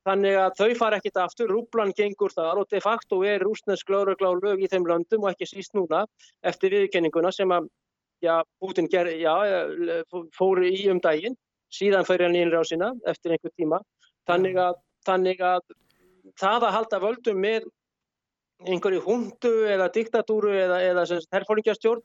Þannig 0.06 0.36
að 0.38 0.52
þau 0.60 0.74
fara 0.78 0.98
ekkit 1.00 1.18
aftur, 1.18 1.50
rúblan 1.50 1.90
gengur 1.98 2.30
þar 2.34 2.60
og 2.60 2.68
de 2.70 2.80
facto 2.82 3.22
er 3.26 3.42
rúsnesk 3.42 3.88
lögregla 3.90 4.30
og 4.34 4.44
lög 4.44 4.62
í 4.62 4.68
þeim 4.70 4.86
löndum 4.86 5.26
og 5.26 5.32
ekki 5.32 5.48
síst 5.50 5.74
núna 5.74 6.04
eftir 6.46 6.76
viðkenninguna 6.76 7.32
sem 7.34 7.50
að 7.50 7.66
já, 8.22 8.36
Putin 8.62 8.88
ger, 8.92 9.10
já, 9.18 9.34
fór 10.36 10.62
í 10.64 10.86
um 10.92 11.00
daginn, 11.02 11.34
síðan 11.74 12.06
fyrir 12.06 12.28
hann 12.28 12.38
í 12.38 12.44
innrásina 12.44 12.92
eftir 13.10 13.34
einhver 13.34 13.52
tíma. 13.58 13.80
Þannig 14.30 14.60
að, 14.62 14.78
þannig 15.06 15.42
að 15.42 15.74
það 16.38 16.68
að 16.68 16.76
halda 16.78 17.02
völdum 17.02 17.42
með 17.42 17.66
einhverju 18.66 19.02
hundu 19.04 19.52
eða 19.68 19.90
diktatúru 19.92 20.54
eða, 20.54 20.80
eða 20.86 21.04
herfóringjastjórn 21.34 22.02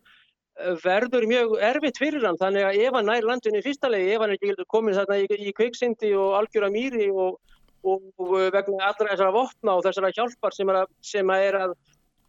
verður 0.84 1.26
mjög 1.30 1.56
erfitt 1.64 1.99
fyrir 2.02 2.26
hann 2.28 2.38
þannig 2.39 2.66
að 2.68 2.82
ef 2.84 2.97
hann 2.97 3.08
nær 3.08 3.28
landinu 3.30 3.62
í 3.62 3.66
fyrsta 3.66 3.89
legi, 3.89 4.12
ef 4.14 4.22
hann 4.22 4.34
ekki 4.36 4.66
komin 4.70 4.97
þarna 4.97 5.22
í, 5.24 5.28
í 5.47 5.54
kviksindi 5.56 6.12
og 6.20 6.36
algjöra 6.41 6.70
mýri 6.74 7.08
og, 7.10 7.39
og, 7.84 8.04
og 8.22 8.36
vegna 8.54 8.90
allra 8.90 9.10
þessara 9.12 9.36
vopna 9.36 9.78
og 9.78 9.86
þessara 9.86 10.12
hjálpar 10.16 10.56
sem 10.56 10.70
er 10.72 10.82
að, 10.84 10.92
sem 11.06 11.34
er 11.36 11.58
að 11.60 11.74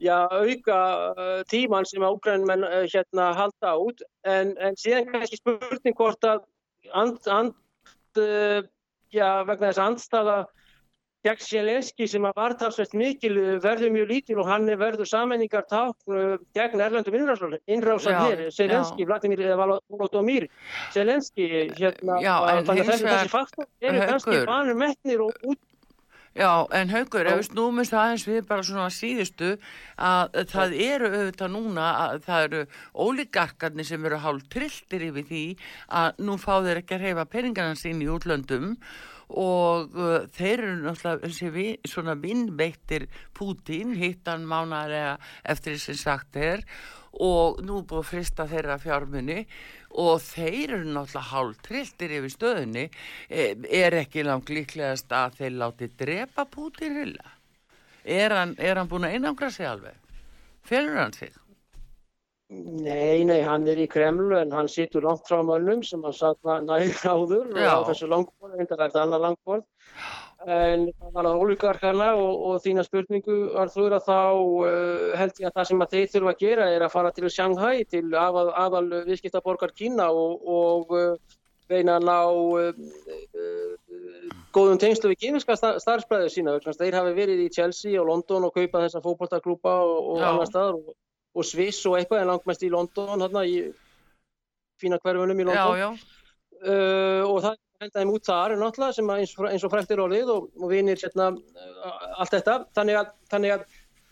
já, 0.03 0.17
auka 0.29 0.79
uh, 1.13 1.43
tíman 1.51 1.87
sem 1.89 2.03
að 2.03 2.17
úgrænmenn 2.19 2.67
uh, 2.67 2.83
hérna 2.93 3.31
halda 3.39 3.75
út. 3.79 4.03
En, 4.29 4.55
en 4.59 4.79
síðan 4.81 5.11
kannski 5.11 5.41
spurning 5.41 5.99
hvort 5.99 6.27
að 6.27 6.43
and, 6.99 7.21
and, 7.31 7.55
já, 9.13 9.29
vegna 9.47 9.71
þess 9.71 9.81
að 9.81 9.87
andstaða 9.91 10.39
gegn 11.27 11.45
Sjelenski 11.47 12.09
sem 12.11 12.25
að 12.27 12.39
var 12.41 12.57
talsveit 12.61 12.95
mikil 12.99 13.33
uh, 13.39 13.51
verður 13.63 13.95
mjög 13.95 14.09
lítil 14.11 14.39
og 14.43 14.49
hann 14.51 14.69
er 14.71 14.81
verður 14.81 15.09
sammenningar 15.09 15.67
tákn 15.71 16.17
uh, 16.17 16.37
gegn 16.57 16.83
erlendum 16.83 17.19
Sjelenski, 18.53 19.03
já. 19.03 19.07
Vladimir 19.07 19.43
Volodymyr 19.57 20.49
Sjelenski 20.93 21.49
hérna, 21.77 22.19
Já, 22.23 22.35
en 22.53 22.65
þannig 22.67 22.87
að 22.87 22.91
þessi, 22.93 23.11
þessi 23.11 23.33
faktor 23.33 23.69
eru 23.81 24.09
kannski 24.09 24.41
vanur 24.49 24.79
metnir 24.79 25.23
og 25.25 25.47
út 25.47 25.61
Já, 26.33 26.65
en 26.73 26.89
Haugur, 26.89 27.29
ef 27.29 27.43
við 27.43 27.49
snúmumst 27.51 27.93
aðeins 27.93 28.23
við 28.25 28.47
bara 28.49 28.65
svona 28.65 28.87
síðustu 28.89 29.51
að 30.01 30.39
það 30.49 30.77
eru 30.81 31.11
auðvitað 31.11 31.51
núna 31.53 31.89
að 32.07 32.23
það 32.25 32.45
eru 32.47 32.61
ólíkarkarnir 33.05 33.85
sem 33.85 34.07
eru 34.09 34.21
hálf 34.23 34.47
trilltir 34.55 35.05
yfir 35.11 35.27
því 35.29 35.43
að 36.01 36.23
nú 36.25 36.39
fá 36.41 36.55
þeir 36.65 36.81
ekki 36.81 36.97
að 36.97 37.05
reyfa 37.05 37.27
peningarna 37.37 37.77
sín 37.77 38.01
í 38.01 38.09
útlöndum 38.09 38.79
og 39.39 39.95
uh, 39.97 40.25
þeir 40.35 40.65
eru 40.65 40.79
náttúrulega 40.87 41.89
svona 41.89 42.17
vinnveittir 42.21 43.09
Pútín, 43.37 43.95
hittan 43.99 44.47
mánaðlega 44.49 45.17
eftir 45.45 45.77
því 45.77 45.85
sem 45.87 46.01
sagt 46.01 46.37
er 46.37 46.65
og 47.13 47.61
nú 47.65 47.83
búið 47.85 48.09
frista 48.09 48.47
þeirra 48.49 48.79
fjármunni 48.81 49.43
og 50.01 50.23
þeir 50.25 50.79
eru 50.79 50.95
náttúrulega 50.95 51.29
hálf 51.33 51.61
trilltir 51.67 52.17
yfir 52.19 52.33
stöðunni. 52.33 52.87
Eh, 53.29 53.53
er 53.69 53.99
ekki 54.01 54.25
langt 54.25 54.49
líklegast 54.53 55.13
að 55.13 55.39
þeir 55.43 55.59
láti 55.61 55.91
drepa 55.99 56.47
Pútín 56.49 56.97
hilla? 57.03 57.37
Er 58.03 58.35
hann, 58.35 58.57
hann 58.59 58.89
búin 58.89 59.07
að 59.07 59.19
einangra 59.19 59.51
sig 59.53 59.69
alveg? 59.69 59.99
Felur 60.65 60.99
hann 60.99 61.13
sig 61.13 61.42
Nei, 62.53 63.23
nei, 63.25 63.41
hann 63.47 63.65
er 63.71 63.79
í 63.81 63.87
Kremlu 63.89 64.35
en 64.37 64.53
hann 64.53 64.69
situr 64.69 65.05
langt 65.07 65.25
frá 65.29 65.39
mönnum 65.47 65.81
sem 65.87 66.03
hann 66.05 66.17
satt 66.17 66.51
nægur 66.67 67.07
áður 67.15 67.47
Já. 67.57 67.79
á 67.81 67.87
þessu 67.89 68.09
langborð, 68.11 68.57
reyndar 68.59 68.81
er 68.81 68.91
þetta 68.91 69.05
annað 69.07 69.25
langborð. 69.27 69.65
En 70.43 70.89
það 70.91 71.13
var 71.15 71.29
að 71.31 71.43
ólíkarkana 71.45 72.09
og, 72.19 72.33
og 72.49 72.63
þína 72.65 72.85
spurningu 72.85 73.37
Arþur 73.63 73.95
að 73.97 74.09
þá 74.09 74.19
uh, 74.37 75.05
held 75.21 75.39
ég 75.41 75.49
að 75.49 75.55
það 75.61 75.69
sem 75.71 75.85
að 75.85 75.95
þeir 75.95 76.11
þurfa 76.15 76.33
að 76.33 76.43
gera 76.43 76.67
er 76.75 76.85
að 76.85 76.95
fara 76.97 77.13
til 77.15 77.31
Shanghai, 77.31 77.85
til 77.95 78.03
aðal, 78.11 78.49
aðal 78.65 78.89
viðskiptaborgar 79.07 79.73
Kína 79.79 80.11
og, 80.11 80.43
og 80.57 80.97
uh, 80.99 81.39
reyna 81.71 82.01
að 82.01 82.09
ná 82.11 82.19
uh, 82.27 82.75
góðum 84.53 84.83
tengslu 84.83 85.13
við 85.13 85.23
kynneska 85.25 85.57
starfsbræður 85.57 86.35
sína. 86.35 86.59
að 86.59 86.83
Þeir 86.83 86.99
hafi 86.99 87.17
verið 87.17 87.47
í 87.47 87.53
Chelsea 87.55 88.01
og 88.03 88.11
London 88.11 88.51
og 88.51 88.59
kaupa 88.59 88.83
þessa 88.85 89.05
fótboltaklúpa 89.05 89.79
og, 89.87 89.97
og 90.17 90.27
annar 90.27 90.51
staðar 90.51 90.83
og, 90.83 90.93
og 91.33 91.47
Sviss 91.49 91.85
og 91.89 91.99
eitthvað 91.99 92.25
en 92.25 92.33
langmest 92.33 92.65
í 92.67 92.71
London, 92.73 93.23
þarna 93.25 93.45
í 93.49 93.57
fína 94.81 94.99
hverfunum 95.03 95.41
í 95.41 95.47
já, 95.47 95.53
London. 95.53 95.81
já, 95.81 96.19
Uh, 96.63 97.25
og 97.27 97.41
það 97.43 97.55
henda 97.83 97.99
þeim 97.99 98.11
út 98.15 98.29
þar 98.29 98.53
náttúrulega 98.55 98.95
sem 98.95 99.09
eins, 99.11 99.33
eins 99.49 99.65
og 99.67 99.71
frækt 99.73 99.91
er 99.91 100.03
orðið 100.05 100.29
og, 100.31 100.45
og 100.63 100.71
vinir 100.71 101.01
hérna 101.01 101.33
uh, 101.35 102.05
allt 102.23 102.37
þetta. 102.37 102.55
Þannig 102.79 102.99
að, 103.01 103.09
þannig 103.33 103.55
að, 103.57 103.65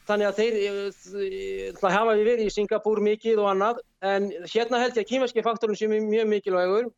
þannig 0.08 0.26
að 0.26 0.40
þeir 0.40 0.56
uh, 0.58 1.76
það 1.78 1.94
hafa 1.94 2.16
við 2.18 2.30
verið 2.32 2.48
í 2.48 2.54
Singapúr 2.56 3.02
mikið 3.06 3.42
og 3.44 3.52
annað 3.52 3.78
en 4.10 4.26
hérna 4.42 4.80
held 4.82 4.98
ég 4.98 5.06
að 5.06 5.10
kýmerski 5.12 5.46
faktorinn 5.46 5.78
sem 5.78 5.94
er 5.94 6.02
mjög 6.08 6.26
mikilvægur. 6.32 6.90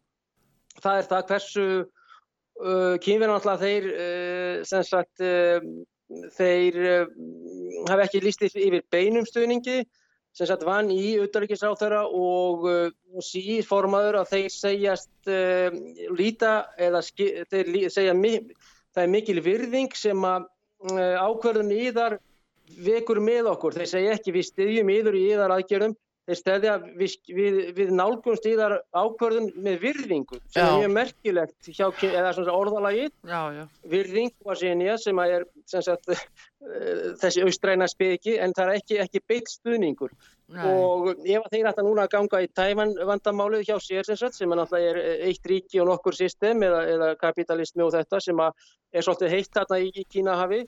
Það 0.81 1.03
er 1.03 1.11
það 1.11 1.29
hversu 1.35 1.67
uh, 1.83 2.95
kýmverðan 3.05 3.37
alltaf 3.37 3.61
þeir 3.67 3.91
uh, 3.93 4.57
sem 4.73 4.87
sagt 4.89 5.27
uh, 5.29 5.59
þeir 6.39 6.81
uh, 6.81 7.17
hafa 7.93 8.09
ekki 8.09 8.25
líst 8.25 8.49
yfir 8.49 8.81
beinum 8.89 9.29
stuðningi 9.29 9.83
sem 10.33 10.49
sagt 10.49 10.65
vann 10.65 10.91
í 10.93 11.17
utanríkisráþara 11.21 12.03
og, 12.09 12.67
uh, 12.69 12.91
og 13.13 13.25
sí 13.27 13.61
formaður 13.67 14.23
að 14.23 14.31
þeir 14.33 14.55
segjast 14.55 15.31
uh, 15.31 15.69
líta 16.17 16.55
eða 16.81 17.03
þeir 17.05 17.73
segja 17.93 18.17
það 18.17 19.03
er 19.05 19.13
mikil 19.13 19.41
virðing 19.45 19.93
sem 19.97 20.25
að 20.29 20.49
uh, 20.93 21.17
ákverðun 21.29 21.75
íðar 21.77 22.19
vekur 22.81 23.21
með 23.21 23.51
okkur. 23.53 23.77
Þeir 23.77 23.91
segja 23.91 24.17
ekki 24.17 24.35
við 24.37 24.49
styðjum 24.49 24.93
íður 24.97 25.19
í 25.19 25.27
íðar 25.35 25.57
aðgerðum 25.59 25.97
þeir 26.33 26.41
stæðja 26.41 26.75
við, 26.99 27.15
við, 27.37 27.57
við 27.77 27.95
nálgumst 27.95 28.47
íðar 28.49 28.75
ákverðun 28.97 29.51
með 29.63 29.79
virðingu 29.85 30.41
sem 30.49 30.59
Já. 30.59 30.67
er 30.67 30.79
mjög 30.81 30.95
merkilegt 30.97 31.71
hjá, 31.71 31.87
ky- 32.01 32.13
eða 32.13 32.35
svona 32.37 32.59
orðalagið. 32.59 33.11
Já, 33.29 33.41
já, 33.59 33.65
virðing 33.95 34.35
var 34.49 34.61
sinja 34.61 34.99
sem 35.01 35.23
að 35.23 35.35
er 35.39 35.47
sem 35.73 35.85
sagt, 35.87 36.13
uh, 36.13 36.23
þessi 37.23 37.47
austræna 37.47 37.89
speki 37.91 38.39
en 38.43 38.55
það 38.57 38.69
er 38.73 38.81
ekki, 38.83 39.01
ekki 39.05 39.25
beitt 39.29 39.53
stuðningur. 39.53 40.15
Nei, 40.53 40.67
og 40.69 41.07
ef 41.23 41.47
að 41.47 41.55
þeir 41.55 41.69
ætta 41.71 41.85
núna 41.87 42.05
að 42.05 42.13
ganga 42.13 42.43
í 42.45 42.49
Tævan 42.53 42.91
vandamálið 43.09 43.63
hjá 43.71 43.77
sér 43.81 44.05
sem, 44.05 44.19
sagt, 44.21 44.37
sem 44.37 44.53
er 44.53 44.75
er 44.83 44.99
eitt 45.31 45.47
ríki 45.49 45.81
og 45.81 45.89
nokkur 45.89 46.17
system 46.17 46.61
eða, 46.67 46.83
eða 46.93 47.09
kapitalismi 47.21 47.87
og 47.87 47.95
þetta 47.95 48.21
sem 48.21 48.43
að 48.43 48.67
er 48.93 49.07
svolítið 49.07 49.33
heitt 49.33 49.55
þarna 49.57 49.79
í, 49.81 49.89
í 49.97 50.05
Kínahafi 50.13 50.61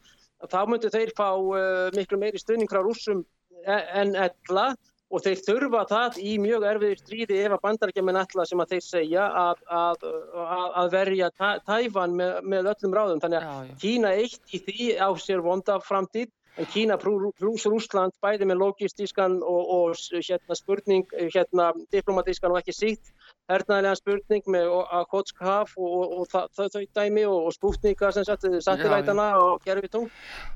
þá 0.48 0.58
myndu 0.68 0.90
þeir 0.92 1.12
fá 1.16 1.28
uh, 1.36 1.90
miklu 1.96 2.18
meiri 2.22 2.40
stuðning 2.40 2.70
frá 2.70 2.80
rússum 2.84 3.20
e- 3.64 3.84
en 4.00 4.14
ella 4.16 4.70
og 5.14 5.22
þeir 5.22 5.42
þurfa 5.46 5.82
það 5.90 6.20
í 6.26 6.36
mjög 6.42 6.68
erfiður 6.72 7.02
stríði 7.02 7.40
ef 7.44 7.56
að 7.56 7.64
bandarækjaman 7.68 8.20
ætla 8.24 8.46
sem 8.50 8.62
að 8.64 8.74
þeir 8.74 8.86
segja 8.86 9.26
að, 9.44 9.60
að, 9.80 10.06
að, 10.44 10.88
verja 10.94 11.32
Tævan 11.38 12.16
með, 12.18 12.38
með 12.42 12.70
öllum 12.74 12.96
ráðum. 12.98 13.20
Þannig 13.22 13.38
að 13.40 13.44
já, 13.46 13.68
já, 13.68 13.76
Kína 13.84 14.14
eitt 14.18 14.56
í 14.56 14.62
því 14.64 14.88
á 14.98 15.08
sér 15.22 15.44
vonda 15.44 15.78
framtíð 15.84 16.32
en 16.54 16.68
Kína 16.70 16.96
pluss 16.98 17.66
Rúsland 17.66 18.14
bæði 18.22 18.46
með 18.46 18.60
logistískan 18.60 19.40
og, 19.42 19.70
og 19.74 20.20
hérna 20.20 20.58
spurning, 20.58 21.16
hérna 21.34 21.70
diplomatískan 21.94 22.54
og 22.54 22.60
ekki 22.60 22.74
sítt 22.74 23.10
hernaðilega 23.50 23.98
spurning 23.98 24.46
með 24.54 24.70
Akotsk 25.00 25.42
haf 25.42 25.74
og, 25.76 25.88
og, 25.88 26.12
og 26.20 26.28
það, 26.30 26.52
þau, 26.54 26.68
þau 26.76 26.84
dæmi 27.00 27.24
og, 27.26 27.40
og 27.48 27.56
spútninga 27.56 28.12
sem 28.14 28.26
sagt, 28.28 28.46
sattilætana 28.66 29.32
og 29.42 29.66
gerfitúng 29.66 30.06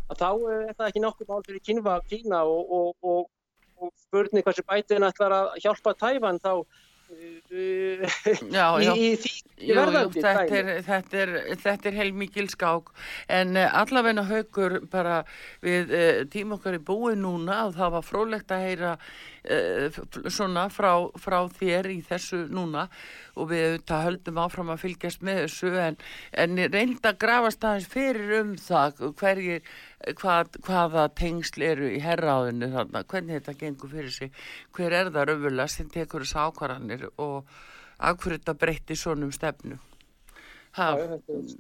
að 0.09 0.23
þá 0.23 0.31
er 0.31 0.71
það 0.79 0.87
ekki 0.87 1.05
nokkuð 1.05 1.33
mál 1.33 1.43
fyrir 1.49 1.67
Kína, 1.67 1.99
Kína 2.09 2.45
og, 2.47 3.27
og, 3.81 3.93
spurning 4.09 4.45
hversu 4.45 4.65
bætin 4.67 5.07
ætlar 5.07 5.35
að 5.37 5.49
hjálpa 5.63 5.95
Tævan 5.99 6.41
þá 6.43 6.53
uh, 6.59 8.05
já, 8.57 8.67
í, 8.81 8.85
já. 8.85 8.93
í 8.95 9.11
því 9.23 9.73
verðandi 9.79 10.23
þetta 10.25 10.59
er, 10.61 10.71
þetta 10.87 11.23
er, 11.23 11.35
þetta 11.63 11.91
er 11.91 11.99
heil 11.99 12.11
mikil 12.17 12.49
skák 12.53 12.93
en 13.39 13.57
uh, 13.57 13.69
allavegna 13.83 14.27
haukur 14.29 14.79
bara 14.93 15.23
við 15.65 15.95
uh, 15.95 16.23
tím 16.33 16.57
okkar 16.59 16.79
í 16.79 16.83
búi 16.91 17.15
núna 17.19 17.65
og 17.69 17.77
það 17.79 17.97
var 17.97 18.07
frólægt 18.07 18.55
að 18.55 18.67
heyra 18.67 18.93
uh, 18.97 19.03
svona 20.29 20.67
frá, 20.73 20.93
frá 21.21 21.39
þér 21.59 21.89
í 21.93 21.99
þessu 22.05 22.45
núna 22.53 22.87
og 23.39 23.51
við 23.53 23.65
auðvitað 23.65 24.05
höldum 24.07 24.41
áfram 24.43 24.73
að 24.75 24.83
fylgjast 24.85 25.25
með 25.25 25.41
þessu 25.45 25.73
en, 25.83 25.99
en 26.45 26.63
reynda 26.69 27.13
að 27.13 27.21
grafast 27.25 27.65
aðeins 27.65 27.89
fyrir 27.93 28.35
um 28.41 28.53
það 28.61 29.03
hverjir, 29.21 29.73
hvað, 30.21 30.61
hvaða 30.67 31.09
tengsl 31.19 31.65
eru 31.71 31.91
í 31.95 32.03
herraðinu 32.05 32.71
þarna, 32.75 33.05
hvernig 33.09 33.41
þetta 33.41 33.59
gengur 33.63 33.93
fyrir 33.95 34.15
sig, 34.15 34.33
hver 34.77 34.97
er 35.01 35.13
það 35.13 35.31
raunverulega 35.33 35.75
sem 35.75 35.91
tekur 35.93 36.27
þessu 36.27 36.45
ákvarðanir 36.45 37.09
og 37.17 37.53
af 37.99 38.19
hverju 38.19 38.39
þetta 38.39 38.59
breytti 38.59 38.99
svonum 38.99 39.33
stefnu. 39.35 39.79
Já, 40.79 41.09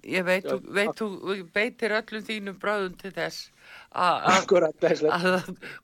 ég 0.07 0.25
veit, 0.25 0.45
Já, 0.47 0.53
þú, 0.55 0.73
veit, 0.77 0.93
þú 1.01 1.09
beitir 1.55 1.95
öllum 1.99 2.23
þínum 2.29 2.59
bráðum 2.62 2.95
til 3.01 3.11
þess 3.16 3.51
að- 3.93 4.29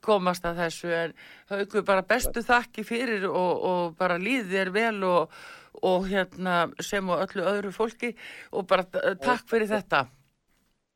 komast 0.06 0.44
að 0.46 0.60
þessu 0.62 0.92
en 0.94 1.14
haugur 1.50 1.84
bara 1.84 2.02
bestu 2.02 2.42
þakki 2.46 2.84
fyrir 2.86 3.26
og, 3.28 3.64
og 3.70 3.96
bara 3.98 4.18
líði 4.22 4.46
þér 4.54 4.72
vel 4.76 5.04
og, 5.08 5.34
og 5.82 6.06
hérna 6.08 6.58
sem 6.80 7.08
og 7.10 7.24
öllu 7.26 7.42
öðru 7.50 7.72
fólki 7.74 8.14
og 8.52 8.66
bara 8.70 8.84
takk 9.18 9.48
fyrir 9.50 9.68
þetta. 9.72 10.06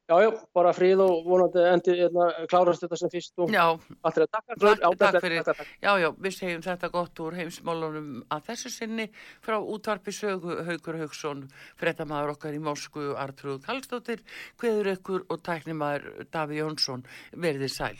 Já, 0.08 0.16
já, 0.24 0.30
bara 0.56 0.70
fríð 0.72 1.02
og 1.04 1.26
vonandi 1.28 1.60
endi 1.68 1.92
hérna, 1.98 2.30
klárast 2.48 2.80
þetta 2.80 2.96
sem 2.96 3.10
fyrst 3.12 3.42
og 3.44 3.50
Já, 3.52 3.64
allt 3.76 4.16
er 4.16 4.24
að 4.24 4.30
takka. 4.32 4.56
Takk- 4.62 4.96
takk 5.02 5.18
fyrir. 5.20 5.42
Takk. 5.44 5.60
já, 5.84 6.08
við 6.16 6.32
segjum 6.38 6.62
þetta 6.64 6.90
gott 6.94 7.20
úr 7.20 7.36
heimsmálunum 7.36 8.22
að 8.32 8.46
þessu 8.48 8.72
sinni 8.72 9.10
frá 9.44 9.58
útvarpi 9.60 10.14
sögu 10.16 10.64
Haugur 10.64 10.96
Haugsson, 11.02 11.44
frettamæður 11.76 12.32
okkar 12.38 12.56
í 12.56 12.62
Moskvu, 12.64 13.10
Artrúð 13.20 13.60
Kallstóttir, 13.68 14.24
hveður 14.56 14.94
ykkur 14.96 15.26
og 15.28 15.42
tæknimaður 15.44 16.24
Daví 16.32 16.56
Jónsson, 16.62 17.04
verðið 17.36 17.68
sæl. 17.76 17.96